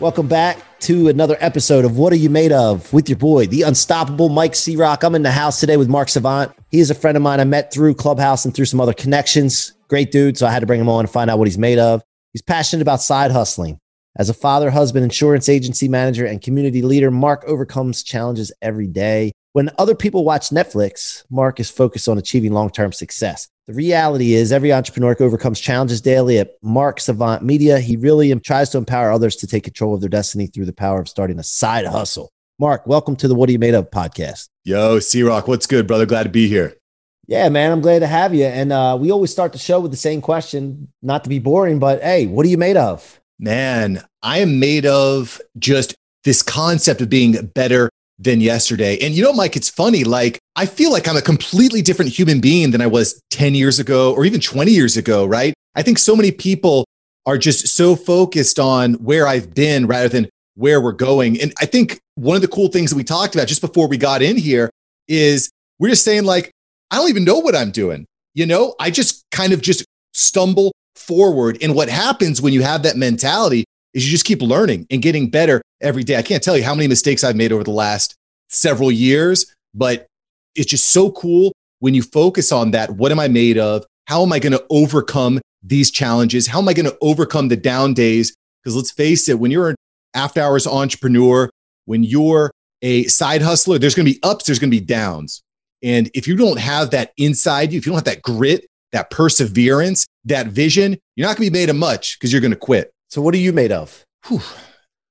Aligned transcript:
Welcome 0.00 0.28
back 0.28 0.58
to 0.82 1.08
another 1.08 1.36
episode 1.40 1.84
of 1.84 1.98
What 1.98 2.12
Are 2.12 2.16
You 2.16 2.30
Made 2.30 2.52
Of 2.52 2.92
with 2.92 3.08
your 3.08 3.18
boy, 3.18 3.48
the 3.48 3.62
unstoppable 3.62 4.28
Mike 4.28 4.54
C 4.54 4.76
Rock. 4.76 5.02
I'm 5.02 5.16
in 5.16 5.24
the 5.24 5.32
house 5.32 5.58
today 5.58 5.76
with 5.76 5.88
Mark 5.88 6.08
Savant. 6.08 6.52
He 6.70 6.78
is 6.78 6.88
a 6.88 6.94
friend 6.94 7.16
of 7.16 7.22
mine 7.24 7.40
I 7.40 7.44
met 7.44 7.72
through 7.72 7.96
Clubhouse 7.96 8.44
and 8.44 8.54
through 8.54 8.66
some 8.66 8.80
other 8.80 8.92
connections. 8.92 9.72
Great 9.88 10.12
dude. 10.12 10.38
So 10.38 10.46
I 10.46 10.52
had 10.52 10.60
to 10.60 10.66
bring 10.66 10.80
him 10.80 10.88
on 10.88 11.00
and 11.00 11.10
find 11.10 11.28
out 11.28 11.40
what 11.40 11.48
he's 11.48 11.58
made 11.58 11.80
of. 11.80 12.00
He's 12.32 12.42
passionate 12.42 12.80
about 12.80 13.02
side 13.02 13.32
hustling. 13.32 13.80
As 14.14 14.30
a 14.30 14.34
father, 14.34 14.70
husband, 14.70 15.02
insurance 15.02 15.48
agency 15.48 15.88
manager, 15.88 16.26
and 16.26 16.40
community 16.40 16.80
leader, 16.80 17.10
Mark 17.10 17.42
overcomes 17.48 18.04
challenges 18.04 18.52
every 18.62 18.86
day. 18.86 19.32
When 19.52 19.68
other 19.78 19.96
people 19.96 20.24
watch 20.24 20.50
Netflix, 20.50 21.24
Mark 21.28 21.58
is 21.58 21.70
focused 21.70 22.08
on 22.08 22.18
achieving 22.18 22.52
long 22.52 22.70
term 22.70 22.92
success. 22.92 23.48
The 23.68 23.74
reality 23.74 24.32
is, 24.32 24.50
every 24.50 24.72
entrepreneur 24.72 25.14
overcomes 25.20 25.60
challenges 25.60 26.00
daily 26.00 26.38
at 26.38 26.54
Mark 26.62 27.00
Savant 27.00 27.42
Media. 27.42 27.80
He 27.80 27.98
really 27.98 28.34
tries 28.40 28.70
to 28.70 28.78
empower 28.78 29.12
others 29.12 29.36
to 29.36 29.46
take 29.46 29.64
control 29.64 29.94
of 29.94 30.00
their 30.00 30.08
destiny 30.08 30.46
through 30.46 30.64
the 30.64 30.72
power 30.72 31.02
of 31.02 31.06
starting 31.06 31.38
a 31.38 31.42
side 31.42 31.84
hustle. 31.84 32.32
Mark, 32.58 32.86
welcome 32.86 33.14
to 33.16 33.28
the 33.28 33.34
What 33.34 33.50
Are 33.50 33.52
You 33.52 33.58
Made 33.58 33.74
Of 33.74 33.90
podcast. 33.90 34.48
Yo, 34.64 35.00
C 35.00 35.22
Rock, 35.22 35.48
what's 35.48 35.66
good, 35.66 35.86
brother? 35.86 36.06
Glad 36.06 36.22
to 36.22 36.28
be 36.30 36.48
here. 36.48 36.78
Yeah, 37.26 37.50
man, 37.50 37.70
I'm 37.70 37.82
glad 37.82 37.98
to 37.98 38.06
have 38.06 38.34
you. 38.34 38.46
And 38.46 38.72
uh, 38.72 38.96
we 38.98 39.10
always 39.10 39.30
start 39.30 39.52
the 39.52 39.58
show 39.58 39.80
with 39.80 39.90
the 39.90 39.98
same 39.98 40.22
question, 40.22 40.90
not 41.02 41.22
to 41.24 41.28
be 41.28 41.38
boring, 41.38 41.78
but 41.78 42.00
hey, 42.00 42.24
what 42.26 42.46
are 42.46 42.48
you 42.48 42.56
made 42.56 42.78
of? 42.78 43.20
Man, 43.38 44.02
I 44.22 44.38
am 44.38 44.58
made 44.58 44.86
of 44.86 45.42
just 45.58 45.94
this 46.24 46.40
concept 46.42 47.02
of 47.02 47.10
being 47.10 47.32
better 47.48 47.90
than 48.18 48.40
yesterday. 48.40 48.98
And 48.98 49.14
you 49.14 49.22
know, 49.22 49.32
Mike, 49.32 49.56
it's 49.56 49.68
funny. 49.68 50.04
Like, 50.04 50.38
I 50.56 50.66
feel 50.66 50.90
like 50.90 51.06
I'm 51.06 51.16
a 51.16 51.22
completely 51.22 51.82
different 51.82 52.10
human 52.10 52.40
being 52.40 52.72
than 52.72 52.80
I 52.80 52.86
was 52.86 53.20
10 53.30 53.54
years 53.54 53.78
ago 53.78 54.12
or 54.14 54.24
even 54.24 54.40
20 54.40 54.70
years 54.70 54.96
ago, 54.96 55.24
right? 55.24 55.54
I 55.74 55.82
think 55.82 55.98
so 55.98 56.16
many 56.16 56.32
people 56.32 56.84
are 57.26 57.38
just 57.38 57.68
so 57.68 57.94
focused 57.94 58.58
on 58.58 58.94
where 58.94 59.26
I've 59.26 59.54
been 59.54 59.86
rather 59.86 60.08
than 60.08 60.28
where 60.54 60.80
we're 60.80 60.92
going. 60.92 61.40
And 61.40 61.52
I 61.60 61.66
think 61.66 62.00
one 62.16 62.34
of 62.34 62.42
the 62.42 62.48
cool 62.48 62.68
things 62.68 62.90
that 62.90 62.96
we 62.96 63.04
talked 63.04 63.34
about 63.34 63.46
just 63.46 63.60
before 63.60 63.86
we 63.86 63.96
got 63.96 64.22
in 64.22 64.36
here 64.36 64.70
is 65.06 65.50
we're 65.78 65.90
just 65.90 66.04
saying, 66.04 66.24
like, 66.24 66.50
I 66.90 66.96
don't 66.96 67.10
even 67.10 67.24
know 67.24 67.38
what 67.38 67.54
I'm 67.54 67.70
doing. 67.70 68.06
You 68.34 68.46
know, 68.46 68.74
I 68.80 68.90
just 68.90 69.24
kind 69.30 69.52
of 69.52 69.60
just 69.60 69.84
stumble 70.14 70.72
forward. 70.96 71.58
And 71.62 71.74
what 71.74 71.88
happens 71.88 72.42
when 72.42 72.52
you 72.52 72.62
have 72.62 72.82
that 72.82 72.96
mentality 72.96 73.64
is 73.98 74.06
you 74.06 74.10
just 74.10 74.24
keep 74.24 74.40
learning 74.40 74.86
and 74.90 75.02
getting 75.02 75.28
better 75.28 75.60
every 75.80 76.04
day. 76.04 76.16
I 76.16 76.22
can't 76.22 76.42
tell 76.42 76.56
you 76.56 76.64
how 76.64 76.74
many 76.74 76.88
mistakes 76.88 77.24
I've 77.24 77.36
made 77.36 77.52
over 77.52 77.64
the 77.64 77.70
last 77.70 78.14
several 78.48 78.90
years, 78.90 79.54
but 79.74 80.06
it's 80.54 80.70
just 80.70 80.90
so 80.90 81.10
cool 81.10 81.52
when 81.80 81.94
you 81.94 82.02
focus 82.02 82.52
on 82.52 82.70
that. 82.72 82.90
What 82.90 83.12
am 83.12 83.20
I 83.20 83.28
made 83.28 83.58
of? 83.58 83.84
How 84.06 84.22
am 84.22 84.32
I 84.32 84.38
going 84.38 84.52
to 84.52 84.64
overcome 84.70 85.40
these 85.62 85.90
challenges? 85.90 86.46
How 86.46 86.60
am 86.60 86.68
I 86.68 86.72
going 86.72 86.86
to 86.86 86.96
overcome 87.00 87.48
the 87.48 87.56
down 87.56 87.94
days? 87.94 88.34
Because 88.62 88.74
let's 88.76 88.90
face 88.90 89.28
it, 89.28 89.38
when 89.38 89.50
you're 89.50 89.70
an 89.70 89.76
after 90.14 90.40
hours 90.40 90.66
entrepreneur, 90.66 91.50
when 91.84 92.02
you're 92.02 92.50
a 92.82 93.04
side 93.04 93.42
hustler, 93.42 93.78
there's 93.78 93.94
going 93.94 94.06
to 94.06 94.12
be 94.12 94.20
ups, 94.22 94.46
there's 94.46 94.58
going 94.58 94.70
to 94.70 94.76
be 94.76 94.84
downs. 94.84 95.42
And 95.82 96.10
if 96.14 96.26
you 96.26 96.36
don't 96.36 96.58
have 96.58 96.90
that 96.90 97.12
inside 97.18 97.72
you, 97.72 97.78
if 97.78 97.86
you 97.86 97.92
don't 97.92 97.98
have 97.98 98.14
that 98.14 98.22
grit, 98.22 98.66
that 98.92 99.10
perseverance, 99.10 100.06
that 100.24 100.48
vision, 100.48 100.96
you're 101.14 101.26
not 101.26 101.36
going 101.36 101.46
to 101.46 101.52
be 101.52 101.58
made 101.58 101.70
of 101.70 101.76
much 101.76 102.18
because 102.18 102.32
you're 102.32 102.40
going 102.40 102.52
to 102.52 102.56
quit. 102.56 102.92
So, 103.08 103.22
what 103.22 103.34
are 103.34 103.38
you 103.38 103.52
made 103.52 103.72
of? 103.72 104.04
Whew. 104.26 104.40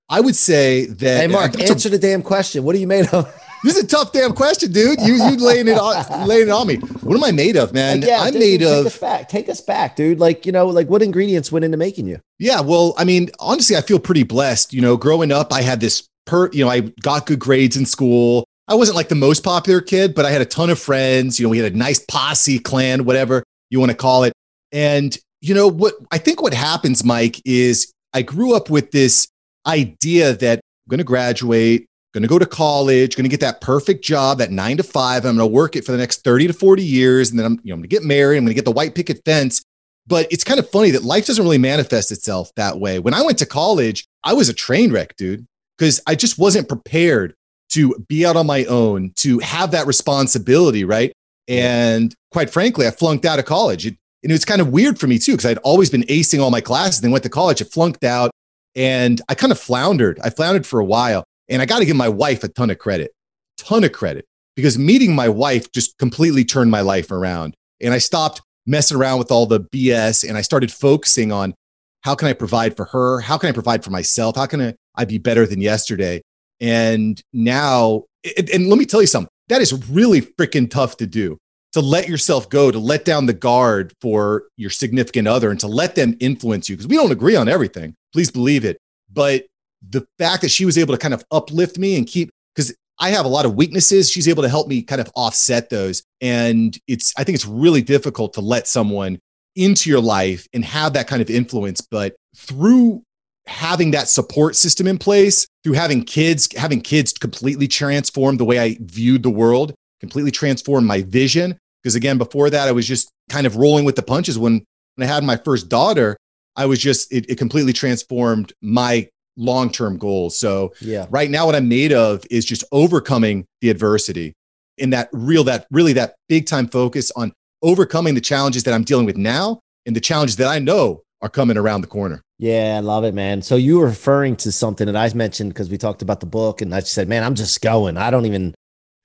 I 0.09 0.22
would 0.22 0.35
say 0.35 0.85
that. 0.85 1.22
Hey, 1.22 1.28
Mark, 1.28 1.59
answer 1.59 1.90
a, 1.90 1.91
the 1.91 2.00
damn 2.00 2.22
question. 2.22 2.63
What 2.63 2.75
are 2.75 2.80
you 2.80 2.88
made 2.88 3.08
of? 3.08 3.25
this 3.63 3.75
is 3.75 3.84
a 3.84 3.88
tough 3.88 4.12
damn 4.12 4.34
question, 4.34 4.72
dude. 4.72 5.02
You 5.02 5.16
you 5.16 5.38
laying 5.38 5.68
it 5.68 5.78
on 5.78 6.28
laying 6.28 6.47
it 6.47 6.52
on 6.52 6.68
me. 6.68 6.75
What 6.75 7.18
am 7.18 7.24
I 7.24 7.31
made 7.31 7.58
of, 7.58 7.74
man? 7.74 8.02
Yeah, 8.02 8.22
I'm 8.22 8.31
dude, 8.31 8.40
made 8.40 8.59
take 8.59 8.69
of. 8.69 8.85
Us 8.85 8.97
back. 8.97 9.30
Take 9.30 9.50
us 9.50 9.62
back, 9.62 9.96
dude. 9.96 10.19
Like 10.19 10.46
you 10.46 10.52
know, 10.52 10.68
like 10.68 10.88
what 10.88 11.02
ingredients 11.02 11.52
went 11.52 11.66
into 11.66 11.78
making 11.78 12.08
you? 12.08 12.19
Yeah, 12.40 12.62
well, 12.62 12.94
I 12.97 13.03
mean, 13.03 13.30
honestly, 13.40 13.75
I 13.75 13.81
feel 13.81 14.00
pretty 14.00 14.24
blessed. 14.24 14.74
You 14.74 14.81
know, 14.81 14.96
growing 14.96 15.31
up, 15.31 15.52
I 15.52 15.62
had 15.62 15.79
this 15.79 16.08
per. 16.25 16.50
You 16.52 16.64
know, 16.64 16.72
I 16.72 16.81
got 17.02 17.25
good 17.25 17.40
grades 17.40 17.75
in 17.75 17.85
school. 17.85 18.46
I 18.69 18.75
wasn't 18.75 18.96
like 18.96 19.09
the 19.09 19.16
most 19.16 19.44
popular 19.44 19.81
kid, 19.81 20.14
but 20.14 20.25
I 20.25 20.31
had 20.31 20.41
a 20.41 20.46
ton 20.46 20.69
of 20.69 20.79
friends. 20.79 21.40
You 21.40 21.46
know, 21.46 21.50
we 21.50 21.58
had 21.58 21.74
a 21.74 21.75
nice 21.75 22.00
posse, 22.00 22.59
clan, 22.59 23.06
whatever 23.06 23.44
you 23.69 23.79
want 23.79 23.91
to 23.91 23.97
call 23.97 24.24
it. 24.24 24.34
And 24.72 25.18
you 25.41 25.53
know 25.53 25.67
what? 25.67 25.95
I 26.11 26.17
think 26.17 26.41
what 26.41 26.53
happens, 26.53 27.03
Mike, 27.03 27.41
is 27.45 27.91
I 28.13 28.21
grew 28.21 28.55
up 28.55 28.69
with 28.69 28.91
this 28.91 29.27
idea 29.65 30.33
that 30.33 30.59
I'm 30.59 30.89
going 30.89 30.97
to 30.99 31.03
graduate, 31.03 31.85
going 32.13 32.23
to 32.23 32.27
go 32.27 32.39
to 32.39 32.45
college, 32.45 33.15
going 33.15 33.25
to 33.25 33.29
get 33.29 33.41
that 33.41 33.61
perfect 33.61 34.03
job, 34.03 34.39
that 34.39 34.51
nine 34.51 34.77
to 34.77 34.83
five. 34.83 35.25
I'm 35.25 35.37
going 35.37 35.49
to 35.49 35.53
work 35.53 35.75
it 35.75 35.85
for 35.85 35.91
the 35.91 35.97
next 35.97 36.23
30 36.23 36.47
to 36.47 36.53
40 36.53 36.83
years. 36.83 37.29
And 37.29 37.37
then 37.37 37.45
I'm, 37.45 37.59
you 37.63 37.69
know, 37.69 37.75
I'm 37.75 37.79
going 37.79 37.89
to 37.89 37.95
get 37.95 38.03
married. 38.03 38.37
I'm 38.37 38.43
going 38.43 38.51
to 38.51 38.55
get 38.55 38.65
the 38.65 38.71
white 38.71 38.95
picket 38.95 39.21
fence. 39.25 39.61
But 40.07 40.31
it's 40.31 40.45
kind 40.45 40.59
of 40.59 40.69
funny 40.69 40.91
that 40.91 41.03
life 41.03 41.25
doesn't 41.25 41.43
really 41.43 41.57
manifest 41.57 42.11
itself 42.11 42.51
that 42.55 42.79
way. 42.79 42.97
When 42.97 43.13
I 43.13 43.21
went 43.21 43.37
to 43.39 43.45
college, 43.45 44.05
I 44.23 44.33
was 44.33 44.47
a 44.47 44.53
train 44.53 44.91
wreck, 44.91 45.17
dude, 45.17 45.45
because 45.77 46.01
I 46.07 46.15
just 46.15 46.39
wasn't 46.39 46.69
prepared 46.69 47.33
to 47.71 47.93
be 48.07 48.25
out 48.25 48.37
on 48.37 48.47
my 48.47 48.63
own, 48.65 49.11
to 49.17 49.39
have 49.39 49.71
that 49.71 49.85
responsibility, 49.85 50.85
right? 50.85 51.11
And 51.49 52.15
quite 52.31 52.49
frankly, 52.49 52.87
I 52.87 52.91
flunked 52.91 53.25
out 53.25 53.39
of 53.39 53.45
college. 53.45 53.85
It, 53.85 53.97
and 54.23 54.31
it 54.31 54.35
was 54.35 54.45
kind 54.45 54.61
of 54.61 54.69
weird 54.69 55.00
for 55.00 55.07
me 55.07 55.19
too, 55.19 55.33
because 55.33 55.45
I'd 55.45 55.57
always 55.59 55.89
been 55.89 56.03
acing 56.03 56.41
all 56.41 56.51
my 56.51 56.61
classes. 56.61 57.01
Then 57.01 57.11
went 57.11 57.23
to 57.23 57.29
college, 57.29 57.61
I 57.61 57.66
flunked 57.66 58.03
out, 58.03 58.31
and 58.75 59.22
I 59.29 59.35
kind 59.35 59.51
of 59.51 59.59
floundered. 59.59 60.19
I 60.23 60.29
floundered 60.29 60.66
for 60.66 60.79
a 60.79 60.85
while. 60.85 61.23
And 61.50 61.61
I 61.61 61.66
got 61.66 61.79
to 61.79 61.85
give 61.85 61.95
my 61.95 62.09
wife 62.09 62.44
a 62.44 62.50
ton 62.50 62.69
of 62.69 62.78
credit, 62.78 63.11
ton 63.57 63.83
of 63.83 63.94
credit, 63.94 64.25
because 64.55 64.78
meeting 64.78 65.16
my 65.16 65.29
wife 65.29 65.72
just 65.72 65.97
completely 65.97 66.44
turned 66.44 66.72
my 66.72 66.81
life 66.81 67.11
around. 67.11 67.55
And 67.81 67.94
I 67.94 68.00
stopped 68.00 68.41
messing 68.66 68.97
around 68.97 69.19
with 69.19 69.31
all 69.31 69.45
the 69.45 69.61
BS 69.61 70.28
and 70.28 70.38
I 70.38 70.41
started 70.41 70.72
focusing 70.72 71.31
on 71.31 71.53
how 72.01 72.16
can 72.16 72.28
I 72.28 72.34
provide 72.34 72.75
for 72.75 72.85
her? 72.85 73.22
How 73.22 73.38
can 73.38 73.49
I 73.49 73.53
provide 73.53 73.84
for 73.84 73.91
myself? 73.91 74.35
How 74.35 74.45
can 74.45 74.61
I, 74.61 74.73
I 74.95 75.05
be 75.05 75.17
better 75.17 75.45
than 75.45 75.61
yesterday? 75.61 76.22
And 76.59 77.22
now, 77.34 78.03
and, 78.38 78.49
and 78.49 78.67
let 78.67 78.78
me 78.78 78.85
tell 78.85 79.01
you 79.01 79.07
something, 79.07 79.29
that 79.47 79.61
is 79.61 79.73
really 79.89 80.22
freaking 80.22 80.69
tough 80.69 80.97
to 80.97 81.07
do 81.07 81.38
to 81.77 81.81
let 81.81 82.07
yourself 82.07 82.49
go, 82.49 82.71
to 82.71 82.79
let 82.79 83.05
down 83.05 83.27
the 83.27 83.33
guard 83.33 83.93
for 84.01 84.45
your 84.57 84.71
significant 84.71 85.27
other 85.27 85.51
and 85.51 85.59
to 85.59 85.67
let 85.67 85.93
them 85.93 86.17
influence 86.19 86.67
you 86.67 86.75
because 86.75 86.88
we 86.88 86.95
don't 86.95 87.11
agree 87.11 87.35
on 87.35 87.47
everything. 87.47 87.93
Please 88.13 88.31
believe 88.31 88.65
it. 88.65 88.79
But 89.13 89.45
the 89.87 90.03
fact 90.17 90.41
that 90.41 90.49
she 90.49 90.66
was 90.66 90.75
able 90.75 90.95
to 90.95 90.97
kind 90.97 91.13
of 91.13 91.23
uplift 91.29 91.77
me 91.77 91.95
and 91.95 92.07
keep, 92.07 92.31
because 92.55 92.75
I 92.99 93.09
have 93.09 93.25
a 93.25 93.29
lot 93.29 93.45
of 93.45 93.53
weaknesses, 93.53 94.09
she's 94.09 94.27
able 94.27 94.41
to 94.41 94.49
help 94.49 94.67
me 94.67 94.81
kind 94.81 94.99
of 94.99 95.11
offset 95.16 95.69
those. 95.69 96.01
And 96.19 96.75
it's, 96.87 97.13
I 97.16 97.23
think 97.23 97.35
it's 97.35 97.45
really 97.45 97.83
difficult 97.83 98.33
to 98.33 98.41
let 98.41 98.67
someone 98.67 99.19
into 99.55 99.87
your 99.91 100.01
life 100.01 100.47
and 100.53 100.66
have 100.66 100.93
that 100.93 101.07
kind 101.07 101.21
of 101.21 101.29
influence. 101.29 101.81
But 101.81 102.16
through 102.35 103.03
having 103.46 103.91
that 103.91 104.07
support 104.07 104.55
system 104.55 104.87
in 104.87 104.97
place, 104.97 105.46
through 105.63 105.73
having 105.73 106.03
kids, 106.03 106.49
having 106.57 106.81
kids 106.81 107.13
completely 107.13 107.67
transform 107.67 108.37
the 108.37 108.46
way 108.46 108.57
I 108.57 108.78
viewed 108.79 109.22
the 109.22 109.29
world, 109.29 109.75
completely 109.99 110.31
transformed 110.31 110.87
my 110.87 111.03
vision. 111.03 111.55
Because 111.87 111.95
again, 111.95 112.17
before 112.17 112.49
that, 112.49 112.67
I 112.67 112.73
was 112.73 112.85
just 112.85 113.09
kind 113.29 113.47
of 113.47 113.55
rolling 113.55 113.85
with 113.85 113.95
the 113.95 114.01
punches. 114.01 114.37
When, 114.37 114.66
when 114.95 115.09
I 115.09 115.13
had 115.13 115.23
my 115.23 115.37
first 115.37 115.69
daughter, 115.69 116.17
I 116.57 116.66
was 116.66 116.79
just, 116.79 117.13
it, 117.13 117.29
it 117.29 117.37
completely 117.37 117.72
transformed 117.72 118.51
my 118.61 119.07
long 119.37 119.69
term 119.72 119.97
goals. 119.97 120.37
So, 120.37 120.73
Yeah. 120.81 121.05
right 121.09 121.29
now, 121.29 121.45
what 121.45 121.55
I'm 121.55 121.69
made 121.69 121.93
of 121.93 122.25
is 122.29 122.43
just 122.43 122.66
overcoming 122.73 123.45
the 123.61 123.69
adversity 123.69 124.34
and 124.78 124.91
that 124.91 125.07
real, 125.13 125.45
that 125.45 125.66
really, 125.72 125.93
that 125.93 126.16
big 126.28 126.45
time 126.45 126.67
focus 126.67 127.09
on 127.16 127.31
overcoming 127.61 128.16
the 128.16 128.19
challenges 128.22 128.66
that 128.66 128.73
I'm 128.73 128.83
dealing 128.83 129.05
with 129.05 129.16
now 129.16 129.61
and 129.85 129.95
the 129.95 130.01
challenges 130.01 130.35
that 130.35 130.47
I 130.49 130.59
know 130.59 131.03
are 131.22 131.29
coming 131.29 131.55
around 131.55 131.79
the 131.81 131.87
corner. 131.87 132.22
Yeah, 132.37 132.75
I 132.75 132.81
love 132.81 133.05
it, 133.05 133.13
man. 133.13 133.41
So 133.41 133.55
you 133.55 133.79
were 133.79 133.85
referring 133.85 134.35
to 134.37 134.51
something 134.51 134.87
that 134.87 134.97
I 134.97 135.09
mentioned 135.16 135.53
because 135.53 135.69
we 135.69 135.78
talked 135.78 136.01
about 136.01 136.19
the 136.19 136.25
book, 136.25 136.61
and 136.61 136.75
I 136.75 136.81
said, 136.81 137.07
man, 137.07 137.23
I'm 137.23 137.33
just 137.33 137.61
going. 137.61 137.95
I 137.95 138.11
don't 138.11 138.25
even, 138.25 138.53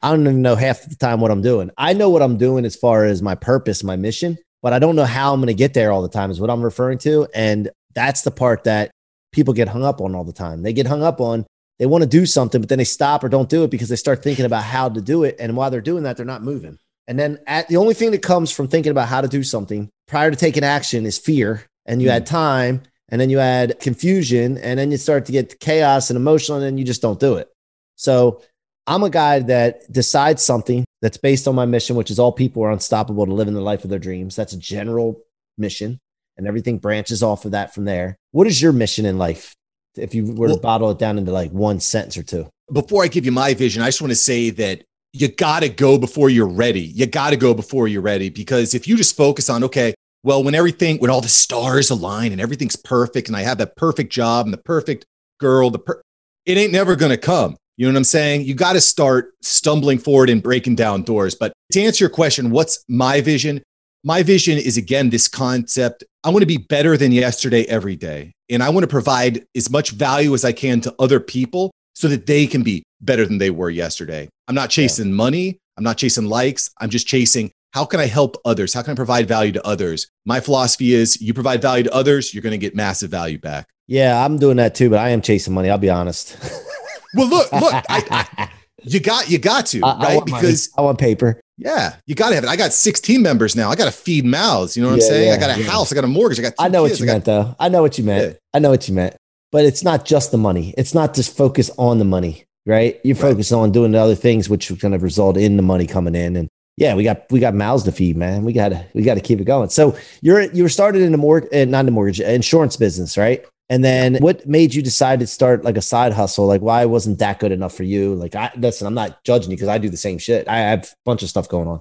I 0.03 0.11
don't 0.11 0.23
even 0.23 0.43
know 0.43 0.57
half 0.57 0.89
the 0.89 0.97
time 0.97 1.21
what 1.21 1.31
I'm 1.31 1.43
doing. 1.43 1.71
I 1.79 1.93
know 1.93 2.11
what 2.11 2.23
I'm 2.23 2.37
doing 2.37 2.65
as 2.65 2.77
far 2.77 3.05
as 3.05 3.23
my 3.23 3.35
purpose, 3.35 3.85
my 3.85 3.97
mission, 3.97 4.37
but 4.63 4.73
I 4.73 4.79
don't 4.79 4.97
know 4.97 5.05
how 5.05 5.33
I'm 5.33 5.41
going 5.41 5.47
to 5.49 5.55
get 5.55 5.75
there 5.75 5.93
all 5.93 6.03
the 6.03 6.09
time. 6.09 6.31
Is 6.31 6.41
what 6.41 6.51
I'm 6.51 6.63
referring 6.63 6.99
to. 6.99 7.29
And 7.35 7.71
That's 7.95 8.23
the 8.23 8.31
part 8.31 8.65
that 8.65 8.91
people 9.33 9.55
get 9.55 9.69
hung 9.69 9.85
up 9.85 10.01
on 10.01 10.15
all 10.15 10.25
the 10.25 10.33
time. 10.33 10.63
They 10.63 10.73
get 10.73 10.87
hung 10.87 11.03
up 11.03 11.21
on 11.21 11.47
they 11.79 11.87
want 11.87 12.03
to 12.03 12.09
do 12.09 12.27
something, 12.27 12.61
but 12.61 12.69
then 12.69 12.79
they 12.79 12.85
stop 12.85 13.25
or 13.25 13.29
don't 13.29 13.49
do 13.49 13.65
it 13.65 13.71
because 13.71 13.89
they 13.89 13.97
start 13.97 14.23
thinking 14.23 14.45
about 14.45 14.63
how 14.63 14.89
to 14.89 15.01
do 15.01 15.25
it. 15.25 15.35
And 15.41 15.57
while 15.57 15.69
they're 15.69 15.81
doing 15.81 16.05
that, 16.05 16.17
they're 16.17 16.25
not 16.25 16.43
moving. 16.43 16.79
And 17.09 17.19
then 17.19 17.41
at 17.47 17.67
the 17.67 17.77
only 17.77 17.95
thing 17.95 18.13
that 18.13 18.23
comes 18.23 18.53
from 18.53 18.69
thinking 18.69 18.93
about 18.93 19.09
how 19.09 19.21
to 19.21 19.27
do 19.27 19.43
something 19.43 19.91
prior 20.07 20.31
to 20.31 20.37
taking 20.37 20.63
action 20.63 21.07
is 21.07 21.19
fear. 21.19 21.65
And 21.85 22.01
you 22.01 22.09
mm. 22.09 22.13
add 22.13 22.27
time 22.27 22.83
and 23.09 23.21
then 23.21 23.31
you 23.31 23.41
add 23.41 23.81
confusion 23.81 24.59
and 24.59 24.79
then 24.79 24.93
you 24.93 24.97
start 24.97 25.27
to 25.27 25.33
get 25.33 25.59
chaos 25.59 26.09
and 26.09 26.17
emotional 26.17 26.59
and 26.59 26.65
then 26.65 26.79
you 26.79 26.85
just 26.85 27.03
don't 27.03 27.19
do 27.19 27.35
it. 27.35 27.49
So 27.97 28.43
I'm 28.87 29.03
a 29.03 29.11
guy 29.11 29.41
that 29.41 29.91
decides 29.93 30.43
something 30.43 30.85
that's 31.01 31.17
based 31.17 31.47
on 31.47 31.55
my 31.55 31.67
mission, 31.67 31.97
which 31.97 32.11
is 32.11 32.19
all 32.19 32.33
people 32.33 32.65
are 32.65 32.71
unstoppable 32.71 33.27
to 33.27 33.33
live 33.33 33.49
in 33.49 33.55
the 33.55 33.61
life 33.61 33.85
of 33.85 33.91
their 33.91 33.99
dreams. 33.99 34.35
That's 34.37 34.53
a 34.53 34.59
general 34.59 35.21
mission 35.59 35.99
and 36.37 36.47
everything 36.47 36.79
branches 36.79 37.23
off 37.23 37.45
of 37.45 37.53
that 37.53 37.75
from 37.75 37.85
there. 37.85 38.17
What 38.33 38.47
is 38.47 38.61
your 38.61 38.73
mission 38.73 39.07
in 39.07 39.19
life? 39.19 39.55
If 39.97 40.15
you 40.15 40.33
were 40.33 40.47
well, 40.47 40.57
to 40.57 40.61
bottle 40.61 40.91
it 40.91 40.99
down 40.99 41.19
into 41.19 41.33
like 41.33 41.51
one 41.51 41.79
sentence 41.79 42.17
or 42.17 42.23
two. 42.23 42.49
Before 42.73 43.05
I 43.05 43.09
give 43.09 43.27
you 43.27 43.33
my 43.33 43.53
vision, 43.53 43.83
I 43.83 43.89
just 43.89 44.01
want 44.01 44.13
to 44.13 44.17
say 44.17 44.51
that 44.51 44.83
you 45.13 45.29
got 45.29 45.61
to 45.61 45.69
go 45.69 45.99
before 45.99 46.31
you're 46.31 46.49
ready. 46.49 46.81
You 46.81 47.07
got 47.07 47.31
to 47.31 47.37
go 47.37 47.53
before 47.53 47.87
you're 47.89 48.01
ready 48.01 48.31
because 48.31 48.75
if 48.75 48.89
you 48.89 48.97
just 48.97 49.17
focus 49.17 49.51
on, 49.51 49.63
okay, 49.65 49.95
well, 50.25 50.43
when 50.43 50.55
everything, 50.55 50.99
when 50.99 51.11
all 51.11 51.21
the 51.21 51.29
stars 51.29 51.91
align 51.91 52.33
and 52.33 52.41
everything's 52.41 52.77
perfect 52.77 53.29
and 53.29 53.37
I 53.37 53.43
have 53.43 53.59
that 53.59 53.77
perfect 53.77 54.13
job 54.13 54.47
and 54.47 54.53
the 54.53 54.59
perfect 54.59 55.05
girl, 55.39 55.69
the 55.69 55.81
per- 55.81 56.01
it 56.47 56.57
ain't 56.57 56.73
never 56.73 56.97
going 56.97 57.11
to 57.11 57.19
come. 57.19 57.57
You 57.83 57.89
know 57.89 57.95
what 57.95 57.99
I'm 57.99 58.05
saying? 58.05 58.43
You 58.43 58.55
got 58.55 58.75
to 58.75 58.81
start 58.81 59.35
stumbling 59.41 59.99
forward 59.99 60.31
and 60.31 60.41
breaking 60.41 60.77
down 60.77 61.03
doors. 61.03 61.35
But 61.35 61.53
to 61.73 61.83
answer 61.83 62.05
your 62.05 62.11
question, 62.11 62.53
what's 62.53 62.85
my 62.87 63.21
vision? 63.21 63.61
My 64.05 64.23
vision 64.23 64.57
is 64.57 64.77
again 64.77 65.11
this 65.11 65.27
concept. 65.27 66.05
I 66.23 66.29
want 66.29 66.43
to 66.43 66.47
be 66.47 66.59
better 66.59 66.97
than 66.97 67.11
yesterday 67.11 67.65
every 67.65 67.97
day. 67.97 68.35
And 68.49 68.63
I 68.63 68.71
want 68.71 68.85
to 68.85 68.89
provide 68.89 69.45
as 69.57 69.69
much 69.69 69.91
value 69.91 70.33
as 70.33 70.45
I 70.45 70.53
can 70.53 70.81
to 70.83 70.95
other 71.01 71.19
people 71.19 71.73
so 71.97 72.07
that 72.07 72.27
they 72.27 72.47
can 72.47 72.63
be 72.63 72.85
better 73.01 73.27
than 73.27 73.39
they 73.39 73.51
were 73.51 73.69
yesterday. 73.69 74.29
I'm 74.47 74.55
not 74.55 74.71
chasing 74.71 75.09
yeah. 75.09 75.15
money. 75.15 75.59
I'm 75.77 75.83
not 75.83 75.99
chasing 75.99 76.27
likes. 76.27 76.71
I'm 76.79 76.89
just 76.89 77.09
chasing 77.09 77.51
how 77.73 77.85
can 77.85 77.99
I 77.99 78.07
help 78.07 78.37
others? 78.45 78.75
How 78.75 78.83
can 78.83 78.93
I 78.93 78.95
provide 78.95 79.27
value 79.27 79.51
to 79.51 79.67
others? 79.67 80.07
My 80.25 80.39
philosophy 80.39 80.95
is 80.95 81.21
you 81.21 81.35
provide 81.35 81.61
value 81.61 81.83
to 81.83 81.93
others, 81.93 82.33
you're 82.33 82.43
going 82.43 82.53
to 82.53 82.59
get 82.59 82.77
massive 82.77 83.11
value 83.11 83.41
back. 83.41 83.67
Yeah, 83.89 84.25
I'm 84.25 84.39
doing 84.39 84.59
that 84.59 84.77
too, 84.77 84.89
but 84.89 85.01
I 85.01 85.09
am 85.09 85.21
chasing 85.21 85.53
money. 85.53 85.69
I'll 85.69 85.79
be 85.79 85.91
honest. 85.91 86.37
well, 87.15 87.29
look, 87.29 87.53
look, 87.53 87.73
I, 87.73 87.83
I, 87.89 88.49
you 88.85 89.01
got 89.01 89.31
you 89.31 89.39
got 89.39 89.67
to 89.67 89.81
I, 89.85 90.17
right 90.17 90.25
because 90.25 90.71
money. 90.77 90.83
I 90.83 90.83
want 90.83 90.99
paper. 90.99 91.41
Yeah, 91.59 91.97
you 92.07 92.15
got 92.15 92.31
to 92.31 92.35
have 92.35 92.45
it. 92.45 92.51
I 92.51 92.57
got 92.57 92.73
16 92.73 93.23
members 93.23 93.55
now. 93.55 93.71
I 93.71 93.77
got 93.77 93.85
to 93.85 93.93
feed 93.93 94.25
mouths. 94.25 94.77
You 94.77 94.83
know 94.83 94.91
what 94.91 94.99
yeah, 94.99 95.05
I'm 95.05 95.11
saying? 95.11 95.29
Yeah, 95.29 95.35
I 95.35 95.39
got 95.39 95.59
a 95.59 95.63
yeah. 95.63 95.71
house. 95.71 95.93
I 95.93 95.95
got 95.95 96.05
a 96.05 96.09
mortgage. 96.09 96.39
I 96.41 96.43
got. 96.43 96.55
I 96.59 96.69
know 96.69 96.83
kids. 96.83 96.95
what 96.95 97.01
you 97.01 97.07
meant, 97.07 97.25
though. 97.25 97.55
I 97.61 97.69
know 97.69 97.83
what 97.83 97.99
you 97.99 98.05
meant. 98.05 98.39
I 98.53 98.59
know 98.59 98.71
what 98.71 98.89
you 98.89 98.95
meant. 98.95 99.17
But 99.53 99.65
it's 99.65 99.85
not 99.85 100.05
just 100.05 100.31
the 100.31 100.39
money. 100.39 100.75
It's 100.79 100.95
not 100.95 101.15
just 101.15 101.37
focus 101.37 101.71
on 101.79 101.99
the 101.99 102.05
money, 102.05 102.45
right? 102.67 102.99
You 103.05 103.15
focus 103.15 103.53
right. 103.53 103.59
on 103.59 103.71
doing 103.71 103.93
the 103.93 103.99
other 103.99 104.15
things, 104.15 104.49
which 104.49 104.71
are 104.71 104.77
going 104.77 104.93
to 104.93 104.99
result 104.99 105.37
in 105.37 105.57
the 105.57 105.63
money 105.63 105.87
coming 105.87 106.15
in. 106.15 106.37
And 106.37 106.49
yeah, 106.77 106.95
we 106.95 107.05
got 107.05 107.31
we 107.31 107.39
got 107.39 107.55
mouths 107.55 107.85
to 107.85 107.93
feed, 107.93 108.17
man. 108.17 108.45
We 108.45 108.55
got 108.55 108.71
to 108.71 108.85
we 108.95 109.03
got 109.03 109.15
to 109.15 109.21
keep 109.21 109.41
it 109.41 109.45
going. 109.45 109.69
So 109.69 109.97
you're 110.23 110.43
you 110.53 110.63
were 110.63 110.71
started 110.71 111.03
in 111.03 111.13
a 111.13 111.19
mortgage, 111.19 111.53
uh, 111.53 111.67
not 111.67 111.87
a 111.87 111.91
mortgage, 111.91 112.21
insurance 112.21 112.77
business, 112.77 113.19
right? 113.19 113.45
And 113.73 113.83
then 113.83 114.17
what 114.17 114.47
made 114.47 114.75
you 114.75 114.83
decide 114.83 115.21
to 115.21 115.27
start 115.27 115.65
like 115.65 115.79
a 115.79 115.83
side 115.83 116.13
hustle? 116.13 116.47
Like 116.47 116.61
why 116.61 116.85
wasn't 116.85 117.19
that 117.21 117.39
good 117.39 117.53
enough 117.53 117.75
for 117.75 117.85
you? 117.85 118.15
Like 118.15 118.35
I 118.35 118.51
listen, 118.55 118.87
I'm 118.87 118.93
not 118.93 119.25
judging 119.25 119.51
you 119.51 119.57
because 119.57 119.69
I 119.69 119.79
do 119.79 119.89
the 119.89 119.97
same 119.97 120.19
shit. 120.19 120.47
I 120.47 120.59
have 120.59 120.85
a 120.85 120.87
bunch 121.07 121.23
of 121.23 121.31
stuff 121.31 121.49
going 121.49 121.69
on. 121.69 121.81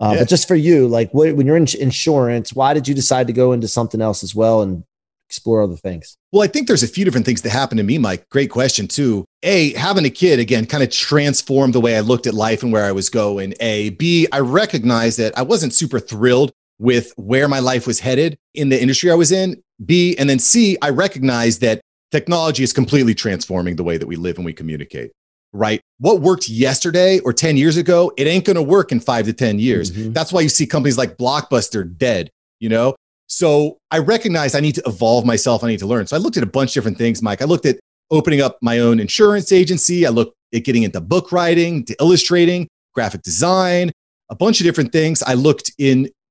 Uh, 0.00 0.12
yeah. 0.12 0.20
But 0.20 0.28
just 0.30 0.48
for 0.48 0.56
you, 0.56 0.88
like 0.88 1.12
what, 1.12 1.36
when 1.36 1.46
you're 1.46 1.58
in 1.58 1.66
insurance, 1.78 2.54
why 2.54 2.72
did 2.72 2.88
you 2.88 2.94
decide 2.94 3.26
to 3.26 3.34
go 3.34 3.52
into 3.52 3.68
something 3.68 4.00
else 4.00 4.22
as 4.22 4.34
well 4.34 4.62
and 4.62 4.82
explore 5.28 5.60
other 5.60 5.76
things? 5.76 6.16
Well, 6.32 6.42
I 6.42 6.46
think 6.46 6.68
there's 6.68 6.82
a 6.82 6.88
few 6.88 7.04
different 7.04 7.26
things 7.26 7.42
that 7.42 7.50
happened 7.50 7.78
to 7.78 7.84
me, 7.84 7.98
Mike. 7.98 8.28
Great 8.30 8.50
question, 8.50 8.88
too. 8.88 9.24
A, 9.42 9.72
having 9.74 10.04
a 10.04 10.10
kid, 10.10 10.38
again, 10.38 10.66
kind 10.66 10.82
of 10.82 10.90
transformed 10.90 11.74
the 11.74 11.80
way 11.80 11.96
I 11.96 12.00
looked 12.00 12.26
at 12.26 12.34
life 12.34 12.62
and 12.62 12.72
where 12.72 12.84
I 12.84 12.92
was 12.92 13.10
going. 13.10 13.54
A, 13.60 13.90
B, 13.90 14.26
I 14.32 14.40
recognized 14.40 15.18
that 15.18 15.36
I 15.36 15.42
wasn't 15.42 15.74
super 15.74 15.98
thrilled 15.98 16.52
with 16.78 17.12
where 17.16 17.48
my 17.48 17.58
life 17.58 17.86
was 17.86 18.00
headed 18.00 18.36
in 18.54 18.68
the 18.68 18.80
industry 18.80 19.10
I 19.10 19.14
was 19.14 19.32
in. 19.32 19.62
B, 19.84 20.16
and 20.18 20.28
then 20.28 20.38
C, 20.38 20.76
I 20.82 20.90
recognized 20.90 21.60
that 21.60 21.80
technology 22.10 22.62
is 22.62 22.72
completely 22.72 23.14
transforming 23.14 23.76
the 23.76 23.84
way 23.84 23.96
that 23.96 24.06
we 24.06 24.16
live 24.16 24.36
and 24.36 24.44
we 24.44 24.52
communicate. 24.52 25.12
Right. 25.52 25.80
What 25.98 26.20
worked 26.20 26.48
yesterday 26.48 27.18
or 27.20 27.32
10 27.32 27.56
years 27.56 27.76
ago, 27.76 28.12
it 28.16 28.26
ain't 28.26 28.44
going 28.44 28.56
to 28.56 28.62
work 28.62 28.92
in 28.92 29.00
five 29.00 29.24
to 29.26 29.32
10 29.32 29.58
years. 29.58 29.90
Mm-hmm. 29.90 30.12
That's 30.12 30.32
why 30.32 30.42
you 30.42 30.48
see 30.48 30.66
companies 30.66 30.98
like 30.98 31.16
Blockbuster 31.16 31.96
dead, 31.96 32.30
you 32.60 32.68
know? 32.68 32.94
So 33.28 33.78
I 33.90 33.98
recognized 33.98 34.54
I 34.54 34.60
need 34.60 34.74
to 34.76 34.82
evolve 34.86 35.24
myself. 35.24 35.64
I 35.64 35.68
need 35.68 35.78
to 35.78 35.86
learn. 35.86 36.06
So 36.06 36.16
I 36.16 36.18
looked 36.18 36.36
at 36.36 36.42
a 36.42 36.46
bunch 36.46 36.70
of 36.70 36.74
different 36.74 36.98
things, 36.98 37.22
Mike. 37.22 37.42
I 37.42 37.46
looked 37.46 37.66
at 37.66 37.78
opening 38.10 38.40
up 38.40 38.58
my 38.60 38.78
own 38.78 39.00
insurance 39.00 39.50
agency. 39.50 40.06
I 40.06 40.10
looked 40.10 40.36
at 40.54 40.64
getting 40.64 40.84
into 40.84 41.00
book 41.00 41.32
writing, 41.32 41.84
to 41.86 41.96
illustrating, 42.00 42.68
graphic 42.94 43.22
design, 43.22 43.90
a 44.30 44.34
bunch 44.34 44.60
of 44.60 44.64
different 44.64 44.92
things. 44.92 45.22
I 45.22 45.34
looked 45.34 45.72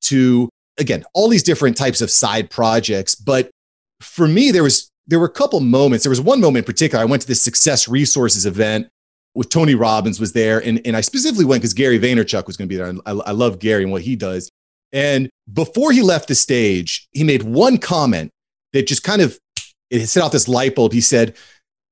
into, 0.05 0.49
again, 0.77 1.03
all 1.13 1.29
these 1.29 1.43
different 1.43 1.77
types 1.77 2.01
of 2.01 2.09
side 2.09 2.49
projects. 2.49 3.15
But 3.15 3.49
for 4.01 4.27
me, 4.27 4.51
there 4.51 4.63
was 4.63 4.89
there 5.07 5.19
were 5.19 5.27
a 5.27 5.31
couple 5.31 5.59
moments. 5.59 6.03
There 6.03 6.09
was 6.09 6.21
one 6.21 6.41
moment 6.41 6.65
in 6.65 6.73
particular. 6.73 7.01
I 7.01 7.05
went 7.05 7.21
to 7.21 7.27
this 7.27 7.41
success 7.41 7.87
resources 7.87 8.45
event 8.45 8.87
with 9.35 9.49
Tony 9.49 9.75
Robbins 9.75 10.19
was 10.19 10.33
there. 10.33 10.63
And, 10.63 10.81
and 10.85 10.97
I 10.97 11.01
specifically 11.01 11.45
went 11.45 11.61
because 11.61 11.73
Gary 11.75 11.99
Vaynerchuk 11.99 12.47
was 12.47 12.57
going 12.57 12.67
to 12.67 12.73
be 12.73 12.77
there. 12.77 12.91
I, 13.05 13.11
I 13.11 13.31
love 13.31 13.59
Gary 13.59 13.83
and 13.83 13.91
what 13.91 14.01
he 14.01 14.15
does. 14.15 14.49
And 14.93 15.29
before 15.53 15.91
he 15.91 16.01
left 16.01 16.27
the 16.27 16.35
stage, 16.35 17.07
he 17.11 17.23
made 17.23 17.43
one 17.43 17.77
comment 17.77 18.31
that 18.73 18.87
just 18.87 19.03
kind 19.03 19.21
of 19.21 19.37
it 19.91 20.07
set 20.07 20.23
off 20.23 20.31
this 20.31 20.47
light 20.47 20.73
bulb. 20.73 20.91
He 20.91 21.01
said 21.01 21.35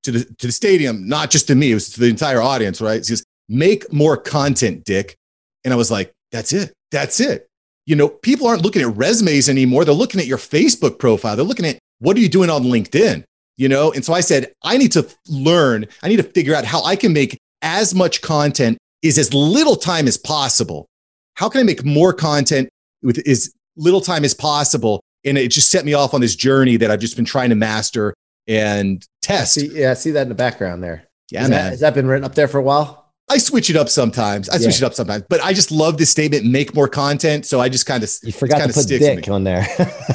to 0.03 0.11
the 0.11 0.25
to 0.39 0.47
the 0.47 0.53
stadium, 0.53 1.07
not 1.07 1.29
just 1.29 1.47
to 1.47 1.55
me, 1.55 1.71
it 1.71 1.75
was 1.75 1.89
to 1.91 1.99
the 1.99 2.09
entire 2.09 2.41
audience, 2.41 2.81
right? 2.81 2.97
He 2.97 3.03
says, 3.03 3.23
make 3.47 3.91
more 3.93 4.17
content, 4.17 4.85
Dick. 4.85 5.15
And 5.63 5.73
I 5.73 5.77
was 5.77 5.91
like, 5.91 6.11
that's 6.31 6.51
it. 6.51 6.73
That's 6.91 7.19
it. 7.19 7.47
You 7.85 7.95
know, 7.95 8.09
people 8.09 8.47
aren't 8.47 8.61
looking 8.61 8.81
at 8.81 8.95
resumes 8.95 9.49
anymore. 9.49 9.83
They're 9.85 9.93
looking 9.93 10.21
at 10.21 10.27
your 10.27 10.37
Facebook 10.37 10.99
profile. 10.99 11.35
They're 11.35 11.45
looking 11.45 11.65
at 11.65 11.79
what 11.99 12.15
are 12.15 12.21
you 12.21 12.29
doing 12.29 12.49
on 12.49 12.63
LinkedIn? 12.63 13.23
You 13.57 13.69
know, 13.69 13.91
and 13.91 14.03
so 14.03 14.13
I 14.13 14.21
said, 14.21 14.51
I 14.63 14.77
need 14.77 14.91
to 14.93 15.07
learn, 15.27 15.85
I 16.01 16.07
need 16.07 16.17
to 16.17 16.23
figure 16.23 16.55
out 16.55 16.65
how 16.65 16.83
I 16.83 16.95
can 16.95 17.13
make 17.13 17.37
as 17.61 17.93
much 17.93 18.21
content 18.21 18.77
is 19.01 19.17
as 19.17 19.33
little 19.33 19.75
time 19.75 20.07
as 20.07 20.17
possible. 20.17 20.87
How 21.35 21.49
can 21.49 21.61
I 21.61 21.63
make 21.63 21.83
more 21.83 22.13
content 22.13 22.69
with 23.03 23.19
as 23.27 23.53
little 23.75 24.01
time 24.01 24.23
as 24.23 24.33
possible. 24.33 25.01
And 25.25 25.37
it 25.37 25.49
just 25.49 25.69
set 25.69 25.85
me 25.85 25.93
off 25.93 26.13
on 26.13 26.21
this 26.21 26.35
journey 26.35 26.77
that 26.77 26.91
I've 26.91 26.99
just 26.99 27.15
been 27.15 27.25
trying 27.25 27.49
to 27.49 27.55
master 27.55 28.13
and 28.47 29.05
test. 29.21 29.53
See, 29.53 29.67
yeah, 29.67 29.91
I 29.91 29.93
see 29.93 30.11
that 30.11 30.23
in 30.23 30.29
the 30.29 30.35
background 30.35 30.83
there. 30.83 31.07
Yeah, 31.31 31.47
man. 31.47 31.71
has 31.71 31.79
that 31.79 31.93
been 31.93 32.07
written 32.07 32.25
up 32.25 32.35
there 32.35 32.47
for 32.47 32.57
a 32.57 32.63
while? 32.63 33.02
I 33.29 33.37
switch 33.37 33.69
it 33.69 33.75
up 33.75 33.89
sometimes. 33.89 34.49
I 34.49 34.57
switch 34.57 34.79
yeah. 34.79 34.85
it 34.85 34.89
up 34.89 34.93
sometimes, 34.93 35.23
but 35.29 35.41
I 35.41 35.53
just 35.53 35.71
love 35.71 35.97
this 35.97 36.09
statement: 36.09 36.45
make 36.45 36.75
more 36.75 36.87
content. 36.87 37.45
So 37.45 37.59
I 37.59 37.69
just 37.69 37.85
kind 37.85 38.03
of 38.03 38.11
you 38.21 38.31
forgot 38.31 38.67
to 38.67 38.73
put 38.73 38.87
dick 38.87 39.27
on 39.29 39.43
there. 39.43 39.65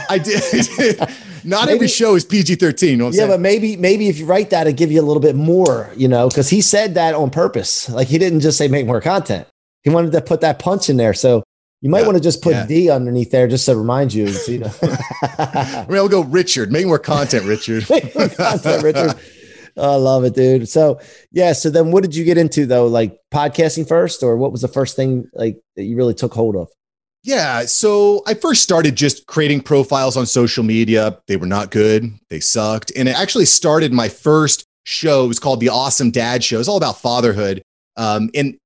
I 0.09 0.19
did. 0.19 0.99
Not 1.45 1.67
maybe, 1.67 1.77
every 1.77 1.88
show 1.88 2.15
is 2.15 2.25
PG 2.25 2.57
thirteen. 2.57 2.91
You 2.91 2.97
know 2.97 3.07
yeah, 3.07 3.12
saying? 3.12 3.31
but 3.31 3.41
maybe 3.41 3.77
maybe 3.77 4.09
if 4.09 4.19
you 4.19 4.27
write 4.27 4.50
that, 4.50 4.67
it 4.67 4.75
give 4.75 4.93
you 4.93 5.00
a 5.00 5.07
little 5.07 5.23
bit 5.23 5.37
more. 5.37 5.91
You 5.97 6.09
know, 6.09 6.29
because 6.29 6.50
he 6.50 6.61
said 6.61 6.95
that 6.95 7.15
on 7.15 7.31
purpose. 7.31 7.88
Like 7.88 8.09
he 8.09 8.19
didn't 8.19 8.41
just 8.41 8.59
say 8.59 8.69
make 8.69 8.87
more 8.87 9.00
content. 9.00 9.47
He 9.85 9.91
wanted 9.91 10.12
to 10.12 10.21
put 10.21 10.41
that 10.43 10.59
punch 10.59 10.91
in 10.91 10.97
there. 10.97 11.15
So 11.15 11.45
you 11.81 11.91
might 11.91 12.00
yeah, 12.00 12.07
want 12.07 12.19
to 12.19 12.23
just 12.23 12.43
put 12.43 12.53
yeah. 12.53 12.67
D 12.67 12.91
underneath 12.91 13.31
there 13.31 13.47
just 13.47 13.67
to 13.67 13.77
remind 13.77 14.12
you. 14.12 14.29
you 14.49 14.59
know. 14.59 14.73
I 14.83 15.87
mean, 15.88 15.97
I'll 15.97 16.09
go 16.09 16.23
Richard. 16.25 16.73
Make 16.73 16.87
more 16.87 16.99
content, 16.99 17.47
Richard. 17.47 17.88
Make 17.91 18.15
more 18.15 18.29
content, 18.29 18.83
Richard. 18.83 19.15
I 19.78 19.94
love 19.94 20.25
it, 20.25 20.35
dude. 20.35 20.68
So 20.68 21.00
yeah. 21.30 21.52
So 21.52 21.70
then 21.70 21.90
what 21.90 22.02
did 22.02 22.14
you 22.14 22.25
get 22.25 22.38
into 22.38 22.66
though? 22.66 22.87
Like 22.87 23.18
podcasting 23.32 23.87
first, 23.87 24.23
or 24.23 24.37
what 24.37 24.52
was 24.52 24.62
the 24.62 24.68
first 24.68 24.97
thing 24.97 25.28
like 25.35 25.58
that 25.76 25.85
you 25.85 25.97
really 25.97 26.14
took 26.14 26.35
hold 26.35 26.56
of? 26.56 26.68
Yeah. 27.25 27.64
So 27.66 28.23
I 28.26 28.35
first 28.35 28.62
started 28.62 28.97
just 28.97 29.26
creating 29.26 29.62
profiles 29.62 30.16
on 30.16 30.26
social 30.26 30.64
media. 30.64 31.18
They 31.26 31.37
were 31.37 31.47
not 31.47 31.70
good. 31.70 32.11
They 32.30 32.40
sucked. 32.40 32.92
And 32.97 33.08
it 33.08 33.18
actually 33.18 33.44
started 33.44 33.92
my 33.92 34.08
first 34.08 34.64
show. 34.85 35.25
It 35.25 35.28
was 35.28 35.40
called 35.40 35.61
The 35.61 35.68
Awesome 35.68 36.11
Dad 36.11 36.42
Show. 36.44 36.61
It's 36.61 36.68
all 36.68 36.76
about 36.76 37.00
fatherhood. 37.00 37.62
Um, 37.97 38.30
and 38.35 38.56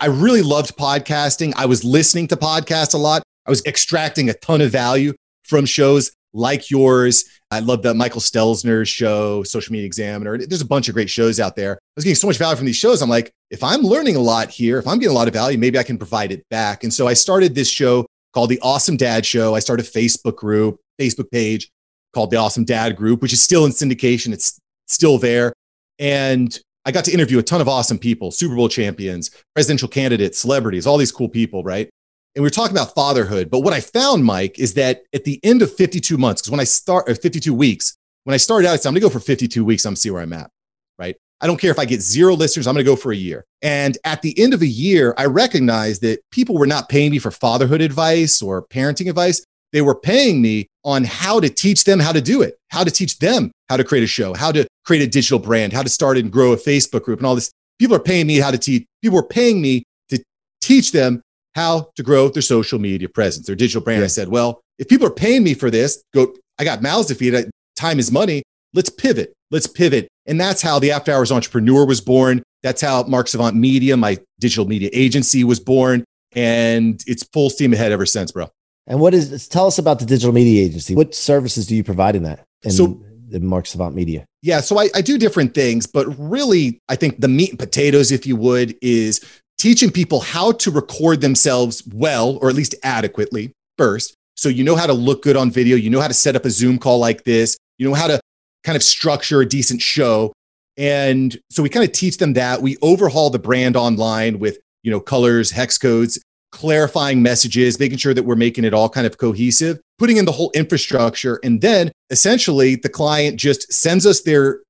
I 0.00 0.06
really 0.06 0.42
loved 0.42 0.76
podcasting. 0.76 1.52
I 1.56 1.66
was 1.66 1.84
listening 1.84 2.28
to 2.28 2.36
podcasts 2.36 2.94
a 2.94 2.98
lot. 2.98 3.22
I 3.46 3.50
was 3.50 3.64
extracting 3.66 4.30
a 4.30 4.34
ton 4.34 4.60
of 4.60 4.70
value 4.70 5.14
from 5.44 5.64
shows 5.64 6.10
like 6.38 6.70
yours. 6.70 7.24
I 7.50 7.60
love 7.60 7.82
the 7.82 7.94
Michael 7.94 8.20
Stelzner's 8.20 8.88
show, 8.88 9.42
Social 9.42 9.72
Media 9.72 9.86
Examiner. 9.86 10.38
There's 10.38 10.60
a 10.60 10.66
bunch 10.66 10.88
of 10.88 10.94
great 10.94 11.10
shows 11.10 11.40
out 11.40 11.56
there. 11.56 11.74
I 11.74 11.78
was 11.96 12.04
getting 12.04 12.14
so 12.14 12.26
much 12.26 12.38
value 12.38 12.56
from 12.56 12.66
these 12.66 12.76
shows. 12.76 13.02
I'm 13.02 13.08
like, 13.08 13.32
if 13.50 13.62
I'm 13.62 13.80
learning 13.80 14.16
a 14.16 14.20
lot 14.20 14.50
here, 14.50 14.78
if 14.78 14.86
I'm 14.86 14.98
getting 14.98 15.14
a 15.14 15.18
lot 15.18 15.28
of 15.28 15.34
value, 15.34 15.58
maybe 15.58 15.78
I 15.78 15.82
can 15.82 15.98
provide 15.98 16.32
it 16.32 16.46
back. 16.50 16.84
And 16.84 16.92
so 16.92 17.06
I 17.06 17.14
started 17.14 17.54
this 17.54 17.68
show 17.68 18.06
called 18.32 18.50
The 18.50 18.60
Awesome 18.60 18.96
Dad 18.96 19.24
Show. 19.26 19.54
I 19.54 19.58
started 19.58 19.86
a 19.86 19.88
Facebook 19.88 20.36
group, 20.36 20.78
Facebook 21.00 21.30
page 21.30 21.68
called 22.14 22.30
The 22.30 22.36
Awesome 22.36 22.64
Dad 22.64 22.96
Group, 22.96 23.22
which 23.22 23.32
is 23.32 23.42
still 23.42 23.64
in 23.64 23.72
syndication. 23.72 24.32
It's 24.32 24.58
still 24.86 25.18
there. 25.18 25.52
And 25.98 26.58
I 26.84 26.92
got 26.92 27.04
to 27.06 27.12
interview 27.12 27.38
a 27.38 27.42
ton 27.42 27.60
of 27.60 27.68
awesome 27.68 27.98
people, 27.98 28.30
Super 28.30 28.54
Bowl 28.54 28.68
champions, 28.68 29.30
presidential 29.54 29.88
candidates, 29.88 30.38
celebrities, 30.38 30.86
all 30.86 30.96
these 30.96 31.12
cool 31.12 31.28
people, 31.28 31.62
right? 31.62 31.90
And 32.34 32.42
we 32.42 32.46
were 32.46 32.50
talking 32.50 32.76
about 32.76 32.94
fatherhood. 32.94 33.50
But 33.50 33.60
what 33.60 33.72
I 33.72 33.80
found, 33.80 34.24
Mike, 34.24 34.58
is 34.58 34.74
that 34.74 35.02
at 35.12 35.24
the 35.24 35.40
end 35.42 35.62
of 35.62 35.74
52 35.74 36.16
months, 36.18 36.40
because 36.40 36.50
when 36.50 36.60
I 36.60 36.64
start, 36.64 37.08
or 37.08 37.14
52 37.14 37.52
weeks, 37.52 37.96
when 38.24 38.34
I 38.34 38.36
started 38.36 38.68
out, 38.68 38.74
I 38.74 38.76
said, 38.76 38.88
I'm 38.88 38.94
going 38.94 39.00
to 39.00 39.06
go 39.06 39.12
for 39.12 39.20
52 39.20 39.64
weeks. 39.64 39.84
I'm 39.84 39.90
going 39.90 39.96
to 39.96 40.00
see 40.00 40.10
where 40.10 40.22
I'm 40.22 40.32
at. 40.32 40.50
Right. 40.98 41.16
I 41.40 41.46
don't 41.46 41.60
care 41.60 41.70
if 41.70 41.78
I 41.78 41.84
get 41.84 42.02
zero 42.02 42.34
listeners, 42.34 42.66
I'm 42.66 42.74
going 42.74 42.84
to 42.84 42.90
go 42.90 42.96
for 42.96 43.12
a 43.12 43.16
year. 43.16 43.44
And 43.62 43.96
at 44.04 44.22
the 44.22 44.38
end 44.38 44.54
of 44.54 44.62
a 44.62 44.66
year, 44.66 45.14
I 45.16 45.26
recognized 45.26 46.02
that 46.02 46.20
people 46.32 46.56
were 46.56 46.66
not 46.66 46.88
paying 46.88 47.12
me 47.12 47.18
for 47.18 47.30
fatherhood 47.30 47.80
advice 47.80 48.42
or 48.42 48.66
parenting 48.66 49.08
advice. 49.08 49.44
They 49.72 49.82
were 49.82 49.94
paying 49.94 50.42
me 50.42 50.66
on 50.84 51.04
how 51.04 51.40
to 51.40 51.48
teach 51.48 51.84
them 51.84 52.00
how 52.00 52.12
to 52.12 52.20
do 52.20 52.42
it, 52.42 52.58
how 52.70 52.82
to 52.82 52.90
teach 52.90 53.18
them 53.18 53.52
how 53.68 53.76
to 53.76 53.84
create 53.84 54.02
a 54.02 54.08
show, 54.08 54.34
how 54.34 54.50
to 54.52 54.66
create 54.84 55.02
a 55.02 55.06
digital 55.06 55.38
brand, 55.38 55.72
how 55.72 55.82
to 55.82 55.88
start 55.88 56.16
and 56.16 56.32
grow 56.32 56.52
a 56.52 56.56
Facebook 56.56 57.02
group 57.02 57.18
and 57.18 57.26
all 57.26 57.34
this. 57.34 57.50
People 57.78 57.94
are 57.94 58.00
paying 58.00 58.26
me 58.26 58.38
how 58.38 58.50
to 58.50 58.58
teach. 58.58 58.86
People 59.02 59.16
were 59.16 59.26
paying 59.26 59.60
me 59.60 59.84
to 60.08 60.22
teach 60.60 60.92
them 60.92 61.22
how 61.58 61.90
to 61.96 62.02
grow 62.02 62.28
their 62.28 62.42
social 62.42 62.78
media 62.78 63.08
presence, 63.08 63.46
their 63.46 63.56
digital 63.56 63.82
brand. 63.82 64.00
Yeah. 64.00 64.04
I 64.04 64.08
said, 64.08 64.28
well, 64.28 64.60
if 64.78 64.88
people 64.88 65.06
are 65.06 65.18
paying 65.26 65.42
me 65.42 65.54
for 65.54 65.70
this, 65.70 66.02
go, 66.14 66.34
I 66.58 66.64
got 66.64 66.82
mouths 66.82 67.08
to 67.08 67.14
feed. 67.14 67.50
Time 67.76 67.98
is 67.98 68.10
money. 68.10 68.42
Let's 68.74 68.90
pivot. 68.90 69.32
Let's 69.50 69.66
pivot. 69.66 70.08
And 70.26 70.40
that's 70.40 70.62
how 70.62 70.78
the 70.78 70.92
After 70.92 71.12
Hours 71.12 71.32
Entrepreneur 71.32 71.86
was 71.86 72.00
born. 72.00 72.42
That's 72.62 72.80
how 72.80 73.02
Mark 73.04 73.28
Savant 73.28 73.56
Media, 73.56 73.96
my 73.96 74.18
digital 74.40 74.66
media 74.66 74.90
agency, 74.92 75.44
was 75.44 75.60
born. 75.60 76.04
And 76.32 77.02
it's 77.06 77.22
full 77.32 77.50
steam 77.50 77.72
ahead 77.72 77.92
ever 77.92 78.06
since, 78.06 78.32
bro. 78.32 78.48
And 78.86 79.00
what 79.00 79.14
is, 79.14 79.48
tell 79.48 79.66
us 79.66 79.78
about 79.78 79.98
the 79.98 80.06
digital 80.06 80.32
media 80.32 80.64
agency. 80.64 80.94
What 80.94 81.14
services 81.14 81.66
do 81.66 81.74
you 81.74 81.84
provide 81.84 82.16
in 82.16 82.22
that? 82.24 82.44
In 82.62 82.70
so, 82.70 83.02
the 83.28 83.40
Mark 83.40 83.66
Savant 83.66 83.94
Media? 83.94 84.24
Yeah, 84.42 84.60
so 84.60 84.78
I, 84.78 84.88
I 84.94 85.00
do 85.00 85.18
different 85.18 85.54
things, 85.54 85.86
but 85.86 86.06
really, 86.18 86.80
I 86.88 86.96
think 86.96 87.20
the 87.20 87.28
meat 87.28 87.50
and 87.50 87.58
potatoes, 87.58 88.12
if 88.12 88.26
you 88.26 88.36
would, 88.36 88.76
is 88.80 89.20
teaching 89.58 89.90
people 89.90 90.20
how 90.20 90.52
to 90.52 90.70
record 90.70 91.20
themselves 91.20 91.82
well, 91.92 92.38
or 92.40 92.48
at 92.48 92.54
least 92.54 92.74
adequately 92.82 93.52
first. 93.76 94.14
So 94.36 94.48
you 94.48 94.62
know 94.62 94.76
how 94.76 94.86
to 94.86 94.92
look 94.92 95.22
good 95.22 95.36
on 95.36 95.50
video, 95.50 95.76
you 95.76 95.90
know 95.90 96.00
how 96.00 96.08
to 96.08 96.14
set 96.14 96.36
up 96.36 96.44
a 96.44 96.50
Zoom 96.50 96.78
call 96.78 96.98
like 96.98 97.24
this, 97.24 97.56
you 97.76 97.88
know 97.88 97.94
how 97.94 98.06
to 98.06 98.20
kind 98.64 98.76
of 98.76 98.82
structure 98.82 99.40
a 99.40 99.46
decent 99.46 99.82
show. 99.82 100.32
And 100.76 101.36
so 101.50 101.62
we 101.62 101.68
kind 101.68 101.84
of 101.84 101.92
teach 101.92 102.18
them 102.18 102.34
that. 102.34 102.62
We 102.62 102.76
overhaul 102.82 103.30
the 103.30 103.38
brand 103.38 103.76
online 103.76 104.38
with, 104.38 104.58
you 104.84 104.92
know, 104.92 105.00
colors, 105.00 105.50
hex 105.50 105.76
codes, 105.76 106.20
clarifying 106.52 107.20
messages, 107.20 107.80
making 107.80 107.98
sure 107.98 108.14
that 108.14 108.22
we're 108.22 108.36
making 108.36 108.64
it 108.64 108.72
all 108.72 108.88
kind 108.88 109.06
of 109.06 109.18
cohesive, 109.18 109.80
putting 109.98 110.18
in 110.18 110.24
the 110.24 110.32
whole 110.32 110.52
infrastructure. 110.54 111.40
And 111.42 111.60
then 111.60 111.90
essentially 112.10 112.76
the 112.76 112.88
client 112.88 113.40
just 113.40 113.72
sends 113.72 114.06
us 114.06 114.22
their 114.22 114.60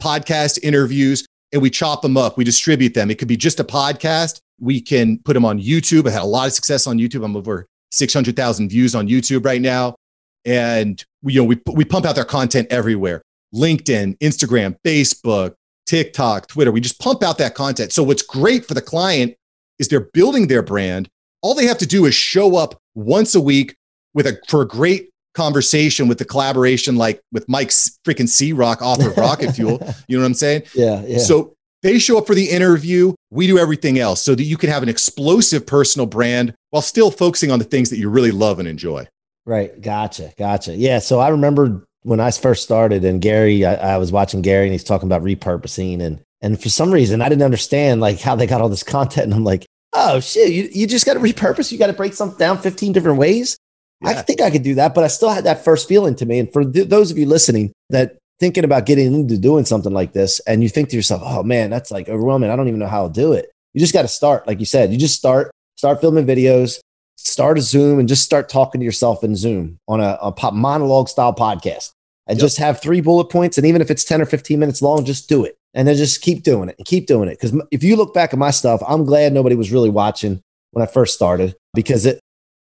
podcast 0.00 0.62
interviews 0.62 1.26
and 1.52 1.62
we 1.62 1.70
chop 1.70 2.02
them 2.02 2.16
up. 2.16 2.36
We 2.36 2.44
distribute 2.44 2.94
them. 2.94 3.10
It 3.10 3.18
could 3.18 3.28
be 3.28 3.36
just 3.36 3.60
a 3.60 3.64
podcast. 3.64 4.40
We 4.60 4.80
can 4.80 5.18
put 5.18 5.34
them 5.34 5.44
on 5.44 5.60
YouTube. 5.60 6.08
I 6.08 6.12
had 6.12 6.22
a 6.22 6.26
lot 6.26 6.46
of 6.46 6.52
success 6.52 6.86
on 6.86 6.98
YouTube. 6.98 7.24
I'm 7.24 7.36
over 7.36 7.66
600,000 7.92 8.68
views 8.68 8.94
on 8.94 9.08
YouTube 9.08 9.44
right 9.44 9.60
now. 9.60 9.96
And 10.44 11.02
we, 11.22 11.34
you 11.34 11.40
know, 11.40 11.44
we, 11.44 11.60
we 11.72 11.84
pump 11.84 12.06
out 12.06 12.14
their 12.14 12.24
content 12.24 12.68
everywhere. 12.70 13.22
LinkedIn, 13.54 14.18
Instagram, 14.18 14.76
Facebook, 14.84 15.54
TikTok, 15.86 16.48
Twitter. 16.48 16.72
We 16.72 16.80
just 16.80 17.00
pump 17.00 17.22
out 17.22 17.38
that 17.38 17.54
content. 17.54 17.92
So 17.92 18.02
what's 18.02 18.22
great 18.22 18.64
for 18.66 18.74
the 18.74 18.82
client 18.82 19.34
is 19.78 19.88
they're 19.88 20.08
building 20.12 20.48
their 20.48 20.62
brand. 20.62 21.08
All 21.42 21.54
they 21.54 21.66
have 21.66 21.78
to 21.78 21.86
do 21.86 22.06
is 22.06 22.14
show 22.14 22.56
up 22.56 22.80
once 22.94 23.34
a 23.34 23.40
week 23.40 23.76
with 24.14 24.26
a 24.26 24.38
for 24.48 24.62
a 24.62 24.66
great 24.66 25.10
conversation 25.36 26.08
with 26.08 26.18
the 26.18 26.24
collaboration 26.24 26.96
like 26.96 27.20
with 27.30 27.48
Mike's 27.48 27.98
freaking 28.04 28.28
C 28.28 28.52
Rock, 28.52 28.82
author 28.82 29.10
of 29.10 29.16
Rocket 29.16 29.52
Fuel. 29.52 29.78
You 30.08 30.16
know 30.16 30.22
what 30.22 30.26
I'm 30.26 30.34
saying? 30.34 30.62
Yeah, 30.74 31.02
yeah. 31.06 31.18
So 31.18 31.54
they 31.82 31.98
show 31.98 32.18
up 32.18 32.26
for 32.26 32.34
the 32.34 32.48
interview. 32.48 33.14
We 33.30 33.46
do 33.46 33.58
everything 33.58 33.98
else 33.98 34.22
so 34.22 34.34
that 34.34 34.42
you 34.42 34.56
can 34.56 34.70
have 34.70 34.82
an 34.82 34.88
explosive 34.88 35.66
personal 35.66 36.06
brand 36.06 36.54
while 36.70 36.82
still 36.82 37.10
focusing 37.10 37.50
on 37.50 37.58
the 37.58 37.64
things 37.64 37.90
that 37.90 37.98
you 37.98 38.08
really 38.08 38.32
love 38.32 38.58
and 38.58 38.66
enjoy. 38.66 39.06
Right. 39.44 39.80
Gotcha. 39.80 40.32
Gotcha. 40.36 40.74
Yeah. 40.74 40.98
So 40.98 41.20
I 41.20 41.28
remember 41.28 41.86
when 42.02 42.18
I 42.18 42.30
first 42.30 42.64
started 42.64 43.04
and 43.04 43.20
Gary, 43.20 43.64
I, 43.64 43.94
I 43.94 43.98
was 43.98 44.10
watching 44.10 44.42
Gary 44.42 44.64
and 44.64 44.72
he's 44.72 44.84
talking 44.84 45.06
about 45.06 45.22
repurposing 45.22 46.00
and 46.00 46.20
and 46.42 46.60
for 46.60 46.68
some 46.68 46.92
reason 46.92 47.22
I 47.22 47.28
didn't 47.28 47.44
understand 47.44 48.00
like 48.00 48.20
how 48.20 48.34
they 48.34 48.46
got 48.46 48.60
all 48.60 48.68
this 48.68 48.82
content. 48.82 49.26
And 49.26 49.34
I'm 49.34 49.44
like, 49.44 49.66
oh 49.92 50.20
shit, 50.20 50.52
you, 50.52 50.68
you 50.72 50.86
just 50.86 51.06
got 51.06 51.14
to 51.14 51.20
repurpose. 51.20 51.70
You 51.70 51.78
got 51.78 51.86
to 51.86 51.92
break 51.92 52.14
something 52.14 52.38
down 52.38 52.58
15 52.58 52.92
different 52.92 53.18
ways. 53.18 53.56
Yeah. 54.00 54.10
I 54.10 54.22
think 54.22 54.40
I 54.40 54.50
could 54.50 54.62
do 54.62 54.74
that, 54.74 54.94
but 54.94 55.04
I 55.04 55.08
still 55.08 55.30
had 55.30 55.44
that 55.44 55.64
first 55.64 55.88
feeling 55.88 56.14
to 56.16 56.26
me. 56.26 56.38
And 56.38 56.52
for 56.52 56.64
th- 56.64 56.88
those 56.88 57.10
of 57.10 57.18
you 57.18 57.26
listening 57.26 57.72
that 57.90 58.18
thinking 58.38 58.64
about 58.64 58.84
getting 58.84 59.14
into 59.14 59.38
doing 59.38 59.64
something 59.64 59.92
like 59.92 60.12
this, 60.12 60.40
and 60.40 60.62
you 60.62 60.68
think 60.68 60.90
to 60.90 60.96
yourself, 60.96 61.22
oh 61.24 61.42
man, 61.42 61.70
that's 61.70 61.90
like 61.90 62.08
overwhelming. 62.08 62.50
I 62.50 62.56
don't 62.56 62.68
even 62.68 62.80
know 62.80 62.88
how 62.88 63.08
to 63.08 63.12
do 63.12 63.32
it. 63.32 63.50
You 63.72 63.80
just 63.80 63.94
got 63.94 64.02
to 64.02 64.08
start. 64.08 64.46
Like 64.46 64.60
you 64.60 64.66
said, 64.66 64.92
you 64.92 64.98
just 64.98 65.16
start, 65.16 65.50
start 65.76 66.00
filming 66.00 66.26
videos, 66.26 66.78
start 67.16 67.58
a 67.58 67.60
Zoom 67.60 67.98
and 67.98 68.08
just 68.08 68.22
start 68.22 68.48
talking 68.48 68.80
to 68.80 68.84
yourself 68.84 69.24
in 69.24 69.34
Zoom 69.34 69.78
on 69.88 70.00
a, 70.00 70.18
a 70.20 70.32
pop 70.32 70.54
monologue 70.54 71.08
style 71.08 71.34
podcast 71.34 71.92
and 72.26 72.38
yep. 72.38 72.44
just 72.44 72.58
have 72.58 72.80
three 72.80 73.00
bullet 73.00 73.26
points. 73.26 73.56
And 73.58 73.66
even 73.66 73.80
if 73.80 73.90
it's 73.90 74.04
10 74.04 74.20
or 74.20 74.26
15 74.26 74.58
minutes 74.58 74.82
long, 74.82 75.04
just 75.04 75.28
do 75.28 75.44
it. 75.44 75.56
And 75.74 75.86
then 75.86 75.96
just 75.96 76.22
keep 76.22 76.42
doing 76.42 76.68
it 76.70 76.76
and 76.78 76.86
keep 76.86 77.06
doing 77.06 77.28
it. 77.28 77.38
Because 77.38 77.58
if 77.70 77.84
you 77.84 77.96
look 77.96 78.14
back 78.14 78.32
at 78.32 78.38
my 78.38 78.50
stuff, 78.50 78.82
I'm 78.86 79.04
glad 79.04 79.32
nobody 79.32 79.56
was 79.56 79.72
really 79.72 79.90
watching 79.90 80.40
when 80.70 80.82
I 80.82 80.90
first 80.90 81.14
started 81.14 81.54
because 81.74 82.06
it, 82.06 82.20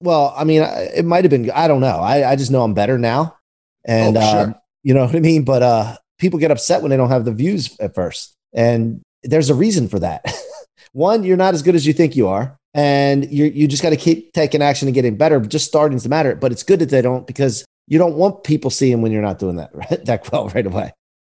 well, 0.02 0.34
I 0.36 0.44
mean, 0.44 0.62
it 0.64 1.06
might 1.06 1.24
have 1.24 1.32
been, 1.32 1.50
I 1.52 1.68
don't 1.68 1.82
know. 1.82 1.98
I, 1.98 2.32
I 2.32 2.36
just 2.36 2.52
know 2.52 2.64
I'm 2.64 2.74
better 2.74 2.98
now. 2.98 3.38
And, 3.86 4.18
oh, 4.18 4.32
sure. 4.32 4.40
um, 4.42 4.56
you 4.84 4.94
know 4.94 5.06
what 5.06 5.16
I 5.16 5.20
mean? 5.20 5.44
But 5.44 5.64
uh, 5.64 5.98
people 6.20 6.40
get 6.40 6.52
upset 6.52 6.82
when 6.82 6.92
they 6.92 6.98
don't 6.98 7.10
have 7.10 7.26
the 7.26 7.32
views 7.32 7.76
at 7.80 7.96
first. 7.96 8.36
And 8.54 9.02
there's 9.24 9.50
a 9.50 9.56
reason 9.56 9.88
for 9.88 10.00
that. 10.00 10.26
One, 10.94 11.24
you're 11.24 11.38
not 11.38 11.54
as 11.54 11.62
good 11.62 11.76
as 11.76 11.86
you 11.86 11.94
think 11.94 12.16
you 12.16 12.28
are. 12.28 12.58
And 12.74 13.30
you 13.32 13.46
you 13.46 13.68
just 13.68 13.82
got 13.82 13.90
to 13.90 13.98
keep 13.98 14.34
taking 14.34 14.62
action 14.62 14.88
and 14.88 14.94
getting 14.94 15.18
better. 15.18 15.40
Just 15.40 15.66
starting 15.66 16.00
to 16.00 16.10
matter. 16.10 16.36
But 16.36 16.52
it's 16.52 16.64
good 16.64 16.80
that 16.80 16.90
they 16.90 17.02
don't 17.02 17.26
because 17.26 17.66
you 17.88 17.98
don't 17.98 18.16
want 18.16 18.44
people 18.44 18.70
seeing 18.70 19.02
when 19.02 19.12
you're 19.12 19.22
not 19.22 19.40
doing 19.40 19.56
that 19.56 19.72
right, 19.74 20.06
that 20.06 20.32
well 20.32 20.50
right 20.50 20.66
away, 20.66 20.92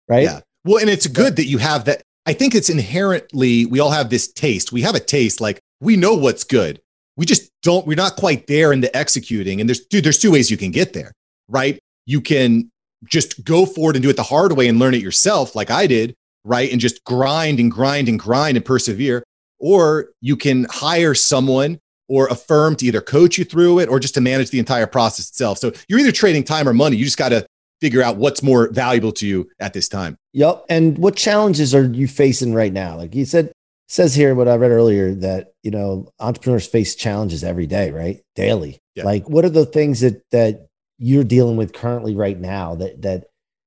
right? 0.08 0.24
Yeah. 0.24 0.40
Well, 0.64 0.80
and 0.80 0.88
it's 0.88 1.06
good 1.06 1.36
that 1.36 1.44
you 1.44 1.58
have 1.58 1.84
that. 1.84 2.02
I 2.24 2.32
think 2.32 2.54
it's 2.54 2.70
inherently 2.70 3.66
we 3.66 3.80
all 3.80 3.90
have 3.90 4.08
this 4.08 4.32
taste. 4.32 4.72
We 4.72 4.82
have 4.82 4.94
a 4.94 5.00
taste 5.00 5.40
like 5.40 5.60
we 5.80 5.96
know 5.96 6.14
what's 6.14 6.44
good. 6.44 6.80
We 7.16 7.26
just 7.26 7.50
don't. 7.62 7.86
We're 7.86 7.96
not 7.96 8.16
quite 8.16 8.46
there 8.46 8.72
in 8.72 8.80
the 8.80 8.94
executing. 8.96 9.60
And 9.60 9.68
there's 9.68 9.80
dude. 9.86 10.04
There's 10.04 10.18
two 10.18 10.32
ways 10.32 10.50
you 10.50 10.56
can 10.56 10.70
get 10.70 10.92
there, 10.92 11.12
right? 11.48 11.78
You 12.06 12.20
can 12.20 12.70
just 13.06 13.44
go 13.44 13.66
forward 13.66 13.96
and 13.96 14.02
do 14.02 14.10
it 14.10 14.16
the 14.16 14.22
hard 14.22 14.52
way 14.52 14.68
and 14.68 14.78
learn 14.78 14.94
it 14.94 15.02
yourself, 15.02 15.54
like 15.54 15.70
I 15.70 15.86
did, 15.86 16.14
right? 16.44 16.70
And 16.70 16.80
just 16.80 17.02
grind 17.04 17.60
and 17.60 17.70
grind 17.70 18.08
and 18.08 18.18
grind 18.18 18.56
and 18.56 18.64
persevere. 18.64 19.22
Or 19.58 20.10
you 20.20 20.36
can 20.36 20.66
hire 20.70 21.14
someone 21.14 21.78
or 22.08 22.26
a 22.28 22.34
firm 22.34 22.76
to 22.76 22.86
either 22.86 23.00
coach 23.00 23.38
you 23.38 23.44
through 23.44 23.78
it 23.78 23.88
or 23.88 23.98
just 23.98 24.14
to 24.14 24.20
manage 24.20 24.50
the 24.50 24.58
entire 24.58 24.86
process 24.86 25.28
itself. 25.28 25.58
So 25.58 25.72
you're 25.88 25.98
either 25.98 26.12
trading 26.12 26.44
time 26.44 26.68
or 26.68 26.74
money. 26.74 26.96
You 26.96 27.04
just 27.04 27.16
got 27.16 27.30
to 27.30 27.46
figure 27.80 28.02
out 28.02 28.16
what's 28.16 28.42
more 28.42 28.68
valuable 28.70 29.12
to 29.12 29.26
you 29.26 29.48
at 29.60 29.72
this 29.72 29.88
time. 29.88 30.16
Yep. 30.32 30.64
And 30.68 30.98
what 30.98 31.16
challenges 31.16 31.74
are 31.74 31.84
you 31.84 32.08
facing 32.08 32.54
right 32.54 32.72
now? 32.72 32.96
Like 32.96 33.14
you 33.14 33.24
said, 33.24 33.52
says 33.88 34.14
here 34.14 34.34
what 34.34 34.48
I 34.48 34.56
read 34.56 34.70
earlier 34.70 35.14
that 35.16 35.52
you 35.62 35.70
know 35.70 36.08
entrepreneurs 36.20 36.66
face 36.66 36.94
challenges 36.94 37.44
every 37.44 37.66
day, 37.66 37.90
right? 37.90 38.20
Daily. 38.34 38.78
Yeah. 38.94 39.04
Like 39.04 39.28
what 39.28 39.44
are 39.44 39.50
the 39.50 39.66
things 39.66 40.00
that 40.00 40.22
that 40.30 40.66
you're 40.98 41.24
dealing 41.24 41.56
with 41.56 41.72
currently 41.72 42.14
right 42.14 42.38
now 42.38 42.74
that 42.76 43.02
that 43.02 43.24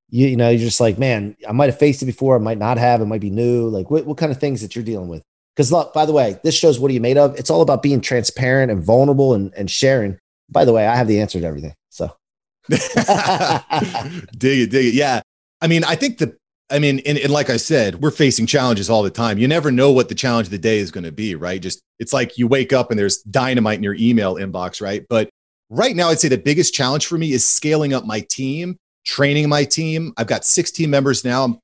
you, 0.09 0.27
you 0.27 0.37
know 0.37 0.49
you're 0.49 0.59
just 0.59 0.79
like 0.79 0.97
man 0.97 1.35
I 1.47 1.51
might 1.51 1.69
have 1.69 1.77
faced 1.77 2.01
it 2.01 2.05
before 2.05 2.35
I 2.35 2.39
might 2.39 2.57
not 2.57 2.77
have 2.77 3.01
it 3.01 3.05
might 3.05 3.19
be 3.21 3.29
new 3.29 3.67
like 3.67 3.91
what, 3.91 4.05
what 4.05 4.17
kind 4.17 4.31
of 4.31 4.39
things 4.39 4.61
that 4.61 4.75
you're 4.75 4.85
dealing 4.85 5.09
with 5.09 5.21
because 5.57 5.71
look, 5.71 5.91
by 5.91 6.05
the 6.05 6.13
way, 6.13 6.39
this 6.43 6.55
shows 6.55 6.79
what 6.79 6.91
are 6.91 6.93
you 6.93 7.01
made 7.01 7.17
of. 7.17 7.35
It's 7.35 7.49
all 7.49 7.63
about 7.63 7.81
being 7.81 7.99
transparent 7.99 8.71
and 8.71 8.83
vulnerable 8.83 9.33
and, 9.33 9.51
and 9.55 9.71
sharing. 9.71 10.19
By 10.49 10.65
the 10.65 10.71
way, 10.71 10.85
I 10.85 10.95
have 10.95 11.07
the 11.07 11.19
answer 11.19 11.39
to 11.39 11.45
everything. 11.47 11.73
So 11.89 12.15
dig 12.69 12.79
it, 12.79 14.69
dig 14.69 14.85
it. 14.85 14.93
Yeah. 14.93 15.21
I 15.59 15.65
mean, 15.65 15.83
I 15.83 15.95
think 15.95 16.19
the 16.19 16.37
I 16.69 16.79
mean, 16.79 16.99
and, 17.05 17.17
and, 17.17 17.31
like 17.31 17.49
I 17.49 17.55
said, 17.55 18.01
we're 18.01 18.11
facing 18.11 18.45
challenges 18.45 18.89
all 18.89 19.01
the 19.01 19.09
time. 19.09 19.37
You 19.37 19.47
never 19.47 19.71
know 19.71 19.91
what 19.91 20.09
the 20.09 20.15
challenge 20.15 20.47
of 20.47 20.51
the 20.51 20.57
day 20.57 20.79
is 20.79 20.91
going 20.91 21.05
to 21.05 21.13
be, 21.13 21.33
right? 21.33 21.61
Just 21.61 21.81
it's 21.97 22.11
like 22.11 22.37
you 22.37 22.45
wake 22.47 22.73
up 22.73 22.91
and 22.91 22.99
there's 22.99 23.19
dynamite 23.23 23.77
in 23.77 23.83
your 23.83 23.95
email 23.95 24.35
inbox, 24.35 24.81
right? 24.81 25.05
But 25.09 25.29
right 25.69 25.95
now, 25.95 26.09
I'd 26.09 26.19
say 26.19 26.27
the 26.27 26.37
biggest 26.37 26.73
challenge 26.73 27.05
for 27.05 27.17
me 27.17 27.31
is 27.31 27.47
scaling 27.47 27.93
up 27.93 28.05
my 28.05 28.19
team, 28.19 28.77
training 29.05 29.47
my 29.47 29.63
team. 29.63 30.13
I've 30.17 30.27
got 30.27 30.43
16 30.43 30.89
members 30.89 31.23
now. 31.23 31.45
I'm 31.45 31.59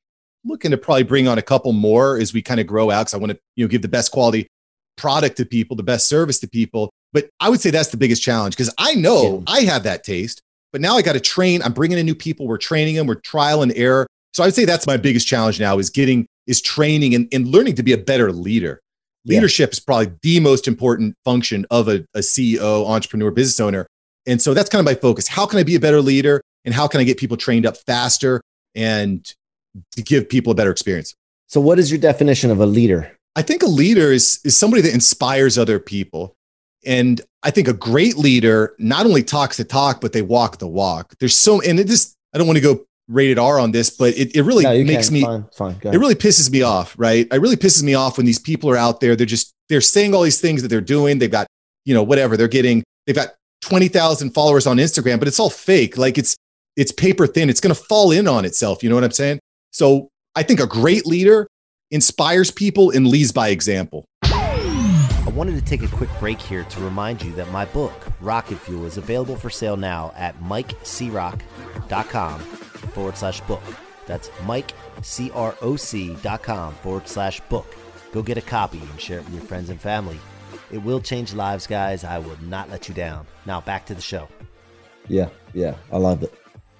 looking 0.45 0.71
to 0.71 0.77
probably 0.77 1.03
bring 1.03 1.27
on 1.27 1.37
a 1.37 1.41
couple 1.41 1.73
more 1.73 2.17
as 2.17 2.33
we 2.33 2.41
kind 2.41 2.61
of 2.61 2.67
grow 2.67 2.89
out 2.89 3.01
because 3.01 3.13
I 3.13 3.17
want 3.17 3.33
to, 3.33 3.39
you 3.55 3.65
know, 3.65 3.69
give 3.69 3.81
the 3.81 3.89
best 3.89 4.11
quality 4.11 4.47
product 4.95 5.35
to 5.37 5.45
people, 5.45 5.75
the 5.75 5.83
best 5.83 6.07
service 6.07 6.39
to 6.39 6.47
people. 6.47 6.89
But 7.11 7.29
I 7.41 7.49
would 7.49 7.59
say 7.59 7.71
that's 7.71 7.89
the 7.89 7.97
biggest 7.97 8.23
challenge 8.23 8.55
because 8.55 8.73
I 8.77 8.95
know 8.95 9.43
yeah. 9.47 9.53
I 9.53 9.61
have 9.61 9.83
that 9.83 10.05
taste, 10.05 10.41
but 10.71 10.79
now 10.79 10.95
I 10.95 11.01
got 11.01 11.13
to 11.13 11.19
train. 11.19 11.61
I'm 11.61 11.73
bringing 11.73 11.97
in 11.97 12.05
new 12.05 12.15
people. 12.15 12.47
We're 12.47 12.57
training 12.57 12.95
them. 12.95 13.07
We're 13.07 13.15
trial 13.15 13.61
and 13.63 13.73
error. 13.75 14.07
So 14.33 14.43
I 14.43 14.47
would 14.47 14.55
say 14.55 14.65
that's 14.65 14.87
my 14.87 14.97
biggest 14.97 15.27
challenge 15.27 15.59
now 15.59 15.77
is 15.77 15.89
getting, 15.89 16.27
is 16.47 16.61
training 16.61 17.15
and, 17.15 17.27
and 17.31 17.47
learning 17.47 17.75
to 17.75 17.83
be 17.83 17.93
a 17.93 17.97
better 17.97 18.31
leader. 18.31 18.79
Yeah. 19.23 19.35
Leadership 19.35 19.71
is 19.71 19.79
probably 19.79 20.11
the 20.21 20.39
most 20.39 20.67
important 20.67 21.15
function 21.23 21.65
of 21.71 21.87
a, 21.87 22.05
a 22.13 22.19
CEO, 22.19 22.87
entrepreneur, 22.87 23.31
business 23.31 23.59
owner. 23.59 23.87
And 24.25 24.41
so 24.41 24.53
that's 24.53 24.69
kind 24.69 24.79
of 24.79 24.85
my 24.85 24.99
focus. 24.99 25.27
How 25.27 25.45
can 25.45 25.59
I 25.59 25.63
be 25.63 25.75
a 25.75 25.79
better 25.79 26.01
leader? 26.01 26.41
And 26.65 26.73
how 26.73 26.87
can 26.87 26.99
I 26.99 27.03
get 27.03 27.17
people 27.17 27.37
trained 27.37 27.65
up 27.65 27.77
faster 27.77 28.41
and 28.75 29.33
to 29.91 30.01
give 30.01 30.29
people 30.29 30.51
a 30.51 30.55
better 30.55 30.71
experience. 30.71 31.15
So, 31.47 31.61
what 31.61 31.79
is 31.79 31.91
your 31.91 31.99
definition 31.99 32.51
of 32.51 32.59
a 32.59 32.65
leader? 32.65 33.17
I 33.35 33.41
think 33.41 33.63
a 33.63 33.67
leader 33.67 34.11
is, 34.11 34.39
is 34.43 34.57
somebody 34.57 34.81
that 34.83 34.93
inspires 34.93 35.57
other 35.57 35.79
people. 35.79 36.35
And 36.85 37.21
I 37.43 37.51
think 37.51 37.67
a 37.67 37.73
great 37.73 38.17
leader 38.17 38.75
not 38.77 39.05
only 39.05 39.23
talks 39.23 39.57
the 39.57 39.63
talk, 39.63 40.01
but 40.01 40.13
they 40.13 40.21
walk 40.21 40.57
the 40.57 40.67
walk. 40.67 41.13
There's 41.19 41.35
so, 41.35 41.61
and 41.61 41.79
it 41.79 41.87
just, 41.87 42.13
I 42.33 42.37
don't 42.37 42.47
want 42.47 42.57
to 42.57 42.63
go 42.63 42.85
rated 43.07 43.37
R 43.37 43.59
on 43.59 43.71
this, 43.71 43.89
but 43.89 44.17
it, 44.17 44.35
it 44.35 44.43
really 44.43 44.63
No, 44.63 44.83
makes 44.83 45.07
can. 45.07 45.13
me 45.13 45.21
fine, 45.23 45.45
fine. 45.55 45.75
It 45.83 45.97
really 45.97 46.15
pisses 46.15 46.49
me 46.51 46.61
off, 46.61 46.95
right? 46.97 47.27
It 47.31 47.41
really 47.41 47.55
pisses 47.57 47.83
me 47.83 47.93
off 47.93 48.17
when 48.17 48.25
these 48.25 48.39
people 48.39 48.69
are 48.69 48.77
out 48.77 48.99
there. 49.01 49.15
They're 49.15 49.25
just 49.25 49.53
they're 49.69 49.81
saying 49.81 50.13
all 50.13 50.21
these 50.21 50.41
things 50.41 50.61
that 50.61 50.67
they're 50.69 50.81
doing. 50.81 51.19
They've 51.19 51.31
got 51.31 51.47
you 51.85 51.93
know 51.93 52.03
whatever 52.03 52.37
they're 52.37 52.47
getting. 52.47 52.83
They've 53.05 53.15
got 53.15 53.29
twenty 53.61 53.87
thousand 53.87 54.31
followers 54.31 54.67
on 54.67 54.77
Instagram, 54.77 55.19
but 55.19 55.27
it's 55.27 55.39
all 55.39 55.49
fake. 55.49 55.97
Like 55.97 56.17
it's 56.17 56.35
it's 56.75 56.91
paper 56.91 57.27
thin. 57.27 57.49
It's 57.49 57.59
going 57.59 57.75
to 57.75 57.81
fall 57.81 58.11
in 58.11 58.27
on 58.27 58.45
itself. 58.45 58.83
You 58.83 58.89
know 58.89 58.95
what 58.95 59.03
I'm 59.03 59.11
saying? 59.11 59.39
So 59.71 60.09
I 60.35 60.43
think 60.43 60.59
a 60.59 60.67
great 60.67 61.05
leader 61.05 61.47
inspires 61.91 62.51
people 62.51 62.91
and 62.91 63.07
leads 63.07 63.31
by 63.31 63.49
example. 63.49 64.05
I 64.23 65.29
wanted 65.35 65.55
to 65.55 65.61
take 65.65 65.83
a 65.83 65.87
quick 65.87 66.09
break 66.19 66.39
here 66.41 66.63
to 66.63 66.79
remind 66.81 67.23
you 67.23 67.31
that 67.33 67.51
my 67.51 67.65
book, 67.65 67.93
Rocket 68.21 68.57
Fuel, 68.59 68.85
is 68.85 68.97
available 68.97 69.35
for 69.35 69.49
sale 69.49 69.77
now 69.77 70.13
at 70.15 70.39
mikecroc.com 70.41 72.41
forward 72.93 73.17
slash 73.17 73.41
book. 73.41 73.63
That's 74.05 74.29
mikecroc.com 74.45 76.73
forward 76.75 77.07
slash 77.07 77.41
book. 77.41 77.75
Go 78.11 78.21
get 78.21 78.37
a 78.37 78.41
copy 78.41 78.79
and 78.79 79.01
share 79.01 79.19
it 79.19 79.25
with 79.25 79.33
your 79.33 79.43
friends 79.43 79.69
and 79.69 79.81
family. 79.81 80.19
It 80.71 80.79
will 80.79 81.01
change 81.01 81.33
lives, 81.33 81.67
guys. 81.67 82.03
I 82.03 82.19
will 82.19 82.37
not 82.43 82.69
let 82.69 82.89
you 82.89 82.95
down. 82.95 83.25
Now 83.45 83.61
back 83.61 83.85
to 83.87 83.95
the 83.95 84.01
show. 84.01 84.27
Yeah, 85.07 85.29
yeah, 85.53 85.75
I 85.91 85.97
love 85.97 86.23
it. 86.23 86.33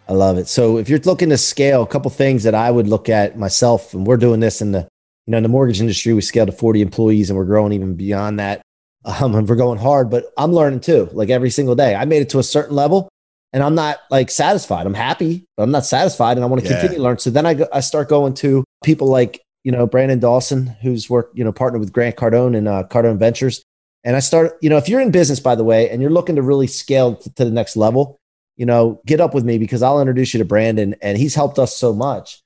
I 0.07 0.13
love 0.13 0.37
it. 0.37 0.47
So 0.47 0.77
if 0.77 0.89
you're 0.89 0.99
looking 0.99 1.29
to 1.29 1.37
scale, 1.37 1.83
a 1.83 1.87
couple 1.87 2.11
things 2.11 2.43
that 2.43 2.55
I 2.55 2.71
would 2.71 2.87
look 2.87 3.09
at 3.09 3.37
myself, 3.37 3.93
and 3.93 4.05
we're 4.05 4.17
doing 4.17 4.39
this 4.39 4.61
in 4.61 4.71
the 4.71 4.87
you 5.25 5.31
know 5.31 5.37
in 5.37 5.43
the 5.43 5.49
mortgage 5.49 5.79
industry, 5.79 6.13
we 6.13 6.21
scaled 6.21 6.47
to 6.47 6.53
40 6.53 6.81
employees, 6.81 7.29
and 7.29 7.37
we're 7.37 7.45
growing 7.45 7.73
even 7.73 7.95
beyond 7.95 8.39
that. 8.39 8.61
Um, 9.05 9.35
and 9.35 9.49
we're 9.49 9.57
going 9.57 9.79
hard, 9.79 10.09
but 10.09 10.27
I'm 10.37 10.53
learning 10.53 10.79
too. 10.79 11.09
Like 11.11 11.29
every 11.29 11.49
single 11.49 11.75
day, 11.75 11.93
I 11.93 12.05
made 12.05 12.21
it 12.21 12.29
to 12.29 12.39
a 12.39 12.43
certain 12.43 12.73
level, 12.73 13.09
and 13.53 13.63
I'm 13.63 13.75
not 13.75 13.99
like 14.11 14.29
satisfied. 14.31 14.85
I'm 14.85 14.93
happy, 14.93 15.45
but 15.55 15.63
I'm 15.63 15.71
not 15.71 15.85
satisfied, 15.85 16.37
and 16.37 16.43
I 16.43 16.47
want 16.47 16.61
to 16.63 16.67
Yeah. 16.67 16.73
continue 16.75 16.97
to 16.97 17.03
learn. 17.03 17.19
So 17.19 17.29
then 17.29 17.45
I 17.45 17.53
go, 17.53 17.67
I 17.71 17.79
start 17.79 18.09
going 18.09 18.33
to 18.35 18.63
people 18.83 19.07
like 19.07 19.41
you 19.63 19.71
know 19.71 19.87
Brandon 19.87 20.19
Dawson, 20.19 20.67
who's 20.81 21.09
worked 21.09 21.37
you 21.37 21.43
know 21.43 21.51
partnered 21.53 21.79
with 21.79 21.93
Grant 21.93 22.15
Cardone 22.17 22.57
and 22.57 22.67
uh, 22.67 22.83
Cardone 22.89 23.17
Ventures. 23.17 23.63
And 24.05 24.17
I 24.17 24.19
start, 24.19 24.57
you 24.61 24.69
know, 24.69 24.75
if 24.75 24.89
you're 24.89 24.99
in 24.99 25.11
business, 25.11 25.39
by 25.39 25.55
the 25.55 25.63
way, 25.63 25.89
and 25.89 26.01
you're 26.01 26.11
looking 26.11 26.35
to 26.35 26.41
really 26.41 26.67
scale 26.67 27.15
to, 27.15 27.33
to 27.35 27.45
the 27.45 27.51
next 27.51 27.77
level, 27.77 28.17
you 28.57 28.65
know, 28.65 28.99
get 29.05 29.21
up 29.21 29.33
with 29.33 29.45
me 29.45 29.57
because 29.57 29.81
I'll 29.81 30.01
introduce 30.01 30.33
you 30.33 30.39
to 30.39 30.45
Brandon 30.45 30.93
and 31.01 31.17
he's 31.17 31.35
helped 31.35 31.57
us 31.57 31.77
so 31.77 31.93
much. 31.93 32.41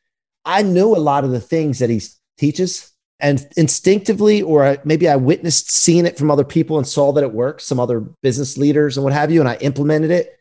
I 0.46 0.62
knew 0.62 0.96
a 0.96 1.00
lot 1.00 1.24
of 1.24 1.32
the 1.32 1.40
things 1.40 1.80
that 1.80 1.90
he 1.90 2.00
teaches 2.38 2.92
and 3.20 3.44
instinctively, 3.58 4.44
or 4.44 4.64
I- 4.66 4.78
maybe 4.84 5.10
I 5.10 5.16
witnessed 5.16 5.72
seeing 5.72 6.06
it 6.06 6.16
from 6.16 6.30
other 6.30 6.44
people 6.44 6.78
and 6.78 6.88
saw 6.88 7.12
that 7.14 7.24
it 7.24 7.34
works, 7.34 7.64
some 7.66 7.80
other 7.80 8.02
business 8.22 8.58
leaders 8.58 8.96
and 8.96 9.04
what 9.04 9.14
have 9.14 9.32
you. 9.32 9.40
And 9.40 9.50
I 9.50 9.56
implemented 9.56 10.12
it 10.12 10.37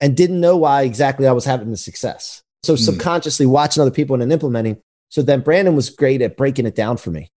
and 0.00 0.16
didn't 0.16 0.40
know 0.40 0.56
why 0.56 0.82
exactly 0.82 1.26
I 1.26 1.32
was 1.32 1.44
having 1.44 1.70
the 1.70 1.76
success. 1.76 2.42
So 2.64 2.74
Hmm. 2.74 2.82
subconsciously 2.82 3.46
watching 3.46 3.80
other 3.80 3.90
people 3.90 4.14
and 4.14 4.22
then 4.22 4.32
implementing. 4.32 4.78
So 5.10 5.22
then 5.22 5.40
Brandon 5.40 5.74
was 5.74 5.90
great 5.90 6.22
at 6.22 6.36
breaking 6.36 6.66
it 6.66 6.74
down 6.74 6.96
for 6.96 7.10
me. 7.10 7.28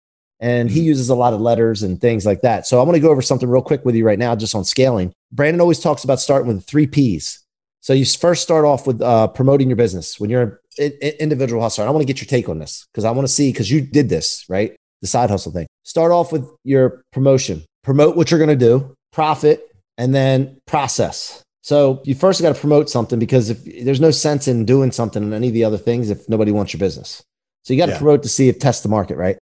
And 0.40 0.70
he 0.70 0.80
Mhm. 0.80 0.84
uses 0.84 1.10
a 1.10 1.14
lot 1.14 1.34
of 1.34 1.40
letters 1.40 1.82
and 1.82 2.00
things 2.00 2.24
like 2.24 2.40
that. 2.40 2.66
So 2.66 2.80
I 2.80 2.82
want 2.82 2.94
to 2.96 3.00
go 3.00 3.10
over 3.10 3.20
something 3.22 3.48
real 3.48 3.60
quick 3.62 3.84
with 3.84 3.94
you 3.94 4.06
right 4.06 4.18
now, 4.18 4.34
just 4.34 4.54
on 4.54 4.64
scaling. 4.64 5.12
Brandon 5.30 5.60
always 5.60 5.78
talks 5.80 6.02
about 6.02 6.20
starting 6.20 6.48
with 6.48 6.64
three 6.64 6.86
P's. 6.86 7.40
So 7.82 7.92
you 7.92 8.04
first 8.06 8.42
start 8.42 8.64
off 8.64 8.86
with 8.86 9.00
uh, 9.02 9.28
promoting 9.28 9.68
your 9.68 9.76
business 9.76 10.18
when 10.18 10.30
you're 10.30 10.60
an 10.78 10.90
individual 11.18 11.62
hustler. 11.62 11.86
I 11.86 11.90
want 11.90 12.02
to 12.02 12.06
get 12.06 12.20
your 12.20 12.26
take 12.26 12.48
on 12.48 12.58
this 12.58 12.86
because 12.92 13.04
I 13.04 13.10
want 13.10 13.26
to 13.26 13.32
see 13.32 13.52
because 13.52 13.70
you 13.70 13.80
did 13.82 14.08
this 14.08 14.44
right, 14.48 14.74
the 15.02 15.06
side 15.08 15.30
hustle 15.30 15.52
thing. 15.52 15.66
Start 15.84 16.12
off 16.12 16.32
with 16.32 16.46
your 16.64 17.02
promotion. 17.12 17.64
Promote 17.84 18.16
what 18.16 18.30
you're 18.30 18.38
going 18.38 18.58
to 18.58 18.66
do, 18.66 18.94
profit, 19.12 19.66
and 19.98 20.14
then 20.14 20.58
process. 20.66 21.42
So 21.62 22.00
you 22.04 22.14
first 22.14 22.40
got 22.40 22.54
to 22.54 22.60
promote 22.60 22.88
something 22.88 23.18
because 23.18 23.50
if 23.50 23.84
there's 23.84 24.00
no 24.00 24.10
sense 24.10 24.48
in 24.48 24.64
doing 24.64 24.92
something 24.92 25.22
and 25.22 25.34
any 25.34 25.48
of 25.48 25.54
the 25.54 25.64
other 25.64 25.76
things 25.78 26.10
if 26.10 26.28
nobody 26.28 26.52
wants 26.52 26.72
your 26.72 26.78
business. 26.78 27.22
So 27.64 27.74
you 27.74 27.78
got 27.78 27.86
to 27.86 27.92
Yeah. 27.92 27.98
promote 27.98 28.22
to 28.22 28.28
see 28.28 28.48
if 28.48 28.58
test 28.58 28.82
the 28.82 28.88
market, 28.88 29.16
right? 29.16 29.36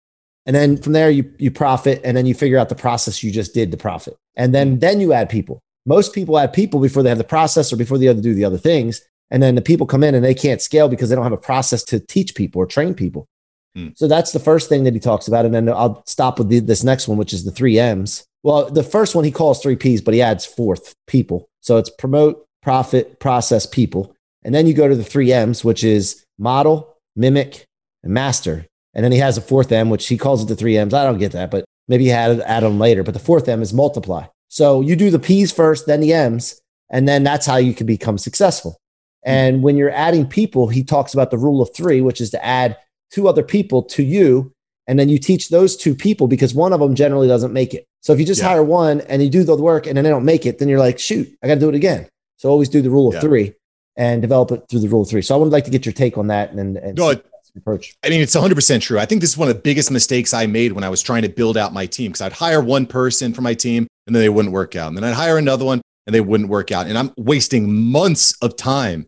And 0.47 0.57
then 0.57 0.77
from 0.79 0.93
there 0.93 1.11
you 1.11 1.31
you 1.39 1.51
profit 1.51 2.01
and 2.05 2.17
then 2.17 2.25
you 2.25 2.35
figure 2.35 2.57
out 2.59 2.69
the 2.69 2.75
process 2.75 3.23
you 3.23 3.31
just 3.31 3.53
did 3.53 3.71
to 3.73 3.77
profit. 3.77 4.17
And 4.37 4.55
then 4.55 4.79
then 4.79 5.01
you 5.01 5.13
add 5.13 5.29
people. 5.29 5.61
Most 5.85 6.15
people 6.15 6.39
add 6.39 6.53
people 6.53 6.81
before 6.81 7.03
they 7.03 7.09
have 7.11 7.19
the 7.19 7.25
process 7.25 7.73
or 7.73 7.77
before 7.77 7.99
they 7.99 8.07
have 8.07 8.17
to 8.17 8.23
do 8.23 8.35
the 8.35 8.45
other 8.45 8.59
things. 8.59 9.03
And 9.31 9.43
then 9.43 9.55
the 9.57 9.63
people 9.63 9.87
come 9.87 10.05
in 10.05 10.15
and 10.15 10.25
they 10.25 10.35
can't 10.35 10.63
scale 10.63 10.89
because 10.89 11.09
they 11.09 11.17
don't 11.17 11.25
have 11.25 11.33
a 11.33 11.37
process 11.37 11.83
to 11.85 12.01
teach 12.01 12.35
people 12.35 12.63
or 12.63 12.67
train 12.67 12.95
people. 12.95 13.27
Hmm. 13.75 13.89
So 13.95 14.09
that's 14.09 14.33
the 14.33 14.39
first 14.39 14.69
thing 14.69 14.85
that 14.85 14.95
he 14.95 15.01
talks 15.01 15.29
about. 15.29 15.45
And 15.45 15.55
then 15.55 15.69
I'll 15.69 16.03
stop 16.07 16.39
with 16.39 16.49
the, 16.49 16.61
this 16.61 16.83
next 16.85 17.09
one, 17.09 17.19
which 17.19 17.33
is 17.33 17.45
the 17.45 17.51
three 17.51 17.79
M's. 17.79 18.25
Well, 18.47 18.71
the 18.71 18.85
first 18.85 19.17
one 19.17 19.25
he 19.25 19.33
calls 19.33 19.61
three 19.61 19.75
P's, 19.75 20.01
but 20.01 20.15
he 20.15 20.23
adds 20.23 20.47
fourth 20.47 20.95
people. 21.09 21.49
So 21.63 21.79
it's 21.79 21.91
promote, 21.91 22.47
profit, 22.63 23.19
process, 23.19 23.67
people. 23.67 24.15
And 24.45 24.55
then 24.55 24.69
you 24.69 24.73
go 24.73 24.87
to 24.87 24.95
the 24.95 25.03
three 25.03 25.33
M's, 25.33 25.65
which 25.65 25.83
is 25.83 26.25
model, 26.39 26.97
mimic, 27.17 27.65
and 28.05 28.15
master. 28.15 28.65
And 28.95 29.05
then 29.05 29.11
he 29.11 29.19
has 29.19 29.37
a 29.37 29.41
fourth 29.41 29.73
M, 29.73 29.91
which 29.91 30.07
he 30.07 30.17
calls 30.17 30.45
it 30.45 30.47
the 30.47 30.55
three 30.55 30.79
M's. 30.79 30.95
I 30.95 31.03
don't 31.03 31.19
get 31.19 31.33
that, 31.33 31.51
but 31.51 31.65
maybe 31.89 32.05
he 32.05 32.11
had 32.11 32.41
add 32.43 32.63
them 32.63 32.79
later. 32.79 33.03
But 33.03 33.15
the 33.15 33.21
fourth 33.21 33.49
M 33.49 33.63
is 33.63 33.75
multiply. 33.75 34.27
So 34.47 34.81
you 34.81 34.95
do 34.95 35.11
the 35.11 35.19
P's 35.19 35.51
first, 35.51 35.89
then 35.89 35.99
the 35.99 36.13
M's, 36.13 36.61
and 36.89 37.09
then 37.09 37.25
that's 37.25 37.47
how 37.47 37.57
you 37.57 37.75
can 37.75 37.89
become 37.89 38.17
successful. 38.17 38.77
And 39.25 39.65
when 39.65 39.77
you're 39.77 39.91
adding 39.91 40.25
people, 40.25 40.69
he 40.69 40.85
talks 40.85 41.15
about 41.15 41.33
the 41.33 41.39
rule 41.39 41.61
of 41.61 41.75
three, 41.75 42.01
which 42.01 42.21
is 42.21 42.31
to 42.31 42.47
add 42.47 42.77
two 43.11 43.27
other 43.27 43.43
people 43.43 43.83
to 43.83 44.05
you. 44.05 44.53
And 44.87 45.01
then 45.01 45.09
you 45.09 45.19
teach 45.19 45.49
those 45.49 45.77
two 45.77 45.97
people 45.97 46.29
because 46.29 46.55
one 46.55 46.73
of 46.73 46.79
them 46.79 46.95
generally 46.95 47.27
doesn't 47.27 47.53
make 47.53 47.75
it. 47.75 47.89
So 48.07 48.13
if 48.13 48.21
you 48.21 48.25
just 48.25 48.41
Yeah. 48.41 48.51
hire 48.51 48.63
one 48.63 49.01
and 49.01 49.21
you 49.21 49.29
do 49.29 49.43
the 49.43 49.57
work 49.57 49.89
and 49.89 49.97
then 49.97 50.05
they 50.05 50.11
don't 50.11 50.25
make 50.25 50.47
it, 50.47 50.61
then 50.61 50.69
you're 50.69 50.79
like, 50.79 50.97
shoot, 51.01 51.29
I 51.43 51.49
got 51.49 51.55
to 51.55 51.61
do 51.61 51.69
it 51.69 51.75
again. 51.75 52.07
So 52.37 52.49
always 52.49 52.69
do 52.69 52.81
the 52.81 52.89
rule 52.89 53.09
of 53.09 53.15
Yeah. 53.15 53.21
three 53.21 53.55
and 53.97 54.23
develop 54.23 54.53
it 54.53 54.63
through 54.71 54.79
the 54.79 54.89
rule 54.89 55.03
of 55.03 55.09
three. 55.09 55.23
So 55.23 55.35
I 55.35 55.39
would 55.39 55.51
like 55.51 55.65
to 55.65 55.73
get 55.73 55.85
your 55.85 55.93
take 55.93 56.17
on 56.17 56.29
that 56.29 56.53
and, 56.53 56.77
and 56.77 56.97
No, 56.97 57.07
see 57.09 57.13
it- 57.15 57.25
that's 57.33 57.51
the 57.53 57.59
approach. 57.59 57.97
I 58.05 58.11
mean, 58.11 58.21
it's 58.21 58.37
100% 58.37 58.81
true. 58.83 59.01
I 59.01 59.07
think 59.07 59.23
this 59.23 59.31
is 59.31 59.37
one 59.37 59.49
of 59.49 59.57
the 59.57 59.61
biggest 59.61 59.91
mistakes 59.91 60.33
I 60.33 60.47
made 60.47 60.71
when 60.71 60.85
I 60.85 60.89
was 60.89 61.03
trying 61.03 61.23
to 61.23 61.29
build 61.29 61.57
out 61.57 61.73
my 61.75 61.85
team 61.85 62.13
because 62.13 62.21
I'd 62.21 62.33
hire 62.35 62.61
one 62.61 62.87
person 62.87 63.35
for 63.35 63.43
my 63.43 63.55
team 63.55 63.89
and 64.07 64.15
then 64.15 64.21
they 64.23 64.29
wouldn't 64.29 64.55
work 64.55 64.77
out. 64.77 64.87
And 64.87 64.97
then 64.97 65.03
I'd 65.03 65.15
hire 65.15 65.37
another 65.37 65.65
one 65.65 65.81
and 66.07 66.15
they 66.15 66.21
wouldn't 66.21 66.49
work 66.49 66.71
out. 66.71 66.87
And 66.87 66.97
I'm 66.97 67.11
wasting 67.17 67.73
months 67.91 68.37
of 68.41 68.55
time, 68.55 69.07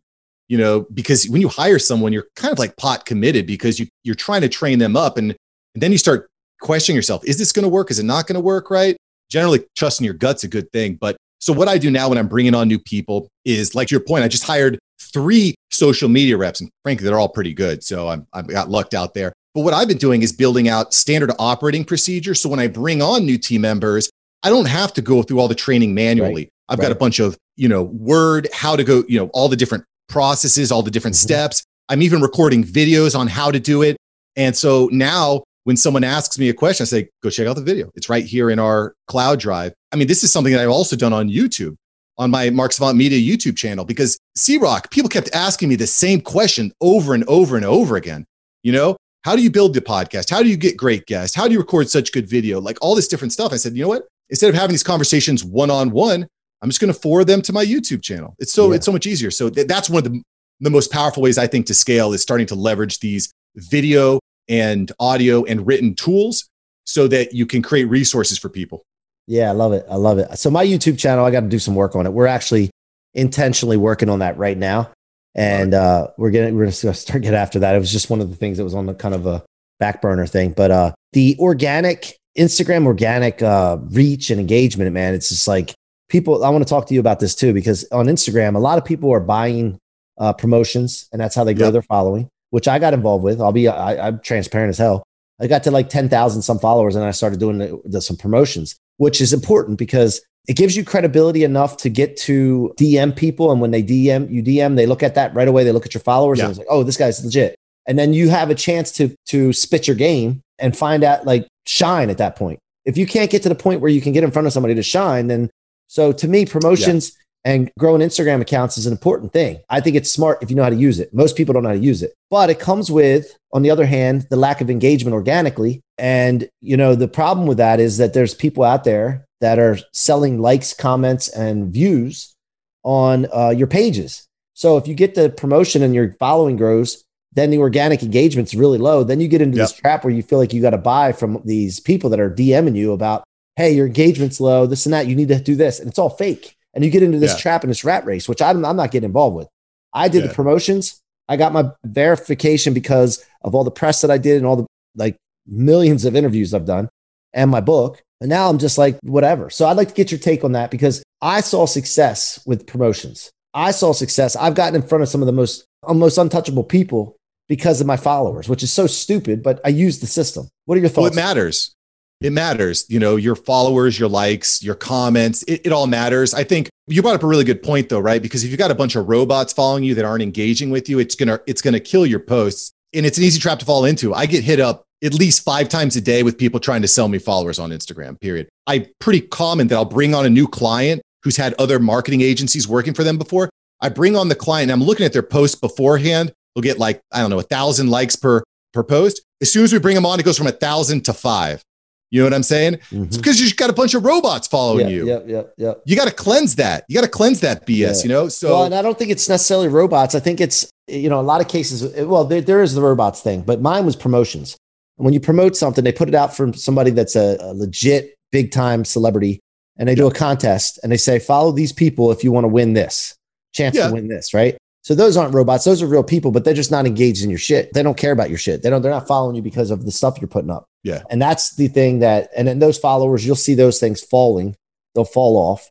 you 0.49 0.59
know, 0.59 0.87
because 0.93 1.29
when 1.29 1.41
you 1.41 1.47
hire 1.49 1.79
someone, 1.79 2.13
you're 2.13 2.27
kind 2.35 2.51
of 2.51 2.59
like 2.59 2.77
pot 2.77 3.07
committed 3.07 3.47
because 3.47 3.79
you, 3.79 3.87
you're 4.03 4.17
trying 4.17 4.41
to 4.41 4.49
train 4.49 4.81
them 4.81 4.97
up. 4.97 5.19
And, 5.19 5.37
and 5.77 5.83
then 5.83 5.93
you 5.93 5.99
start 5.99 6.28
questioning 6.61 6.97
yourself 6.97 7.25
is 7.25 7.39
this 7.39 7.53
going 7.53 7.65
to 7.65 7.69
work? 7.69 7.91
Is 7.91 7.99
it 7.99 8.05
not 8.05 8.27
going 8.27 8.35
to 8.35 8.41
work? 8.41 8.71
Right. 8.71 8.97
Generally, 9.31 9.65
trusting 9.77 10.05
your 10.05 10.15
gut's 10.15 10.45
a 10.45 10.49
good 10.49 10.71
thing. 10.73 10.95
But 10.95 11.17
so 11.39 11.53
what 11.53 11.69
I 11.69 11.79
do 11.79 11.91
now 11.91 12.09
when 12.09 12.19
I'm 12.19 12.29
bringing 12.29 12.55
on 12.55 12.67
new 12.67 12.79
people 12.79 13.29
is 13.45 13.75
like 13.75 13.91
your 13.91 14.01
point, 14.01 14.25
I 14.25 14.29
just 14.29 14.45
hired 14.45 14.79
three 15.01 15.55
social 15.71 16.09
media 16.09 16.37
reps, 16.37 16.61
and 16.61 16.71
frankly, 16.83 17.07
they're 17.07 17.19
all 17.19 17.29
pretty 17.29 17.55
good. 17.55 17.85
So 17.85 18.09
I'm, 18.09 18.27
I've 18.33 18.49
got 18.49 18.71
lucked 18.71 18.95
out 18.95 19.15
there. 19.15 19.33
But 19.55 19.63
what 19.63 19.75
I've 19.75 19.89
been 19.89 19.99
doing 19.99 20.23
is 20.23 20.33
building 20.33 20.69
out 20.69 20.93
standard 20.95 21.33
operating 21.39 21.85
procedures. 21.85 22.41
So 22.41 22.49
when 22.49 22.61
I 22.61 22.67
bring 22.69 23.03
on 23.03 23.25
new 23.25 23.39
team 23.39 23.61
members, 23.63 24.11
I 24.43 24.51
don't 24.51 24.67
have 24.69 24.93
to 24.95 25.03
go 25.03 25.23
through 25.23 25.41
all 25.41 25.49
the 25.49 25.55
training 25.55 25.95
manually. 25.95 26.49
I've 26.69 26.81
got 26.81 26.93
a 26.93 26.95
bunch 26.95 27.19
of, 27.19 27.37
you 27.57 27.69
know, 27.69 27.85
word, 27.85 28.49
how 28.53 28.77
to 28.77 28.85
go, 28.85 29.03
you 29.09 29.19
know, 29.19 29.29
all 29.33 29.49
the 29.49 29.57
different 29.57 29.85
processes, 30.09 30.71
all 30.71 30.83
the 30.83 30.91
different 30.91 31.17
Mhm. 31.17 31.21
steps. 31.21 31.63
I'm 31.89 32.03
even 32.03 32.21
recording 32.21 32.63
videos 32.63 33.19
on 33.19 33.27
how 33.27 33.51
to 33.51 33.59
do 33.59 33.83
it. 33.83 33.97
And 34.37 34.57
so 34.57 34.89
now 34.93 35.43
when 35.69 35.77
someone 35.77 36.03
asks 36.03 36.39
me 36.39 36.49
a 36.49 36.55
question, 36.55 36.85
I 36.85 36.87
say, 36.87 37.11
go 37.23 37.29
check 37.29 37.47
out 37.47 37.55
the 37.57 37.63
video. 37.63 37.91
It's 37.95 38.09
right 38.09 38.25
here 38.25 38.49
in 38.49 38.59
our 38.59 38.95
cloud 39.07 39.39
drive. 39.39 39.75
I 39.93 39.97
mean, 39.97 40.09
this 40.09 40.25
is 40.25 40.33
something 40.33 40.55
that 40.55 40.63
I've 40.63 40.71
also 40.71 40.97
done 40.97 41.13
on 41.13 41.29
YouTube, 41.29 41.77
on 42.17 42.31
my 42.31 42.49
Mark 42.49 42.73
Savant 42.73 42.97
Media 42.97 43.21
YouTube 43.21 43.55
channel, 43.55 43.85
because 43.85 44.19
C 44.35 44.57
Rock, 44.57 44.91
people 44.91 45.11
kept 45.11 45.29
asking 45.35 45.69
me 45.69 45.77
the 45.77 45.87
same 45.87 46.23
question 46.23 46.73
over 46.81 47.13
and 47.13 47.23
over 47.25 47.55
and 47.57 47.67
over 47.67 47.97
again. 47.97 48.25
You 48.63 48.73
know, 48.73 48.97
how 49.25 49.37
do 49.37 49.43
you 49.43 49.51
build 49.51 49.75
the 49.75 49.83
podcast? 49.83 50.31
How 50.31 50.43
do 50.43 50.49
you 50.49 50.57
get 50.57 50.79
great 50.79 51.05
guests? 51.05 51.37
How 51.37 51.47
do 51.47 51.53
you 51.53 51.59
record 51.59 51.91
such 51.91 52.13
good 52.13 52.27
video? 52.27 52.63
Like 52.63 52.79
all 52.81 52.95
this 52.95 53.07
different 53.07 53.33
stuff. 53.35 53.53
I 53.53 53.57
said, 53.57 53.77
you 53.77 53.83
know 53.83 53.89
what? 53.89 54.05
Instead 54.31 54.49
of 54.49 54.55
having 54.55 54.73
these 54.73 54.83
conversations 54.83 55.45
one 55.45 55.71
on 55.71 55.91
one, 55.91 56.27
I'm 56.63 56.71
just 56.71 56.81
going 56.81 56.95
to 56.95 56.99
forward 56.99 57.27
them 57.27 57.43
to 57.43 57.53
my 57.53 57.63
YouTube 57.67 58.03
channel. 58.03 58.35
It's 58.39 58.55
so 58.55 58.71
Yeah. 58.71 58.77
it's 58.77 58.87
so 58.87 58.93
much 58.93 59.05
easier. 59.05 59.31
So 59.31 59.51
th- 59.51 59.67
that's 59.67 59.91
one 59.91 60.07
of 60.07 60.11
the, 60.11 60.23
the 60.61 60.71
most 60.71 60.91
powerful 60.91 61.23
ways 61.23 61.37
I 61.37 61.47
think 61.47 61.67
to 61.67 61.75
scale 61.75 62.15
is 62.15 62.23
starting 62.23 62.47
to 62.47 62.55
leverage 62.55 63.01
these 63.01 63.31
video 63.55 64.19
and 64.49 64.91
audio 64.99 65.45
and 65.45 65.67
written 65.67 65.95
tools 65.95 66.49
so 66.85 67.07
that 67.09 67.35
you 67.35 67.47
can 67.47 67.63
create 67.63 67.85
resources 67.85 68.39
for 68.39 68.49
people. 68.49 68.83
Yeah, 69.27 69.51
I 69.51 69.53
love 69.53 69.73
it. 69.73 69.85
I 69.91 69.97
love 69.97 70.19
it. 70.19 70.39
So 70.39 70.51
my 70.51 70.65
YouTube 70.65 70.99
channel, 70.99 71.25
I 71.25 71.31
got 71.31 71.41
to 71.41 71.49
do 71.49 71.59
some 71.59 71.75
work 71.75 71.95
on 71.95 72.07
it. 72.07 72.13
We're 72.13 72.27
actually 72.27 72.71
intentionally 73.15 73.77
working 73.77 74.09
on 74.09 74.21
that 74.21 74.39
right 74.39 74.57
now, 74.57 74.91
and 75.35 75.75
uh, 75.75 76.09
we're 76.17 76.31
getting 76.31 76.55
we're 76.55 76.65
going 76.65 76.73
to 76.73 76.95
start 76.95 77.23
get 77.23 77.35
after 77.35 77.59
that. 77.59 77.75
It 77.75 77.79
was 77.79 77.93
just 77.93 78.09
one 78.09 78.21
of 78.21 78.31
the 78.31 78.37
things 78.37 78.57
that 78.57 78.65
was 78.65 78.75
on 78.75 78.87
the 78.87 78.95
kind 78.95 79.15
of 79.15 79.27
a 79.27 79.45
back 79.79 80.01
burner 80.01 80.27
thing. 80.27 80.53
But 80.53 80.71
uh, 80.71 80.93
the 81.13 81.37
organic 81.39 82.17
Instagram 82.39 82.87
organic 82.87 83.43
uh, 83.43 83.77
reach 83.91 84.31
and 84.31 84.41
engagement, 84.41 84.91
man, 84.93 85.15
it's 85.15 85.29
just 85.29 85.47
like 85.47 85.75
people. 86.09 86.43
I 86.43 86.49
want 86.49 86.67
to 86.67 86.69
talk 86.71 86.87
to 86.87 86.95
you 86.95 87.01
about 87.01 87.21
this 87.21 87.35
too 87.35 87.53
because 87.53 87.87
on 87.93 88.07
Instagram, 88.07 88.57
a 88.57 88.61
lot 88.61 88.79
of 88.79 88.85
people 88.85 89.13
are 89.13 89.21
buying 89.21 89.79
uh, 90.17 90.33
promotions, 90.33 91.07
and 91.13 91.21
that's 91.21 91.35
how 91.35 91.45
they 91.45 91.53
grow 91.55 91.67
Yep. 91.67 91.73
their 91.75 91.83
following. 91.83 92.29
Which 92.51 92.67
I 92.69 92.79
got 92.79 92.95
involved 92.95 93.25
with. 93.25 93.41
I'll 93.41 93.53
be 93.53 93.69
I, 93.69 94.09
I'm 94.09 94.21
transparent 94.21 94.71
as 94.71 94.79
hell. 94.79 95.03
I 95.41 95.47
got 95.47 95.63
to 95.65 95.71
like 95.71 95.89
ten 95.89 96.09
thousand 96.09 96.43
some 96.43 96.59
followers, 96.59 96.97
and 96.97 97.05
I 97.05 97.11
started 97.13 97.39
doing 97.41 97.59
the, 97.59 97.81
the, 97.85 98.01
some 98.01 98.17
promotions. 98.17 98.77
which 98.97 99.21
is 99.21 99.33
important 99.33 99.79
because 99.79 100.21
it 100.49 100.57
gives 100.57 100.77
you 100.77 100.83
credibility 100.85 101.45
enough 101.45 101.77
to 101.77 101.91
get 101.91 102.17
to 102.17 102.73
DM 102.79 103.15
people. 103.15 103.53
And 103.53 103.61
when 103.61 103.71
they 103.71 103.83
DM 103.83 104.31
you 104.31 104.43
DM, 104.43 104.77
they 104.77 104.87
look 104.87 105.03
at 105.03 105.15
that 105.15 105.35
right 105.35 105.47
away. 105.47 105.63
They 105.63 105.73
look 105.73 105.85
at 105.87 105.93
your 105.95 106.01
followers 106.01 106.39
Yeah. 106.39 106.45
and 106.47 106.51
it's 106.53 106.59
like, 106.59 106.69
oh, 106.71 106.83
this 106.83 106.97
guy's 106.97 107.23
legit. 107.25 107.55
And 107.87 107.99
then 107.99 108.13
you 108.15 108.29
have 108.31 108.51
a 108.51 108.55
chance 108.55 108.91
to 108.93 109.15
to 109.27 109.53
spit 109.53 109.87
your 109.87 109.97
game 109.97 110.41
and 110.59 110.77
find 110.77 111.05
out 111.05 111.27
like 111.27 111.47
shine 111.67 112.09
at 112.11 112.19
that 112.19 112.35
point. 112.37 112.59
If 112.87 112.97
you 112.97 113.07
can't 113.07 113.31
get 113.31 113.43
to 113.43 113.49
the 113.51 113.55
point 113.55 113.83
where 113.83 113.91
you 113.91 114.01
can 114.01 114.13
get 114.15 114.25
in 114.25 114.31
front 114.31 114.47
of 114.47 114.53
somebody 114.55 114.75
to 114.75 114.83
shine, 114.83 115.27
then 115.27 115.51
so 115.87 116.13
to 116.13 116.27
me, 116.27 116.47
promotions 116.47 117.13
and 117.49 117.73
growing 117.79 118.03
Instagram 118.03 118.43
accounts 118.43 118.77
is 118.77 118.85
an 118.85 118.93
important 118.93 119.33
thing. 119.33 119.59
I 119.71 119.81
think 119.81 119.97
it's 119.97 120.13
smart 120.13 120.43
if 120.43 120.51
you 120.51 120.57
know 120.57 120.65
how 120.65 120.69
to 120.69 120.77
use 120.77 121.01
it. 121.01 121.15
Most 121.15 121.35
people 121.35 121.55
don't 121.55 121.63
know 121.63 121.71
how 121.71 121.77
to 121.77 121.81
use 121.81 122.03
it. 122.03 122.13
But 122.29 122.51
it 122.51 122.61
comes 122.61 122.91
with, 122.91 123.39
on 123.55 123.63
the 123.63 123.71
other 123.71 123.87
hand, 123.87 124.27
the 124.29 124.37
lack 124.37 124.61
of 124.61 124.69
engagement 124.69 125.15
organically. 125.15 125.81
And 125.97 126.51
you 126.61 126.77
know, 126.77 126.95
the 126.95 127.09
problem 127.09 127.47
with 127.47 127.57
that 127.57 127.81
is 127.81 127.97
that 127.97 128.13
there's 128.13 128.35
people 128.35 128.65
out 128.65 128.85
there 128.85 129.25
that 129.41 129.59
are 129.59 129.79
selling 129.95 130.43
likes, 130.43 130.75
comments, 130.75 131.31
and 131.31 131.73
views 131.73 132.37
on 132.83 133.27
uh, 133.33 133.49
your 133.49 133.67
pages. 133.67 134.29
So 134.53 134.77
if 134.77 134.87
you 134.87 134.95
get 134.95 135.15
the 135.15 135.31
promotion 135.31 135.83
and 135.83 135.95
your 135.95 136.13
following 136.21 136.59
grows, 136.59 137.03
then 137.33 137.49
the 137.49 137.59
organic 137.61 138.03
engagement's 138.03 138.55
really 138.55 138.77
low. 138.77 139.05
Then 139.05 139.21
you 139.23 139.29
get 139.29 139.41
into 139.41 139.57
this 139.57 139.73
trap 139.73 140.05
where 140.05 140.13
you 140.13 140.23
feel 140.23 140.39
like 140.39 140.53
you 140.53 140.61
got 140.61 140.71
to 140.71 140.79
buy 140.79 141.13
from 141.13 141.41
these 141.47 141.81
people 141.81 142.11
that 142.11 142.21
are 142.21 142.31
DMing 142.31 142.77
you 142.77 142.93
about, 142.93 143.25
hey, 143.57 143.73
your 143.73 143.87
engagement's 143.87 144.39
low, 144.39 144.67
this 144.67 144.85
and 144.85 144.93
that. 144.93 145.07
You 145.07 145.17
need 145.17 145.29
to 145.29 145.41
do 145.41 145.57
this, 145.57 145.81
and 145.81 145.89
it's 145.89 145.99
all 145.99 146.11
fake. 146.11 146.58
And 146.79 146.85
you 146.85 146.93
get 146.93 147.03
into 147.03 147.19
this 147.19 147.33
Yeah. 147.33 147.39
trap 147.39 147.65
and 147.65 147.71
this 147.73 147.83
rat 147.83 148.07
race, 148.07 148.29
which 148.29 148.41
I'm, 148.41 148.65
I'm 148.65 148.77
not 148.77 148.93
getting 148.93 149.09
involved 149.09 149.35
with. 149.35 149.49
I 149.93 150.07
did 150.07 150.23
Yeah. 150.23 150.29
the 150.29 150.35
promotions. 150.35 151.01
I 151.29 151.37
got 151.37 151.53
my 151.53 151.73
verification 151.85 152.73
because 152.73 153.25
of 153.43 153.57
all 153.57 153.65
the 153.65 153.73
press 153.73 154.01
that 154.03 154.13
I 154.13 154.17
did 154.19 154.37
and 154.37 154.47
all 154.47 154.55
the 154.55 154.67
like 154.95 155.17
millions 155.45 156.05
of 156.05 156.15
interviews 156.15 156.55
I've 156.55 156.67
done 156.67 156.89
and 157.35 157.51
my 157.51 157.61
book. 157.61 158.01
And 158.21 158.31
now 158.31 158.49
I'm 158.49 158.59
just 158.59 158.79
like, 158.79 158.97
whatever. 159.03 159.51
So 159.51 159.67
I'd 159.67 159.77
like 159.77 159.89
to 159.89 159.95
get 159.95 160.13
your 160.13 160.21
take 160.21 160.45
on 160.45 160.53
that 160.53 160.71
because 160.71 161.03
I 161.21 161.41
saw 161.41 161.67
success 161.67 162.41
with 162.47 162.65
promotions. 162.65 163.33
I 163.55 163.73
saw 163.73 163.93
success. 163.93 164.37
I've 164.37 164.55
gotten 164.55 164.77
in 164.81 164.87
front 164.87 165.03
of 165.03 165.09
some 165.09 165.21
of 165.21 165.27
the 165.27 165.33
most, 165.33 165.65
uh, 165.85 165.95
most 165.95 166.17
untouchable 166.17 166.63
people 166.63 167.17
because 167.49 167.81
of 167.81 167.89
my 167.89 167.97
followers, 167.97 168.49
which 168.49 168.63
is 168.63 168.73
so 168.73 168.87
stupid, 168.87 169.43
but 169.43 169.61
I 169.65 169.71
use 169.71 169.99
the 169.99 170.07
system. 170.07 170.47
What 170.67 170.77
are 170.77 170.81
your 170.81 170.91
Well, 170.91 171.07
thoughts? 171.07 171.17
it 171.17 171.21
matters. 171.21 171.75
It 172.21 172.33
matters. 172.33 172.85
You 172.89 172.99
know, 172.99 173.17
your 173.17 173.37
followers, 173.37 173.99
your 173.99 174.09
likes, 174.09 174.63
your 174.63 174.75
comments, 174.75 175.45
it, 175.45 175.63
it 175.67 175.73
all 175.73 175.87
matters. 175.87 176.35
I 176.35 176.43
think 176.43 176.69
you 176.89 177.01
brought 177.03 177.15
up 177.15 177.23
a 177.23 177.27
really 177.27 177.45
good 177.45 177.63
point 177.63 177.89
though, 177.89 178.01
right? 178.01 178.21
Because 178.21 178.45
if 178.45 178.51
you've 178.51 178.59
got 178.59 178.71
a 178.71 178.75
bunch 178.75 178.97
of 178.97 179.09
robots 179.09 179.53
following 179.53 179.85
you 179.85 179.95
that 179.95 180.05
aren't 180.05 180.23
engaging 180.23 180.71
with 180.71 180.89
you, 180.89 180.99
it's 180.99 181.15
gonna 181.15 181.41
it's 181.47 181.63
gonna 181.63 181.81
kill 181.81 182.07
your 182.07 182.21
posts. 182.21 182.73
And 182.95 183.05
it's 183.05 183.19
an 183.19 183.25
easy 183.25 183.39
trap 183.39 183.59
to 183.59 183.67
fall 183.67 183.85
into. 183.85 184.15
I 184.15 184.27
get 184.27 184.43
hit 184.43 184.61
up 184.61 184.85
at 185.05 185.15
least 185.15 185.45
five 185.45 185.69
times 185.69 185.95
a 185.95 186.01
day 186.01 186.23
with 186.23 186.39
people 186.39 186.59
trying 186.59 186.83
to 186.83 186.89
sell 186.89 187.07
me 187.07 187.19
followers 187.19 187.59
on 187.59 187.71
Instagram, 187.71 188.21
period. 188.21 188.49
I 188.67 188.89
pretty 188.99 189.21
common 189.21 189.69
that 189.69 189.77
I'll 189.77 189.85
bring 189.85 190.15
on 190.15 190.27
a 190.27 190.31
new 190.31 190.49
client 190.49 191.03
who's 191.23 191.37
had 191.37 191.55
other 191.55 191.79
marketing 191.79 192.23
agencies 192.23 192.67
working 192.67 192.95
for 192.95 193.05
them 193.05 193.19
before. 193.19 193.51
I 193.81 193.91
bring 193.91 194.17
on 194.17 194.29
the 194.29 194.35
client 194.35 194.73
I'm 194.73 194.83
looking 194.83 195.07
at 195.07 195.13
their 195.13 195.23
posts 195.23 195.55
beforehand. 195.55 196.33
They'll 196.55 196.63
get 196.63 196.79
like, 196.79 197.01
I 197.13 197.21
don't 197.21 197.31
know, 197.31 197.39
a 197.39 197.45
thousand 197.45 197.91
likes 197.91 198.17
per 198.17 198.43
per 198.73 198.83
post. 198.83 199.23
As 199.41 199.53
soon 199.53 199.65
as 199.65 199.73
we 199.73 199.79
bring 199.79 199.95
them 199.95 200.07
on, 200.07 200.19
it 200.19 200.25
goes 200.25 200.37
from 200.37 200.49
a 200.49 200.53
thousand 200.53 201.05
to 201.05 201.13
five. 201.13 201.63
You 202.11 202.21
know 202.21 202.27
what 202.27 202.35
I'm 202.35 202.43
saying? 202.43 202.79
Mhm. 202.91 203.07
It's 203.07 203.17
because 203.19 203.41
you've 203.41 203.57
got 203.57 203.69
a 203.69 203.73
bunch 203.75 203.95
of 203.95 204.05
robots 204.05 204.49
following 204.49 204.87
Yeah, 204.89 204.95
you. 204.95 205.07
Yep, 205.07 205.25
yep, 205.29 205.53
yep. 205.59 205.83
You 205.85 205.95
got 205.97 206.09
to 206.09 206.15
cleanse 206.15 206.55
that. 206.57 206.85
You 206.89 206.95
got 206.95 207.03
to 207.03 207.09
cleanse 207.11 207.41
that 207.41 207.67
BS, 207.67 207.99
Yeah. 207.99 208.03
you 208.05 208.09
know? 208.09 208.29
So 208.29 208.49
well, 208.51 208.65
and 208.65 208.75
I 208.75 208.81
don't 208.83 208.99
think 208.99 209.11
it's 209.11 209.29
necessarily 209.29 209.69
robots. 209.69 210.15
I 210.15 210.21
think 210.21 210.41
it's, 210.41 210.71
you 210.87 211.11
know, 211.11 211.21
a 211.21 211.23
lot 211.23 211.41
of 211.43 211.49
cases, 211.49 211.83
well, 212.07 212.25
there, 212.25 212.41
there 212.41 212.63
is 212.63 212.75
the 212.75 212.81
robots 212.83 213.21
thing, 213.21 213.43
but 213.43 213.61
mine 213.61 213.85
was 213.85 213.95
promotions. 213.95 214.57
And 214.97 215.05
when 215.05 215.13
you 215.13 215.21
promote 215.21 215.55
something, 215.55 215.85
they 215.85 215.93
put 215.93 216.09
it 216.09 216.15
out 216.15 216.35
from 216.35 216.55
somebody 216.55 216.91
that's 216.91 217.15
a, 217.15 217.37
a 217.41 217.53
legit 217.53 218.15
big 218.33 218.53
time 218.53 218.85
celebrity 218.85 219.41
and 219.77 219.89
they 219.89 219.95
do 219.95 220.07
a 220.07 220.13
contest 220.13 220.79
and 220.83 220.91
they 220.91 220.97
say, 220.97 221.19
follow 221.19 221.53
these 221.53 221.73
people 221.73 222.11
if 222.11 222.25
you 222.25 222.33
want 222.33 222.45
to 222.45 222.49
win 222.49 222.73
this 222.73 223.15
chance 223.53 223.77
Yeah. 223.77 223.89
to 223.89 223.93
win 223.95 224.09
this, 224.09 224.33
right? 224.35 224.57
So 224.83 224.95
those 224.95 225.17
aren't 225.17 225.35
robots. 225.35 225.65
Those 225.65 225.83
are 225.83 225.87
real 225.87 226.05
people, 226.05 226.31
but 226.31 226.45
they're 226.45 226.55
just 226.55 226.71
not 226.71 226.87
engaged 226.87 227.23
in 227.23 227.31
your 227.31 227.39
shit. 227.39 227.73
They 227.75 227.83
don't 227.83 227.97
care 227.97 228.13
about 228.13 228.31
your 228.31 228.39
shit. 228.39 228.63
They 228.63 228.71
don't, 228.71 228.81
they're 228.81 228.93
not 228.93 229.09
following 229.09 229.37
you 229.37 229.43
because 229.43 229.71
of 229.71 229.85
the 229.85 229.91
stuff 229.91 230.19
you're 230.21 230.29
putting 230.29 230.51
up. 230.51 230.67
Yeah. 230.83 231.03
And 231.11 231.21
that's 231.21 231.57
the 231.57 231.69
thing 231.69 231.99
that, 231.99 232.31
and 232.37 232.49
then 232.49 232.59
those 232.59 232.79
followers, 232.79 233.27
you'll 233.27 233.37
see 233.37 233.55
those 233.55 233.81
things 233.81 234.01
falling. 234.03 234.57
They'll 234.95 235.05
fall 235.05 235.37
off. 235.37 235.69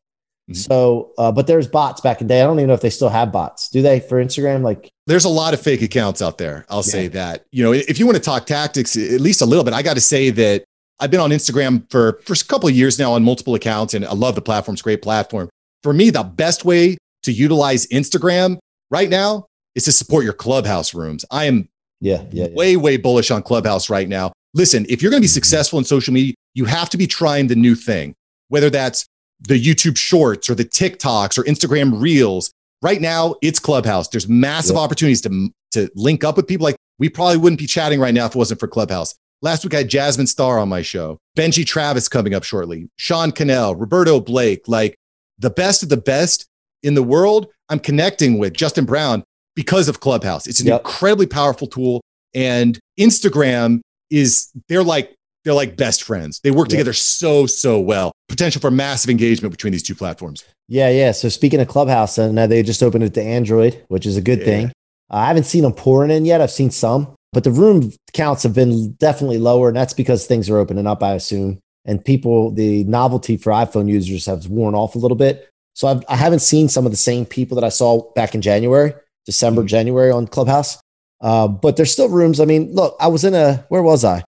Mhm. 0.50 0.56
So, 0.56 1.12
uh, 1.18 1.32
but 1.32 1.48
there's 1.48 1.68
bots 1.68 2.00
back 2.02 2.22
in 2.22 2.28
the 2.28 2.34
day. 2.34 2.42
I 2.42 2.46
don't 2.46 2.60
even 2.60 2.68
know 2.68 2.74
if 2.74 2.82
they 2.82 2.90
still 2.90 3.10
have 3.10 3.32
bots. 3.32 3.70
Do 3.70 3.82
they 3.82 4.00
for 4.00 4.24
Instagram? 4.24 4.62
Like, 4.62 4.92
there's 5.08 5.26
a 5.26 5.30
lot 5.30 5.54
of 5.54 5.62
fake 5.62 5.82
accounts 5.82 6.22
out 6.22 6.38
there. 6.38 6.66
I'll 6.70 6.84
say 6.84 7.08
that. 7.08 7.46
You 7.52 7.64
know, 7.64 7.72
if 7.74 8.00
you 8.00 8.06
want 8.06 8.18
to 8.18 8.24
talk 8.24 8.46
tactics, 8.46 8.96
at 8.96 9.20
least 9.20 9.42
a 9.42 9.46
little 9.46 9.64
bit, 9.64 9.74
I 9.74 9.82
got 9.82 9.96
to 9.96 10.02
say 10.02 10.30
that 10.32 10.64
I've 11.00 11.12
been 11.12 11.20
on 11.20 11.32
Instagram 11.32 11.90
for, 11.92 12.20
for 12.24 12.34
a 12.34 12.46
couple 12.48 12.70
of 12.70 12.76
years 12.76 12.98
now 13.00 13.14
on 13.14 13.24
multiple 13.24 13.56
accounts, 13.56 13.94
and 13.94 14.06
I 14.06 14.14
love 14.14 14.36
the 14.36 14.42
platform. 14.42 14.74
It's 14.74 14.82
a 14.82 14.84
great 14.84 15.02
platform. 15.02 15.50
For 15.84 15.94
me, 15.94 16.10
the 16.10 16.24
best 16.24 16.66
way 16.66 16.98
to 17.24 17.32
utilize 17.32 17.88
Instagram 17.88 18.58
right 18.92 19.10
now 19.10 19.48
is 19.76 19.86
to 19.86 19.92
support 19.92 20.24
your 20.24 20.34
clubhouse 20.34 20.94
rooms. 20.94 21.26
I 21.32 21.46
am 21.46 21.70
yeah, 22.00 22.24
yeah, 22.32 22.48
yeah. 22.48 22.56
way, 22.56 22.76
way 22.76 22.98
bullish 22.98 23.32
on 23.32 23.42
Clubhouse 23.44 23.90
right 23.90 24.08
now. 24.08 24.32
Listen, 24.54 24.86
if 24.90 25.02
you're 25.02 25.12
going 25.12 25.22
to 25.22 25.26
be 25.26 25.28
mm-hmm. 25.28 25.34
successful 25.34 25.80
in 25.80 25.86
social 25.86 26.14
media, 26.14 26.34
you 26.54 26.66
have 26.66 26.90
to 26.90 26.98
be 26.98 27.08
trying 27.08 27.48
the 27.48 27.56
new 27.56 27.76
thing, 27.76 28.14
whether 28.50 28.70
that's 28.70 29.08
the 29.42 29.62
YouTube 29.62 29.98
shorts 29.98 30.50
or 30.50 30.56
the 30.56 30.66
TikToks 30.66 31.38
or 31.38 31.44
Instagram 31.44 32.00
reels. 32.00 32.52
Right 32.82 33.02
now, 33.02 33.36
it's 33.42 33.60
Clubhouse. 33.60 34.08
There's 34.08 34.28
massive 34.28 34.78
opportunities 34.78 35.22
to, 35.22 35.50
to 35.72 35.90
link 35.96 36.24
up 36.24 36.38
with 36.38 36.48
people. 36.48 36.64
Like 36.66 36.78
we 37.00 37.10
probably 37.10 37.38
wouldn't 37.38 37.60
be 37.60 37.68
chatting 37.68 38.00
right 38.00 38.14
now 38.14 38.26
if 38.26 38.36
it 38.36 38.38
wasn't 38.38 38.60
for 38.60 38.68
Clubhouse. 38.68 39.16
Last 39.42 39.64
week, 39.64 39.74
I 39.76 39.80
had 39.80 39.90
Jasmine 39.90 40.28
Star 40.28 40.58
on 40.58 40.70
my 40.70 40.82
show, 40.82 41.20
Benji 41.38 41.66
Travis 41.66 42.10
coming 42.10 42.34
up 42.34 42.44
shortly, 42.44 42.90
Sean 42.96 43.32
Cannell, 43.32 43.76
Roberto 43.76 44.20
Blake, 44.20 44.68
like 44.68 44.96
the 45.38 45.52
best 45.52 45.84
of 45.84 45.90
the 45.90 45.98
best 45.98 46.48
in 46.82 46.96
the 46.96 47.04
world. 47.04 47.48
I'm 47.70 47.80
connecting 47.80 48.38
with 48.38 48.54
Justin 48.54 48.86
Brown 48.86 49.24
because 49.56 49.88
of 49.90 50.00
Clubhouse. 50.00 50.48
It's 50.48 50.60
an 50.60 50.68
Yep. 50.68 50.82
incredibly 50.82 51.26
powerful 51.26 51.68
tool. 51.68 52.02
And 52.34 52.80
Instagram 53.00 53.82
is, 54.10 54.48
they're 54.70 54.84
like, 54.84 55.14
they're 55.44 55.54
like 55.54 55.78
best 55.78 56.04
friends. 56.04 56.40
They 56.44 56.52
work 56.52 56.68
Yep. 56.68 56.72
together 56.72 56.94
so, 56.94 57.46
so 57.46 57.80
well. 57.80 58.12
Potential 58.30 58.60
for 58.62 58.70
massive 58.72 59.10
engagement 59.10 59.52
between 59.52 59.72
these 59.72 59.84
two 59.84 59.96
platforms. 59.96 60.44
Yeah, 60.68 60.90
yeah. 60.90 61.12
So 61.12 61.30
speaking 61.30 61.60
of 61.62 61.68
Clubhouse, 61.68 62.18
and 62.18 62.36
now 62.36 62.48
they 62.48 62.62
just 62.64 62.84
opened 62.84 63.04
it 63.06 63.14
to 63.16 63.22
Android, 63.24 63.82
which 63.88 64.06
is 64.06 64.18
a 64.18 64.22
good 64.22 64.40
Yeah. 64.40 64.46
thing. 64.46 64.66
Uh, 65.10 65.16
I 65.18 65.28
haven't 65.28 65.46
seen 65.46 65.64
them 65.64 65.72
pouring 65.74 66.12
in 66.12 66.26
yet. 66.26 66.42
I've 66.42 66.52
seen 66.52 66.70
some, 66.70 67.08
but 67.32 67.44
the 67.46 67.52
room 67.52 67.94
counts 68.14 68.44
have 68.44 68.54
been 68.54 68.92
definitely 69.00 69.38
lower, 69.38 69.70
and 69.70 69.78
that's 69.78 69.94
because 69.94 70.26
things 70.26 70.50
are 70.50 70.58
opening 70.58 70.86
up, 70.88 71.02
I 71.02 71.14
assume. 71.14 71.60
And 71.86 72.04
people, 72.04 72.52
the 72.52 72.84
novelty 72.84 73.38
for 73.38 73.52
iPhone 73.54 73.88
users 73.88 74.26
has 74.26 74.50
worn 74.50 74.76
off 74.76 74.96
a 74.96 75.00
little 75.00 75.16
bit. 75.16 75.48
So 75.78 75.88
I've, 75.88 76.04
I 76.10 76.16
haven't 76.16 76.40
seen 76.40 76.70
some 76.70 76.88
of 76.88 76.92
the 76.92 76.98
same 76.98 77.24
people 77.24 77.54
that 77.54 77.64
I 77.64 77.70
saw 77.70 78.12
back 78.16 78.34
in 78.34 78.42
January, 78.42 78.96
December, 79.28 79.62
Mhm. 79.62 79.68
January 79.68 80.10
on 80.10 80.26
Clubhouse. 80.26 80.80
Uh, 81.22 81.48
but 81.48 81.78
there's 81.78 81.92
still 81.92 82.10
rooms. 82.10 82.40
I 82.40 82.46
mean, 82.46 82.74
look, 82.74 82.96
I 83.00 83.08
was 83.10 83.24
in 83.24 83.36
a 83.36 83.64
where 83.70 83.84
was 83.84 84.04
I? 84.04 84.24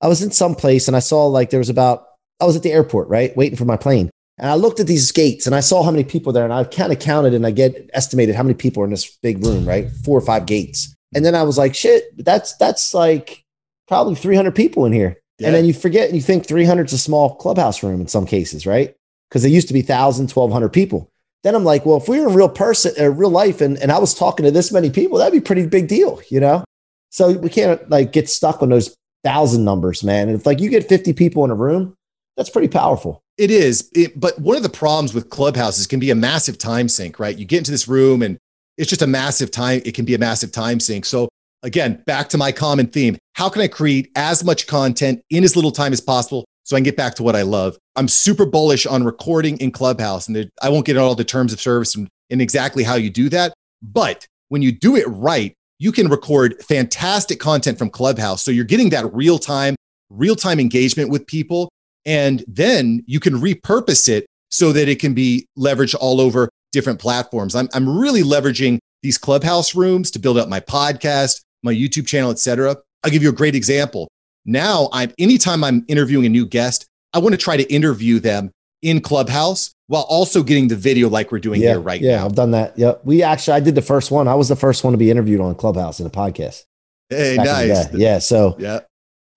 I 0.00 0.06
was 0.06 0.22
in 0.22 0.30
some 0.30 0.54
place 0.54 0.86
and 0.86 0.96
I 0.96 1.00
saw 1.00 1.26
like 1.26 1.50
there 1.50 1.58
was 1.58 1.68
about 1.70 2.04
I 2.40 2.44
was 2.44 2.54
at 2.54 2.62
the 2.62 2.70
airport, 2.70 3.08
right, 3.08 3.36
waiting 3.36 3.56
for 3.56 3.64
my 3.64 3.76
plane. 3.76 4.10
And 4.38 4.48
I 4.48 4.54
looked 4.54 4.78
at 4.78 4.86
these 4.86 5.10
gates 5.10 5.44
and 5.46 5.56
I 5.56 5.60
saw 5.60 5.82
how 5.82 5.90
many 5.90 6.04
people 6.04 6.32
there, 6.32 6.44
and 6.44 6.52
I 6.52 6.62
kind 6.64 6.92
of 6.92 7.00
counted 7.00 7.34
and 7.34 7.44
I 7.46 7.50
get 7.50 7.90
estimated 7.94 8.36
how 8.36 8.44
many 8.44 8.54
people 8.54 8.82
are 8.82 8.86
in 8.86 8.90
this 8.92 9.18
big 9.22 9.44
room, 9.44 9.66
right? 9.68 9.90
Four 10.04 10.16
or 10.18 10.22
five 10.22 10.46
gates. 10.46 10.94
And 11.14 11.24
then 11.24 11.34
I 11.34 11.42
was 11.42 11.58
like, 11.58 11.74
shit, 11.74 12.04
that's 12.24 12.56
that's 12.58 12.94
like 12.94 13.44
probably 13.88 14.14
300 14.14 14.54
people 14.54 14.86
in 14.86 14.92
here. 14.92 15.16
And 15.48 15.54
then 15.54 15.64
you 15.64 15.74
forget 15.74 16.06
and 16.06 16.14
you 16.16 16.22
think 16.22 16.46
300 16.46 16.86
is 16.86 16.92
a 16.92 16.98
small 16.98 17.34
clubhouse 17.34 17.82
room 17.82 18.00
in 18.00 18.06
some 18.08 18.24
cases, 18.26 18.66
right? 18.66 18.94
Because 19.32 19.40
there 19.40 19.50
used 19.50 19.68
to 19.68 19.72
be 19.72 19.80
1,000, 19.80 20.30
1,200 20.30 20.68
people. 20.68 21.08
Then 21.42 21.54
I'm 21.54 21.64
like, 21.64 21.86
well, 21.86 21.96
if 21.96 22.06
we 22.06 22.20
were 22.20 22.28
in 22.28 22.34
real 22.34 22.50
person, 22.50 22.92
uh, 23.00 23.10
real 23.10 23.30
life, 23.30 23.62
and, 23.62 23.78
and 23.78 23.90
I 23.90 23.98
was 23.98 24.12
talking 24.12 24.44
to 24.44 24.50
this 24.50 24.70
many 24.70 24.90
people, 24.90 25.16
that'd 25.16 25.32
be 25.32 25.40
pretty 25.40 25.64
big 25.64 25.88
deal, 25.88 26.20
you 26.28 26.38
know? 26.38 26.62
So 27.08 27.32
we 27.32 27.48
can't 27.48 27.88
like 27.88 28.12
get 28.12 28.28
stuck 28.28 28.62
on 28.62 28.68
those 28.68 28.94
thousand 29.24 29.64
numbers, 29.64 30.04
man. 30.04 30.28
And 30.28 30.38
if 30.38 30.44
like 30.44 30.60
you 30.60 30.68
get 30.68 30.86
50 30.86 31.14
people 31.14 31.46
in 31.46 31.50
a 31.50 31.54
room, 31.54 31.94
that's 32.36 32.50
pretty 32.50 32.68
powerful. 32.68 33.22
It 33.38 33.50
is, 33.50 33.90
it, 33.94 34.20
but 34.20 34.38
one 34.38 34.58
of 34.58 34.62
the 34.62 34.68
problems 34.68 35.14
with 35.14 35.30
clubhouses 35.30 35.86
can 35.86 35.98
be 35.98 36.10
a 36.10 36.14
massive 36.14 36.58
time 36.58 36.86
sink, 36.86 37.18
right? 37.18 37.36
You 37.36 37.46
get 37.46 37.58
into 37.58 37.70
this 37.70 37.88
room 37.88 38.20
and 38.20 38.36
it's 38.76 38.90
just 38.90 39.00
a 39.00 39.06
massive 39.06 39.50
time. 39.50 39.80
It 39.86 39.94
can 39.94 40.04
be 40.04 40.14
a 40.14 40.18
massive 40.18 40.52
time 40.52 40.78
sink. 40.78 41.06
So 41.06 41.30
again, 41.62 42.02
back 42.06 42.28
to 42.30 42.38
my 42.38 42.52
common 42.52 42.86
theme: 42.86 43.16
how 43.34 43.48
can 43.48 43.62
I 43.62 43.68
create 43.68 44.10
as 44.14 44.44
much 44.44 44.66
content 44.66 45.22
in 45.30 45.42
as 45.44 45.56
little 45.56 45.72
time 45.72 45.94
as 45.94 46.00
possible 46.00 46.44
so 46.64 46.76
I 46.76 46.78
can 46.78 46.84
get 46.84 46.96
back 46.96 47.14
to 47.16 47.22
what 47.22 47.36
I 47.36 47.42
love? 47.42 47.76
I'm 47.96 48.08
super 48.08 48.46
bullish 48.46 48.86
on 48.86 49.04
recording 49.04 49.58
in 49.58 49.70
Clubhouse, 49.70 50.28
and 50.28 50.50
I 50.62 50.68
won't 50.68 50.86
get 50.86 50.96
into 50.96 51.04
all 51.04 51.14
the 51.14 51.24
terms 51.24 51.52
of 51.52 51.60
service 51.60 51.94
and, 51.94 52.08
and 52.30 52.40
exactly 52.40 52.84
how 52.84 52.94
you 52.94 53.10
do 53.10 53.28
that. 53.30 53.52
But 53.82 54.26
when 54.48 54.62
you 54.62 54.72
do 54.72 54.96
it 54.96 55.06
right, 55.08 55.54
you 55.78 55.92
can 55.92 56.08
record 56.08 56.62
fantastic 56.62 57.40
content 57.40 57.78
from 57.78 57.90
Clubhouse. 57.90 58.42
So 58.42 58.50
you're 58.50 58.64
getting 58.64 58.90
that 58.90 59.12
real 59.12 59.38
time, 59.38 59.74
real 60.10 60.36
time 60.36 60.60
engagement 60.60 61.10
with 61.10 61.26
people. 61.26 61.68
And 62.06 62.44
then 62.46 63.02
you 63.06 63.18
can 63.20 63.34
repurpose 63.34 64.08
it 64.08 64.26
so 64.50 64.72
that 64.72 64.88
it 64.88 65.00
can 65.00 65.14
be 65.14 65.46
leveraged 65.58 65.96
all 66.00 66.20
over 66.20 66.48
different 66.72 67.00
platforms. 67.00 67.54
I'm, 67.54 67.68
I'm 67.74 67.98
really 67.98 68.22
leveraging 68.22 68.78
these 69.02 69.18
clubhouse 69.18 69.74
rooms 69.74 70.10
to 70.12 70.18
build 70.18 70.38
up 70.38 70.48
my 70.48 70.60
podcast, 70.60 71.40
my 71.62 71.72
YouTube 71.74 72.06
channel, 72.06 72.30
et 72.30 72.38
cetera. 72.38 72.76
I'll 73.02 73.10
give 73.10 73.22
you 73.22 73.28
a 73.28 73.34
great 73.34 73.54
example. 73.54 74.08
Now 74.44 74.88
I'm 74.92 75.12
anytime 75.18 75.62
I'm 75.64 75.84
interviewing 75.88 76.26
a 76.26 76.28
new 76.28 76.46
guest, 76.46 76.86
I 77.12 77.18
want 77.18 77.32
to 77.34 77.38
try 77.38 77.56
to 77.56 77.64
interview 77.72 78.18
them 78.18 78.50
in 78.82 79.00
Clubhouse 79.00 79.72
while 79.86 80.02
also 80.08 80.42
getting 80.42 80.68
the 80.68 80.76
video 80.76 81.08
like 81.08 81.30
we're 81.30 81.38
doing 81.38 81.60
yeah, 81.60 81.70
here 81.70 81.80
right 81.80 82.00
now. 82.00 82.08
yeah, 82.08 82.16
now. 82.16 82.24
I've 82.26 82.34
done 82.34 82.50
that. 82.52 82.76
Yeah, 82.78 82.94
we 83.04 83.22
actually 83.22 83.54
I 83.54 83.60
did 83.60 83.74
the 83.74 83.82
first 83.82 84.10
one. 84.10 84.26
I 84.28 84.34
was 84.34 84.48
the 84.48 84.56
first 84.56 84.82
one 84.84 84.92
to 84.92 84.96
be 84.98 85.10
interviewed 85.10 85.40
on 85.40 85.54
Clubhouse 85.54 86.00
in 86.00 86.06
a 86.06 86.10
podcast. 86.10 86.64
Hey, 87.08 87.36
back 87.36 87.46
in 87.62 87.68
the 87.68 87.74
nice. 87.74 87.94
Yeah, 87.94 88.18
so 88.18 88.56
Yeah. 88.58 88.80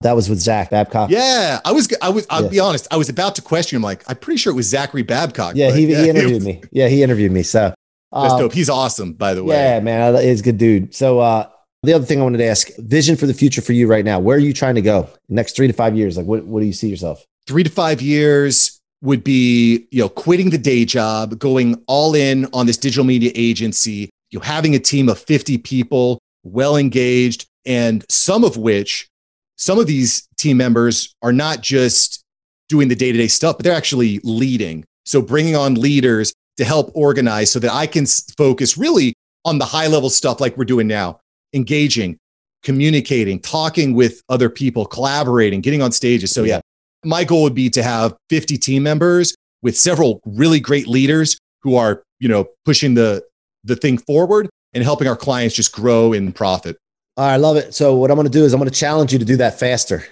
that 0.00 0.16
was 0.16 0.28
with 0.28 0.40
Zach 0.40 0.70
Babcock. 0.70 1.10
Yeah. 1.10 1.60
I 1.64 1.72
was, 1.72 1.88
I 2.00 2.08
was, 2.08 2.26
I'll 2.30 2.44
Yeah. 2.44 2.48
be 2.48 2.60
honest. 2.60 2.88
I 2.90 2.96
was 2.96 3.08
about 3.08 3.34
to 3.36 3.42
question 3.42 3.76
him. 3.76 3.82
Like, 3.82 4.02
I'm 4.08 4.16
pretty 4.16 4.38
sure 4.38 4.52
it 4.52 4.56
was 4.56 4.66
Zachary 4.66 5.02
Babcock. 5.02 5.54
yeah, 5.56 5.70
he, 5.72 5.86
he 5.86 6.08
interviewed 6.08 6.42
me. 6.42 6.62
Yeah, 6.72 6.88
he 6.88 7.02
interviewed 7.02 7.32
me. 7.32 7.42
So 7.42 7.74
That's 8.12 8.32
um, 8.32 8.40
dope. 8.40 8.52
He's 8.54 8.70
awesome, 8.70 9.12
by 9.12 9.34
the 9.34 9.44
way. 9.44 9.56
Yeah, 9.56 9.80
man, 9.80 10.20
he's 10.22 10.40
a 10.40 10.44
good 10.44 10.58
dude. 10.58 10.94
So 10.94 11.18
uh, 11.20 11.48
the 11.82 11.92
other 11.92 12.04
thing 12.04 12.20
I 12.20 12.24
wanted 12.24 12.38
to 12.38 12.46
ask: 12.46 12.68
vision 12.78 13.16
for 13.16 13.26
the 13.26 13.34
future 13.34 13.62
for 13.62 13.72
you 13.72 13.86
right 13.86 14.04
now. 14.04 14.18
Where 14.18 14.36
are 14.36 14.40
you 14.40 14.52
trying 14.52 14.74
to 14.76 14.82
go 14.82 15.08
next 15.28 15.56
three 15.56 15.66
to 15.66 15.72
five 15.72 15.96
years? 15.96 16.16
Like, 16.16 16.26
what 16.26 16.44
what 16.44 16.60
do 16.60 16.66
you 16.66 16.72
see 16.72 16.88
yourself? 16.88 17.24
Three 17.46 17.62
to 17.62 17.70
five 17.70 18.02
years 18.02 18.80
would 19.02 19.22
be, 19.22 19.86
you 19.90 20.02
know, 20.02 20.08
quitting 20.08 20.50
the 20.50 20.58
day 20.58 20.84
job, 20.84 21.38
going 21.38 21.82
all 21.86 22.14
in 22.14 22.46
on 22.52 22.66
this 22.66 22.78
digital 22.78 23.04
media 23.04 23.30
agency, 23.34 24.10
you 24.30 24.38
know, 24.38 24.44
having 24.44 24.74
a 24.74 24.78
team 24.78 25.08
of 25.08 25.18
50 25.18 25.58
people, 25.58 26.18
well 26.42 26.76
engaged, 26.76 27.46
and 27.66 28.04
some 28.08 28.42
of 28.42 28.56
which, 28.56 29.08
some 29.56 29.78
of 29.78 29.86
these 29.86 30.26
team 30.36 30.56
members 30.56 31.14
are 31.22 31.32
not 31.32 31.60
just 31.60 32.22
doing 32.68 32.88
the 32.88 32.96
day 32.96 33.12
to 33.12 33.18
day 33.18 33.28
stuff, 33.28 33.58
but 33.58 33.64
they're 33.64 33.76
actually 33.76 34.18
leading. 34.24 34.84
So 35.04 35.22
bringing 35.22 35.56
on 35.56 35.74
leaders 35.74 36.32
to 36.56 36.64
help 36.64 36.90
organize 36.94 37.52
so 37.52 37.58
that 37.60 37.72
I 37.72 37.86
can 37.86 38.06
focus 38.06 38.76
really 38.76 39.14
on 39.44 39.58
the 39.58 39.64
high 39.64 39.86
level 39.86 40.10
stuff 40.10 40.40
like 40.40 40.56
we're 40.56 40.64
doing 40.64 40.88
now, 40.88 41.20
engaging, 41.52 42.18
communicating, 42.62 43.40
talking 43.40 43.94
with 43.94 44.22
other 44.28 44.50
people, 44.50 44.86
collaborating, 44.86 45.60
getting 45.60 45.82
on 45.82 45.92
stages. 45.92 46.32
So, 46.32 46.44
yeah, 46.44 46.60
my 47.04 47.24
goal 47.24 47.42
would 47.42 47.54
be 47.54 47.70
to 47.70 47.82
have 47.82 48.14
50 48.30 48.58
team 48.58 48.82
members 48.82 49.34
with 49.62 49.76
several 49.76 50.20
really 50.24 50.60
great 50.60 50.86
leaders 50.86 51.38
who 51.62 51.76
are, 51.76 52.02
you 52.18 52.28
know, 52.28 52.46
pushing 52.64 52.94
the, 52.94 53.22
the 53.64 53.76
thing 53.76 53.98
forward 53.98 54.48
and 54.74 54.84
helping 54.84 55.08
our 55.08 55.16
clients 55.16 55.54
just 55.54 55.72
grow 55.72 56.12
in 56.12 56.32
profit. 56.32 56.76
All 57.16 57.26
right, 57.26 57.34
I 57.34 57.36
love 57.36 57.56
it. 57.56 57.74
So 57.74 57.96
what 57.96 58.10
I'm 58.10 58.16
going 58.16 58.26
to 58.26 58.32
do 58.32 58.44
is 58.44 58.52
I'm 58.52 58.60
going 58.60 58.70
to 58.70 58.78
challenge 58.78 59.12
you 59.12 59.18
to 59.18 59.24
do 59.24 59.36
that 59.36 59.58
faster. 59.58 60.04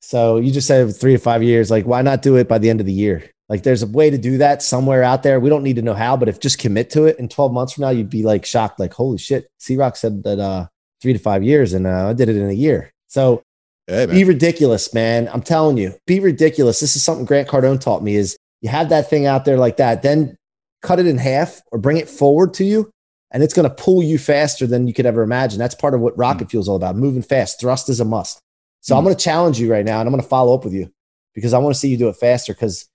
So 0.00 0.38
you 0.38 0.52
just 0.52 0.66
said 0.66 0.94
three 0.94 1.12
to 1.12 1.18
five 1.18 1.42
years. 1.42 1.70
Like, 1.70 1.86
why 1.86 2.02
not 2.02 2.22
do 2.22 2.36
it 2.36 2.48
by 2.48 2.58
the 2.58 2.70
end 2.70 2.80
of 2.80 2.86
the 2.86 2.92
year? 2.92 3.30
Like, 3.48 3.62
there's 3.62 3.82
a 3.82 3.86
way 3.86 4.10
to 4.10 4.18
do 4.18 4.38
that 4.38 4.62
somewhere 4.62 5.02
out 5.02 5.22
there. 5.22 5.40
We 5.40 5.48
don't 5.48 5.62
need 5.62 5.76
to 5.76 5.82
know 5.82 5.94
how, 5.94 6.16
but 6.16 6.28
if 6.28 6.40
just 6.40 6.58
commit 6.58 6.90
to 6.90 7.04
it 7.04 7.18
in 7.18 7.28
12 7.28 7.52
months 7.52 7.72
from 7.72 7.82
now, 7.82 7.90
you'd 7.90 8.10
be 8.10 8.22
like 8.22 8.44
shocked, 8.44 8.78
like, 8.78 8.92
holy 8.92 9.18
shit. 9.18 9.48
C 9.58 9.76
Rock 9.76 9.96
said 9.96 10.22
that 10.24 10.38
uh, 10.38 10.66
three 11.00 11.12
to 11.12 11.18
five 11.18 11.42
years, 11.42 11.72
and 11.74 11.86
uh, 11.86 12.08
I 12.08 12.12
did 12.12 12.28
it 12.28 12.36
in 12.36 12.48
a 12.48 12.52
year. 12.54 12.90
So 13.08 13.42
Hey, 13.86 14.04
be 14.06 14.24
ridiculous, 14.24 14.92
man. 14.92 15.28
I'm 15.32 15.40
telling 15.42 15.78
you, 15.78 15.94
be 16.06 16.20
ridiculous. 16.20 16.80
This 16.80 16.94
is 16.96 17.02
something 17.02 17.24
Grant 17.24 17.48
Cardone 17.48 17.80
taught 17.80 18.02
me 18.02 18.16
is 18.16 18.36
you 18.60 18.68
have 18.68 18.90
that 18.90 19.08
thing 19.08 19.24
out 19.24 19.44
there 19.46 19.56
like 19.56 19.78
that, 19.78 20.02
then 20.02 20.36
cut 20.82 20.98
it 21.00 21.06
in 21.06 21.16
half 21.16 21.62
or 21.72 21.78
bring 21.78 21.96
it 21.96 22.08
forward 22.08 22.52
to 22.54 22.64
you, 22.64 22.90
and 23.30 23.42
it's 23.42 23.54
going 23.54 23.68
to 23.68 23.74
pull 23.74 24.02
you 24.02 24.18
faster 24.18 24.66
than 24.66 24.86
you 24.86 24.92
could 24.92 25.06
ever 25.06 25.22
imagine. 25.22 25.58
That's 25.58 25.74
part 25.74 25.94
of 25.94 26.00
what 26.00 26.16
rocket 26.18 26.50
fuel 26.50 26.60
is 26.62 26.68
all 26.68 26.76
about, 26.76 26.96
moving 26.96 27.22
fast. 27.22 27.60
Thrust 27.60 27.88
is 27.88 28.00
a 28.00 28.04
must. 28.04 28.40
So 28.80 28.94
I'm 28.96 29.02
Mm. 29.02 29.06
going 29.06 29.16
to 29.16 29.24
challenge 29.24 29.58
you 29.60 29.70
right 29.72 29.84
now, 29.84 30.00
and 30.00 30.06
I'm 30.08 30.12
going 30.12 30.22
to 30.22 30.28
follow 30.28 30.54
up 30.54 30.64
with 30.64 30.74
you 30.74 30.90
because 31.34 31.54
I 31.54 31.58
want 31.58 31.74
to 31.74 31.80
see 31.80 31.88
you 31.88 31.96
do 31.96 32.08
it 32.08 32.16
faster. 32.16 32.52
Because 32.52 32.86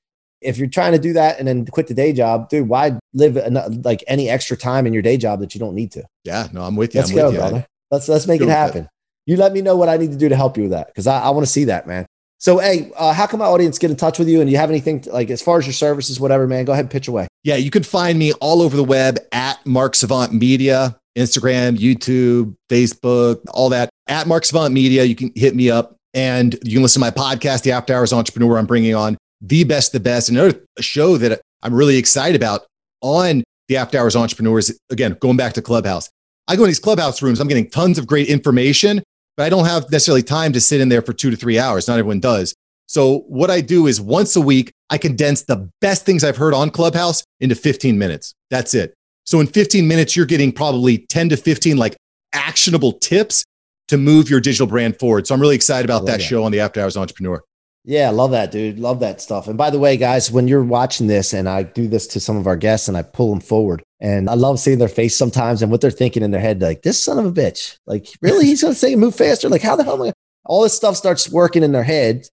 if 0.41 0.57
you're 0.57 0.67
trying 0.67 0.91
to 0.91 0.99
do 0.99 1.13
that 1.13 1.39
and 1.39 1.47
then 1.47 1.65
quit 1.65 1.87
the 1.87 1.93
day 1.93 2.13
job, 2.13 2.49
dude, 2.49 2.67
why 2.67 2.99
live 3.13 3.35
like 3.83 4.03
any 4.07 4.29
extra 4.29 4.57
time 4.57 4.85
in 4.85 4.93
your 4.93 5.01
day 5.01 5.17
job 5.17 5.39
that 5.39 5.55
you 5.55 5.59
don't 5.59 5.75
need 5.75 5.91
to? 5.93 6.03
Yeah, 6.23 6.47
no, 6.53 6.61
I'm 6.63 6.75
with 6.75 6.93
you. 6.93 6.99
Let's 7.01 7.11
I'm 7.11 7.15
go, 7.17 7.25
with 7.27 7.33
you. 7.33 7.39
brother. 7.39 7.65
Let's 7.93 8.09
let's 8.09 8.25
make 8.25 8.39
Go 8.39 8.47
it 8.47 8.49
happen. 8.49 8.89
You 9.27 9.37
let 9.37 9.53
me 9.53 9.61
know 9.61 9.77
what 9.77 9.87
I 9.87 9.97
need 9.97 10.11
to 10.11 10.17
do 10.17 10.27
to 10.27 10.35
help 10.35 10.57
you 10.57 10.63
with 10.63 10.71
that 10.71 10.87
because 10.87 11.05
I, 11.05 11.21
I 11.21 11.29
want 11.29 11.45
to 11.45 11.51
see 11.51 11.65
that, 11.65 11.85
man. 11.85 12.07
So, 12.39 12.57
hey, 12.57 12.91
uh, 12.97 13.13
how 13.13 13.27
can 13.27 13.37
my 13.37 13.45
audience 13.45 13.77
get 13.77 13.91
in 13.91 13.95
touch 13.95 14.17
with 14.17 14.27
you? 14.27 14.41
And 14.41 14.49
you 14.49 14.57
have 14.57 14.69
anything 14.69 15.01
to, 15.01 15.11
like 15.11 15.29
as 15.29 15.41
far 15.43 15.59
as 15.59 15.67
your 15.67 15.73
services, 15.73 16.19
whatever, 16.19 16.47
man? 16.47 16.65
Go 16.65 16.73
ahead 16.73 16.85
and 16.85 16.91
pitch 16.91 17.07
away. 17.07 17.27
Yeah, 17.43 17.55
you 17.55 17.69
can 17.69 17.83
find 17.83 18.17
me 18.17 18.33
all 18.33 18.63
over 18.63 18.75
the 18.75 18.83
web 18.83 19.19
at 19.31 19.63
Mark 19.65 19.93
Savant 19.93 20.33
Media, 20.33 20.99
Instagram, 21.15 21.77
YouTube, 21.77 22.55
Facebook, 22.67 23.45
all 23.53 23.69
that. 23.69 23.89
At 24.07 24.25
Mark 24.25 24.43
Savant 24.43 24.73
Media, 24.73 25.03
you 25.03 25.15
can 25.15 25.31
hit 25.35 25.55
me 25.55 25.69
up 25.69 25.95
and 26.15 26.55
you 26.63 26.73
can 26.73 26.81
listen 26.81 26.99
to 26.99 27.07
my 27.07 27.11
podcast, 27.11 27.61
The 27.61 27.73
After 27.73 27.93
Hours 27.93 28.11
Entrepreneur. 28.11 28.57
I'm 28.57 28.65
bringing 28.65 28.95
on 28.95 29.17
the 29.39 29.63
best, 29.65 29.91
the 29.91 29.99
best. 29.99 30.29
Another 30.29 30.59
show 30.79 31.17
that 31.17 31.41
I'm 31.61 31.73
really 31.73 31.97
excited 31.97 32.35
about 32.35 32.65
on 33.01 33.43
the 33.67 33.77
After 33.77 33.99
Hours 33.99 34.15
Entrepreneurs. 34.15 34.77
Again, 34.89 35.15
going 35.21 35.37
back 35.37 35.53
to 35.53 35.61
Clubhouse. 35.61 36.09
I 36.47 36.55
go 36.55 36.63
in 36.63 36.69
these 36.69 36.79
Clubhouse 36.79 37.21
rooms, 37.21 37.39
I'm 37.39 37.47
getting 37.47 37.69
tons 37.69 37.97
of 37.97 38.07
great 38.07 38.27
information, 38.27 39.01
but 39.37 39.43
I 39.43 39.49
don't 39.49 39.65
have 39.65 39.89
necessarily 39.91 40.23
time 40.23 40.53
to 40.53 40.61
sit 40.61 40.81
in 40.81 40.89
there 40.89 41.01
for 41.01 41.13
two 41.13 41.31
to 41.31 41.37
three 41.37 41.57
hours. 41.57 41.87
Not 41.87 41.99
everyone 41.99 42.19
does. 42.19 42.53
So 42.87 43.19
what 43.27 43.49
I 43.49 43.61
do 43.61 43.87
is 43.87 44.01
once 44.01 44.35
a 44.35 44.41
week, 44.41 44.71
I 44.89 44.97
condense 44.97 45.43
the 45.43 45.69
best 45.81 46.05
things 46.05 46.23
I've 46.23 46.37
heard 46.37 46.53
on 46.53 46.69
Clubhouse 46.69 47.23
into 47.39 47.55
15 47.55 47.97
minutes. 47.97 48.35
That's 48.49 48.73
it. 48.73 48.93
So 49.25 49.39
in 49.39 49.47
15 49.47 49.87
minutes, 49.87 50.15
you're 50.15 50.25
getting 50.25 50.51
probably 50.51 50.99
10 51.09 51.29
to 51.29 51.37
15 51.37 51.77
like 51.77 51.95
actionable 52.33 52.93
tips 52.93 53.45
to 53.87 53.97
move 53.97 54.29
your 54.29 54.39
digital 54.39 54.67
brand 54.67 54.99
forward. 54.99 55.27
So 55.27 55.33
I'm 55.33 55.41
really 55.41 55.55
excited 55.55 55.85
about 55.85 56.05
that 56.05 56.17
that. 56.17 56.23
show 56.23 56.43
on 56.43 56.51
the 56.51 56.59
After 56.59 56.81
Hours 56.81 56.97
Entrepreneur. 56.97 57.41
Yeah, 57.85 58.11
love 58.11 58.31
that, 58.31 58.51
dude. 58.51 58.79
Love 58.79 59.01
that 59.01 59.19
stuff. 59.19 59.49
And 59.49 59.57
by 59.57 59.69
the 59.69 59.79
way, 59.79 59.97
guys, 59.97 60.31
when 60.31 60.47
you're 60.47 60.63
watching 60.63 61.07
this, 61.07 61.33
and 61.33 61.49
I 61.49 61.63
do 61.63 61.87
this 61.87 62.07
to 62.07 62.19
some 62.21 62.37
of 62.37 62.47
our 62.47 62.55
guests, 62.55 62.87
and 62.87 62.95
I 62.95 63.01
pull 63.01 63.29
them 63.29 63.41
forward, 63.41 63.83
and 63.99 64.29
I 64.29 64.35
love 64.35 64.59
seeing 64.59 64.79
their 64.79 64.87
face 64.87 65.17
sometimes 65.17 65.61
and 65.61 65.69
what 65.69 65.81
they're 65.81 65.91
thinking 65.91 66.23
in 66.23 66.31
their 66.31 66.39
head, 66.39 66.61
like 66.61 66.83
this 66.83 67.01
son 67.01 67.19
of 67.19 67.25
a 67.25 67.31
bitch. 67.31 67.77
Like, 67.85 68.07
really, 68.21 68.45
he's 68.45 68.61
gonna 68.61 68.73
say 68.73 68.95
move 68.95 69.15
faster? 69.15 69.49
Like, 69.49 69.61
how 69.61 69.75
the 69.75 69.83
hell? 69.83 70.01
Am 70.01 70.09
I? 70.09 70.13
All 70.45 70.63
this 70.63 70.73
stuff 70.73 70.95
starts 70.95 71.29
working 71.29 71.61
in 71.61 71.73
their 71.73 71.83
head. 71.83 72.27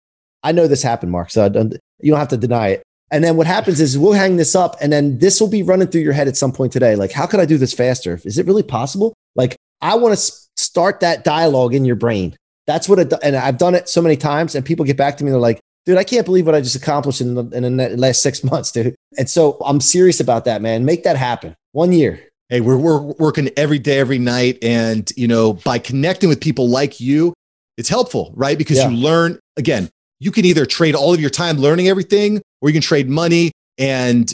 I 0.44 0.52
know 0.52 0.68
this 0.68 0.82
happened, 0.82 1.12
Mark. 1.12 1.30
So 1.30 1.48
don't, 1.48 1.74
you 2.00 2.10
don't 2.12 2.18
have 2.20 2.28
to 2.28 2.36
deny 2.36 2.68
it. 2.68 2.82
And 3.10 3.24
then 3.24 3.36
what 3.36 3.46
happens 3.48 3.80
is 3.80 3.98
we'll 3.98 4.12
hang 4.12 4.36
this 4.36 4.54
up, 4.54 4.76
and 4.80 4.92
then 4.92 5.18
this 5.18 5.40
will 5.40 5.48
be 5.48 5.64
running 5.64 5.88
through 5.88 6.02
your 6.02 6.12
head 6.12 6.28
at 6.28 6.36
some 6.36 6.52
point 6.52 6.72
today. 6.72 6.94
Like, 6.94 7.10
how 7.10 7.26
could 7.26 7.40
I 7.40 7.44
do 7.44 7.58
this 7.58 7.74
faster? 7.74 8.20
Is 8.24 8.38
it 8.38 8.46
really 8.46 8.62
possible? 8.62 9.14
Like, 9.34 9.56
I 9.80 9.96
want 9.96 10.16
to 10.16 10.32
start 10.56 11.00
that 11.00 11.24
dialogue 11.24 11.74
in 11.74 11.84
your 11.84 11.96
brain. 11.96 12.36
That's 12.70 12.88
what 12.88 13.00
it, 13.00 13.12
and 13.20 13.34
I've 13.34 13.58
done 13.58 13.74
it 13.74 13.88
so 13.88 14.00
many 14.00 14.16
times, 14.16 14.54
and 14.54 14.64
people 14.64 14.84
get 14.84 14.96
back 14.96 15.16
to 15.16 15.24
me. 15.24 15.32
They're 15.32 15.40
like, 15.40 15.58
dude, 15.86 15.98
I 15.98 16.04
can't 16.04 16.24
believe 16.24 16.46
what 16.46 16.54
I 16.54 16.60
just 16.60 16.76
accomplished 16.76 17.20
in 17.20 17.34
the, 17.34 17.44
in 17.50 17.76
the 17.76 17.96
last 17.96 18.22
six 18.22 18.44
months, 18.44 18.70
dude. 18.70 18.94
And 19.18 19.28
so 19.28 19.56
I'm 19.64 19.80
serious 19.80 20.20
about 20.20 20.44
that, 20.44 20.62
man. 20.62 20.84
Make 20.84 21.02
that 21.02 21.16
happen. 21.16 21.56
One 21.72 21.92
year. 21.92 22.20
Hey, 22.48 22.60
we're, 22.60 22.76
we're 22.76 23.00
working 23.00 23.50
every 23.56 23.80
day, 23.80 23.98
every 23.98 24.18
night. 24.18 24.58
And, 24.62 25.10
you 25.16 25.26
know, 25.26 25.54
by 25.54 25.80
connecting 25.80 26.28
with 26.28 26.40
people 26.40 26.68
like 26.68 27.00
you, 27.00 27.34
it's 27.76 27.88
helpful, 27.88 28.32
right? 28.36 28.56
Because 28.56 28.76
Yeah. 28.76 28.90
you 28.90 28.98
learn, 28.98 29.40
again, 29.56 29.88
you 30.20 30.30
can 30.30 30.44
either 30.44 30.64
trade 30.64 30.94
all 30.94 31.12
of 31.12 31.20
your 31.20 31.30
time 31.30 31.56
learning 31.56 31.88
everything 31.88 32.40
or 32.60 32.68
you 32.68 32.72
can 32.72 32.82
trade 32.82 33.08
money 33.08 33.50
and 33.78 34.32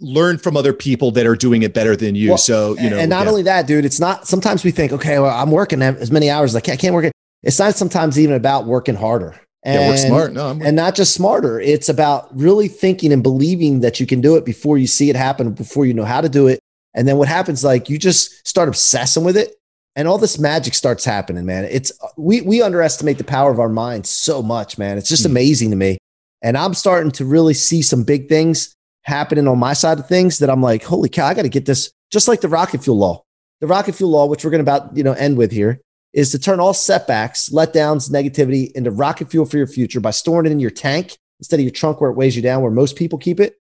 learn 0.00 0.36
from 0.38 0.56
other 0.56 0.72
people 0.72 1.12
that 1.12 1.26
are 1.26 1.36
doing 1.36 1.62
it 1.62 1.72
better 1.72 1.94
than 1.96 2.14
you. 2.14 2.30
Well, 2.30 2.38
so, 2.38 2.76
you 2.78 2.90
know, 2.90 2.98
and 2.98 3.08
not 3.08 3.24
yeah. 3.24 3.30
only 3.30 3.42
that, 3.44 3.66
dude, 3.66 3.84
it's 3.84 4.00
not, 4.00 4.26
sometimes 4.26 4.64
we 4.64 4.70
think, 4.70 4.92
okay, 4.92 5.18
well, 5.18 5.30
I'm 5.30 5.50
working 5.50 5.82
as 5.82 6.10
many 6.10 6.30
hours 6.30 6.52
as 6.52 6.56
I 6.56 6.60
can. 6.60 6.74
I 6.74 6.76
can't 6.76 6.94
work 6.94 7.04
it. 7.04 7.12
It's 7.42 7.58
not 7.58 7.74
sometimes 7.74 8.18
even 8.18 8.34
about 8.34 8.66
working 8.66 8.94
harder. 8.96 9.34
yeah, 9.64 9.88
work 9.88 9.98
And- 9.98 10.06
smart. 10.08 10.32
No, 10.32 10.48
I'm 10.48 10.62
and 10.62 10.74
not 10.76 10.94
just 10.94 11.12
smarter. 11.14 11.60
It's 11.60 11.88
about 11.88 12.28
really 12.38 12.68
thinking 12.68 13.12
and 13.12 13.22
believing 13.22 13.80
that 13.80 14.00
you 14.00 14.06
can 14.06 14.20
do 14.22 14.36
it 14.36 14.44
before 14.44 14.78
you 14.78 14.86
see 14.86 15.10
it 15.10 15.16
happen, 15.16 15.52
before 15.52 15.84
you 15.86 15.92
know 15.94 16.04
how 16.04 16.20
to 16.22 16.28
do 16.30 16.46
it. 16.46 16.60
And 16.94 17.06
then 17.06 17.18
what 17.18 17.28
happens, 17.28 17.62
like 17.62 17.88
you 17.90 17.98
just 17.98 18.46
start 18.48 18.68
obsessing 18.68 19.22
with 19.22 19.36
it, 19.36 19.54
and 19.96 20.08
all 20.08 20.16
this 20.18 20.38
magic 20.38 20.74
starts 20.74 21.04
happening, 21.04 21.44
man. 21.44 21.64
It's 21.64 21.92
we 22.16 22.40
we 22.40 22.62
underestimate 22.62 23.18
the 23.18 23.24
power 23.24 23.50
of 23.52 23.60
our 23.60 23.68
minds 23.68 24.08
so 24.08 24.42
much, 24.42 24.78
man. 24.78 24.96
It's 24.98 25.08
just 25.08 25.24
Hmm. 25.24 25.30
amazing 25.32 25.70
to 25.70 25.76
me. 25.76 25.98
And 26.42 26.56
I'm 26.56 26.72
starting 26.74 27.10
to 27.12 27.24
really 27.26 27.52
see 27.54 27.82
some 27.82 28.02
big 28.02 28.28
things 28.30 28.74
happening 29.02 29.46
on 29.46 29.58
my 29.58 29.74
side 29.74 29.98
of 29.98 30.06
things 30.08 30.38
that 30.38 30.48
I'm 30.50 30.62
like, 30.62 30.82
holy 30.84 31.08
cow, 31.10 31.26
I 31.26 31.34
got 31.34 31.42
to 31.42 31.48
get 31.50 31.66
this. 31.66 31.90
Just 32.10 32.28
like 32.28 32.40
the 32.40 32.48
rocket 32.48 32.82
fuel 32.82 32.96
law, 32.98 33.22
the 33.60 33.66
rocket 33.66 33.94
fuel 33.94 34.10
law, 34.10 34.24
which 34.26 34.42
we're 34.44 34.50
going 34.50 34.64
to 34.64 34.70
about 34.70 34.96
you 34.96 35.02
know 35.04 35.12
end 35.12 35.36
with 35.36 35.52
here, 35.52 35.80
is 36.12 36.30
to 36.32 36.38
turn 36.38 36.60
all 36.60 36.74
setbacks, 36.74 37.50
letdowns, 37.50 38.10
negativity 38.10 38.72
into 38.72 38.90
rocket 38.90 39.30
fuel 39.30 39.46
for 39.46 39.56
your 39.56 39.66
future 39.66 40.00
by 40.00 40.10
storing 40.10 40.46
it 40.46 40.52
in 40.52 40.60
your 40.60 40.70
tank 40.70 41.16
instead 41.38 41.60
of 41.60 41.64
your 41.64 41.72
trunk 41.72 42.00
where 42.00 42.10
it 42.10 42.16
weighs 42.16 42.36
you 42.36 42.42
down, 42.42 42.62
where 42.62 42.70
most 42.70 42.96
people 42.96 43.18
keep 43.18 43.40
it. 43.40 43.56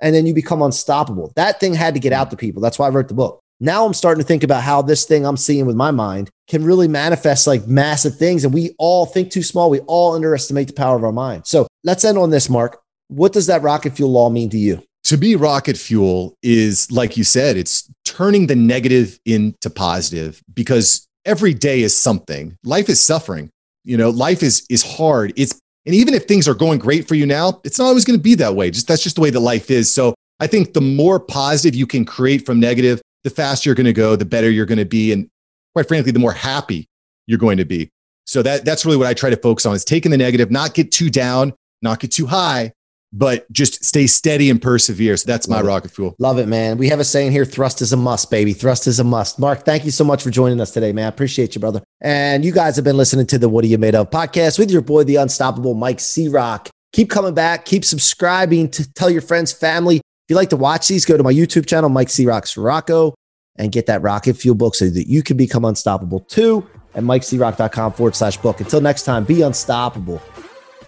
And 0.00 0.14
then 0.14 0.26
you 0.26 0.34
become 0.34 0.62
unstoppable. 0.62 1.32
That 1.36 1.60
thing 1.60 1.72
had 1.72 1.94
to 1.94 2.00
get 2.00 2.12
out 2.12 2.30
to 2.30 2.36
people. 2.36 2.60
That's 2.60 2.78
why 2.78 2.86
I 2.86 2.90
wrote 2.90 3.08
the 3.08 3.14
book. 3.14 3.40
Now 3.60 3.86
I'm 3.86 3.94
starting 3.94 4.22
to 4.22 4.26
think 4.26 4.42
about 4.42 4.62
how 4.62 4.82
this 4.82 5.04
thing 5.04 5.24
I'm 5.24 5.36
seeing 5.36 5.64
with 5.64 5.76
my 5.76 5.90
mind 5.90 6.30
can 6.48 6.64
really 6.64 6.88
manifest 6.88 7.46
like 7.46 7.66
massive 7.66 8.16
things. 8.16 8.44
And 8.44 8.52
we 8.52 8.74
all 8.78 9.06
think 9.06 9.30
too 9.30 9.42
small. 9.42 9.70
We 9.70 9.80
all 9.80 10.14
underestimate 10.14 10.66
the 10.66 10.74
power 10.74 10.96
of 10.96 11.04
our 11.04 11.12
mind. 11.12 11.46
So 11.46 11.66
let's 11.84 12.04
end 12.04 12.18
on 12.18 12.30
this, 12.30 12.50
Mark. 12.50 12.80
What 13.08 13.32
does 13.32 13.46
that 13.46 13.62
rocket 13.62 13.94
fuel 13.94 14.10
law 14.10 14.28
mean 14.28 14.50
to 14.50 14.58
you? 14.58 14.82
to 15.04 15.18
me, 15.18 15.34
rocket 15.34 15.76
fuel 15.76 16.36
is 16.42 16.90
like 16.90 17.16
you 17.16 17.24
said, 17.24 17.56
it's 17.56 17.90
turning 18.04 18.46
the 18.46 18.56
negative 18.56 19.20
into 19.26 19.70
positive 19.70 20.42
because 20.52 21.06
every 21.24 21.54
day 21.54 21.82
is 21.82 21.96
something. 21.96 22.56
Life 22.64 22.88
is 22.88 23.02
suffering. 23.02 23.50
You 23.84 23.96
know, 23.96 24.10
life 24.10 24.42
is 24.42 24.66
is 24.70 24.82
hard. 24.82 25.32
It's 25.36 25.58
and 25.86 25.94
even 25.94 26.14
if 26.14 26.24
things 26.24 26.48
are 26.48 26.54
going 26.54 26.78
great 26.78 27.06
for 27.06 27.14
you 27.14 27.26
now, 27.26 27.60
it's 27.64 27.78
not 27.78 27.86
always 27.86 28.04
going 28.04 28.18
to 28.18 28.22
be 28.22 28.34
that 28.36 28.54
way. 28.54 28.70
Just 28.70 28.88
that's 28.88 29.02
just 29.02 29.16
the 29.16 29.22
way 29.22 29.30
that 29.30 29.40
life 29.40 29.70
is. 29.70 29.92
So 29.92 30.14
I 30.40 30.46
think 30.46 30.72
the 30.72 30.80
more 30.80 31.20
positive 31.20 31.74
you 31.74 31.86
can 31.86 32.04
create 32.04 32.46
from 32.46 32.58
negative, 32.58 33.00
the 33.22 33.30
faster 33.30 33.68
you're 33.68 33.74
going 33.74 33.86
to 33.86 33.92
go, 33.92 34.16
the 34.16 34.24
better 34.24 34.50
you're 34.50 34.66
going 34.66 34.78
to 34.78 34.84
be, 34.84 35.12
and 35.12 35.28
quite 35.74 35.88
frankly, 35.88 36.12
the 36.12 36.18
more 36.18 36.32
happy 36.32 36.86
you're 37.26 37.38
going 37.38 37.58
to 37.58 37.64
be. 37.64 37.90
So 38.26 38.42
that 38.42 38.64
that's 38.64 38.86
really 38.86 38.96
what 38.96 39.06
I 39.06 39.14
try 39.14 39.30
to 39.30 39.36
focus 39.36 39.66
on 39.66 39.74
is 39.74 39.84
taking 39.84 40.10
the 40.10 40.18
negative, 40.18 40.50
not 40.50 40.74
get 40.74 40.90
too 40.90 41.10
down, 41.10 41.52
not 41.82 42.00
get 42.00 42.12
too 42.12 42.26
high, 42.26 42.72
but 43.16 43.50
just 43.52 43.84
stay 43.84 44.08
steady 44.08 44.50
and 44.50 44.60
persevere. 44.60 45.16
So 45.16 45.26
that's 45.26 45.46
my 45.48 45.58
Love 45.58 45.66
rocket 45.66 45.92
fuel. 45.92 46.16
Love 46.18 46.38
it, 46.38 46.48
man. 46.48 46.78
We 46.78 46.88
have 46.88 46.98
a 46.98 47.04
saying 47.04 47.30
here 47.30 47.44
thrust 47.44 47.80
is 47.80 47.92
a 47.92 47.96
must, 47.96 48.28
baby. 48.28 48.52
Thrust 48.52 48.88
is 48.88 48.98
a 48.98 49.04
must. 49.04 49.38
Mark, 49.38 49.64
thank 49.64 49.84
you 49.84 49.92
so 49.92 50.02
much 50.02 50.22
for 50.22 50.30
joining 50.30 50.60
us 50.60 50.72
today, 50.72 50.92
man. 50.92 51.06
I 51.06 51.08
appreciate 51.08 51.54
you, 51.54 51.60
brother. 51.60 51.80
And 52.00 52.44
you 52.44 52.50
guys 52.50 52.74
have 52.74 52.84
been 52.84 52.96
listening 52.96 53.26
to 53.26 53.38
the 53.38 53.48
What 53.48 53.64
Are 53.64 53.68
You 53.68 53.78
Made 53.78 53.94
Of 53.94 54.10
podcast 54.10 54.58
with 54.58 54.70
your 54.70 54.82
boy, 54.82 55.04
the 55.04 55.16
unstoppable 55.16 55.74
Mike 55.74 56.00
C 56.00 56.28
Rock. 56.28 56.68
Keep 56.92 57.08
coming 57.08 57.34
back, 57.34 57.64
keep 57.64 57.84
subscribing 57.84 58.68
to 58.72 58.92
tell 58.94 59.10
your 59.10 59.22
friends, 59.22 59.52
family. 59.52 59.96
If 59.96 60.02
you 60.28 60.36
like 60.36 60.50
to 60.50 60.56
watch 60.56 60.88
these, 60.88 61.04
go 61.04 61.16
to 61.16 61.22
my 61.22 61.32
YouTube 61.32 61.66
channel, 61.66 61.90
Mike 61.90 62.10
C 62.10 62.26
Rock 62.26 62.44
Ciorrocco, 62.44 63.14
and 63.56 63.70
get 63.70 63.86
that 63.86 64.02
rocket 64.02 64.34
fuel 64.34 64.56
book 64.56 64.74
so 64.74 64.88
that 64.88 65.06
you 65.06 65.22
can 65.22 65.36
become 65.36 65.64
unstoppable 65.64 66.20
too 66.20 66.68
at 66.94 67.04
mikecroc.com 67.04 67.92
forward 67.92 68.16
slash 68.16 68.36
book. 68.38 68.60
Until 68.60 68.80
next 68.80 69.04
time, 69.04 69.24
be 69.24 69.42
unstoppable. 69.42 70.20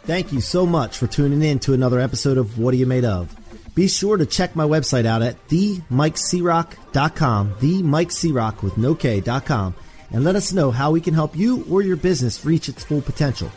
Thank 0.07 0.33
you 0.33 0.41
so 0.41 0.65
much 0.65 0.99
for 0.99 1.09
tuning 1.09 1.43
in 1.43 1.59
to 1.61 1.75
another 1.75 1.99
episode 1.99 2.39
of 2.39 2.61
What 2.61 2.73
Are 2.73 2.77
You 2.77 2.87
Made 2.87 3.05
Of? 3.05 3.35
Be 3.75 3.89
sure 3.89 4.17
to 4.17 4.25
check 4.25 4.55
my 4.55 4.63
website 4.63 5.05
out 5.05 5.21
at 5.21 5.49
themikecroc.com, 5.49 7.55
themikecroc 7.55 8.63
with 8.63 8.79
no 8.79 8.95
K.com, 8.95 9.75
and 10.13 10.23
let 10.23 10.37
us 10.37 10.53
know 10.53 10.71
how 10.71 10.93
we 10.93 11.01
can 11.01 11.13
help 11.13 11.37
you 11.37 11.67
or 11.69 11.83
your 11.83 11.97
business 11.97 12.45
reach 12.45 12.69
its 12.69 12.85
full 12.85 13.03
potential. 13.03 13.49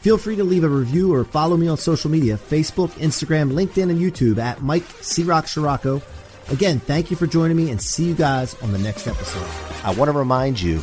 Feel 0.00 0.16
free 0.16 0.36
to 0.36 0.44
leave 0.44 0.64
a 0.64 0.68
review 0.68 1.12
or 1.12 1.24
follow 1.24 1.58
me 1.58 1.68
on 1.68 1.76
social 1.76 2.10
media 2.10 2.38
Facebook, 2.38 2.88
Instagram, 2.92 3.52
LinkedIn, 3.52 3.90
and 3.90 4.00
YouTube 4.00 4.38
at 4.38 4.62
Mike 4.62 4.86
C 5.02 5.24
Rock 5.24 5.44
Ciorrocco. 5.44 6.00
Again, 6.50 6.80
thank 6.80 7.10
you 7.10 7.18
for 7.18 7.26
joining 7.26 7.58
me 7.58 7.70
and 7.70 7.82
see 7.82 8.04
you 8.04 8.14
guys 8.14 8.54
on 8.62 8.72
the 8.72 8.78
next 8.78 9.06
episode. 9.06 9.46
I 9.84 9.94
want 9.94 10.10
to 10.10 10.16
remind 10.16 10.58
you 10.58 10.82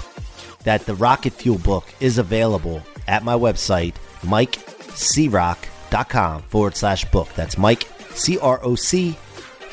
that 0.66 0.86
the 0.86 0.94
Rocket 0.94 1.34
Fuel 1.34 1.58
book 1.58 1.86
is 2.00 2.20
available 2.20 2.84
at 3.08 3.24
my 3.24 3.34
website, 3.34 3.96
mikecroc.com 4.96 6.42
forward 6.44 6.76
slash 6.76 7.06
book. 7.06 7.30
That's 7.36 7.58
Mike, 7.58 7.88
C 8.12 8.38
R 8.40 8.60
O 8.64 8.76
C 8.76 9.18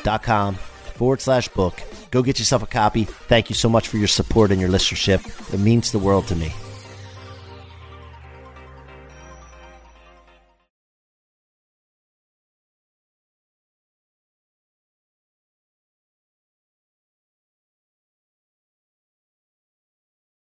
dot 0.03 0.23
com 0.23 0.55
forward 0.55 1.21
slash 1.21 1.47
book. 1.49 1.81
Go 2.11 2.21
get 2.21 2.39
yourself 2.39 2.63
a 2.63 2.67
copy. 2.67 3.05
Thank 3.05 3.49
you 3.49 3.55
so 3.55 3.69
much 3.69 3.87
for 3.87 3.97
your 3.97 4.07
support 4.07 4.51
and 4.51 4.61
your 4.61 4.69
listenership. 4.69 5.53
It 5.53 5.59
means 5.59 5.91
the 5.91 5.99
world 5.99 6.27
to 6.27 6.35
me. 6.35 6.51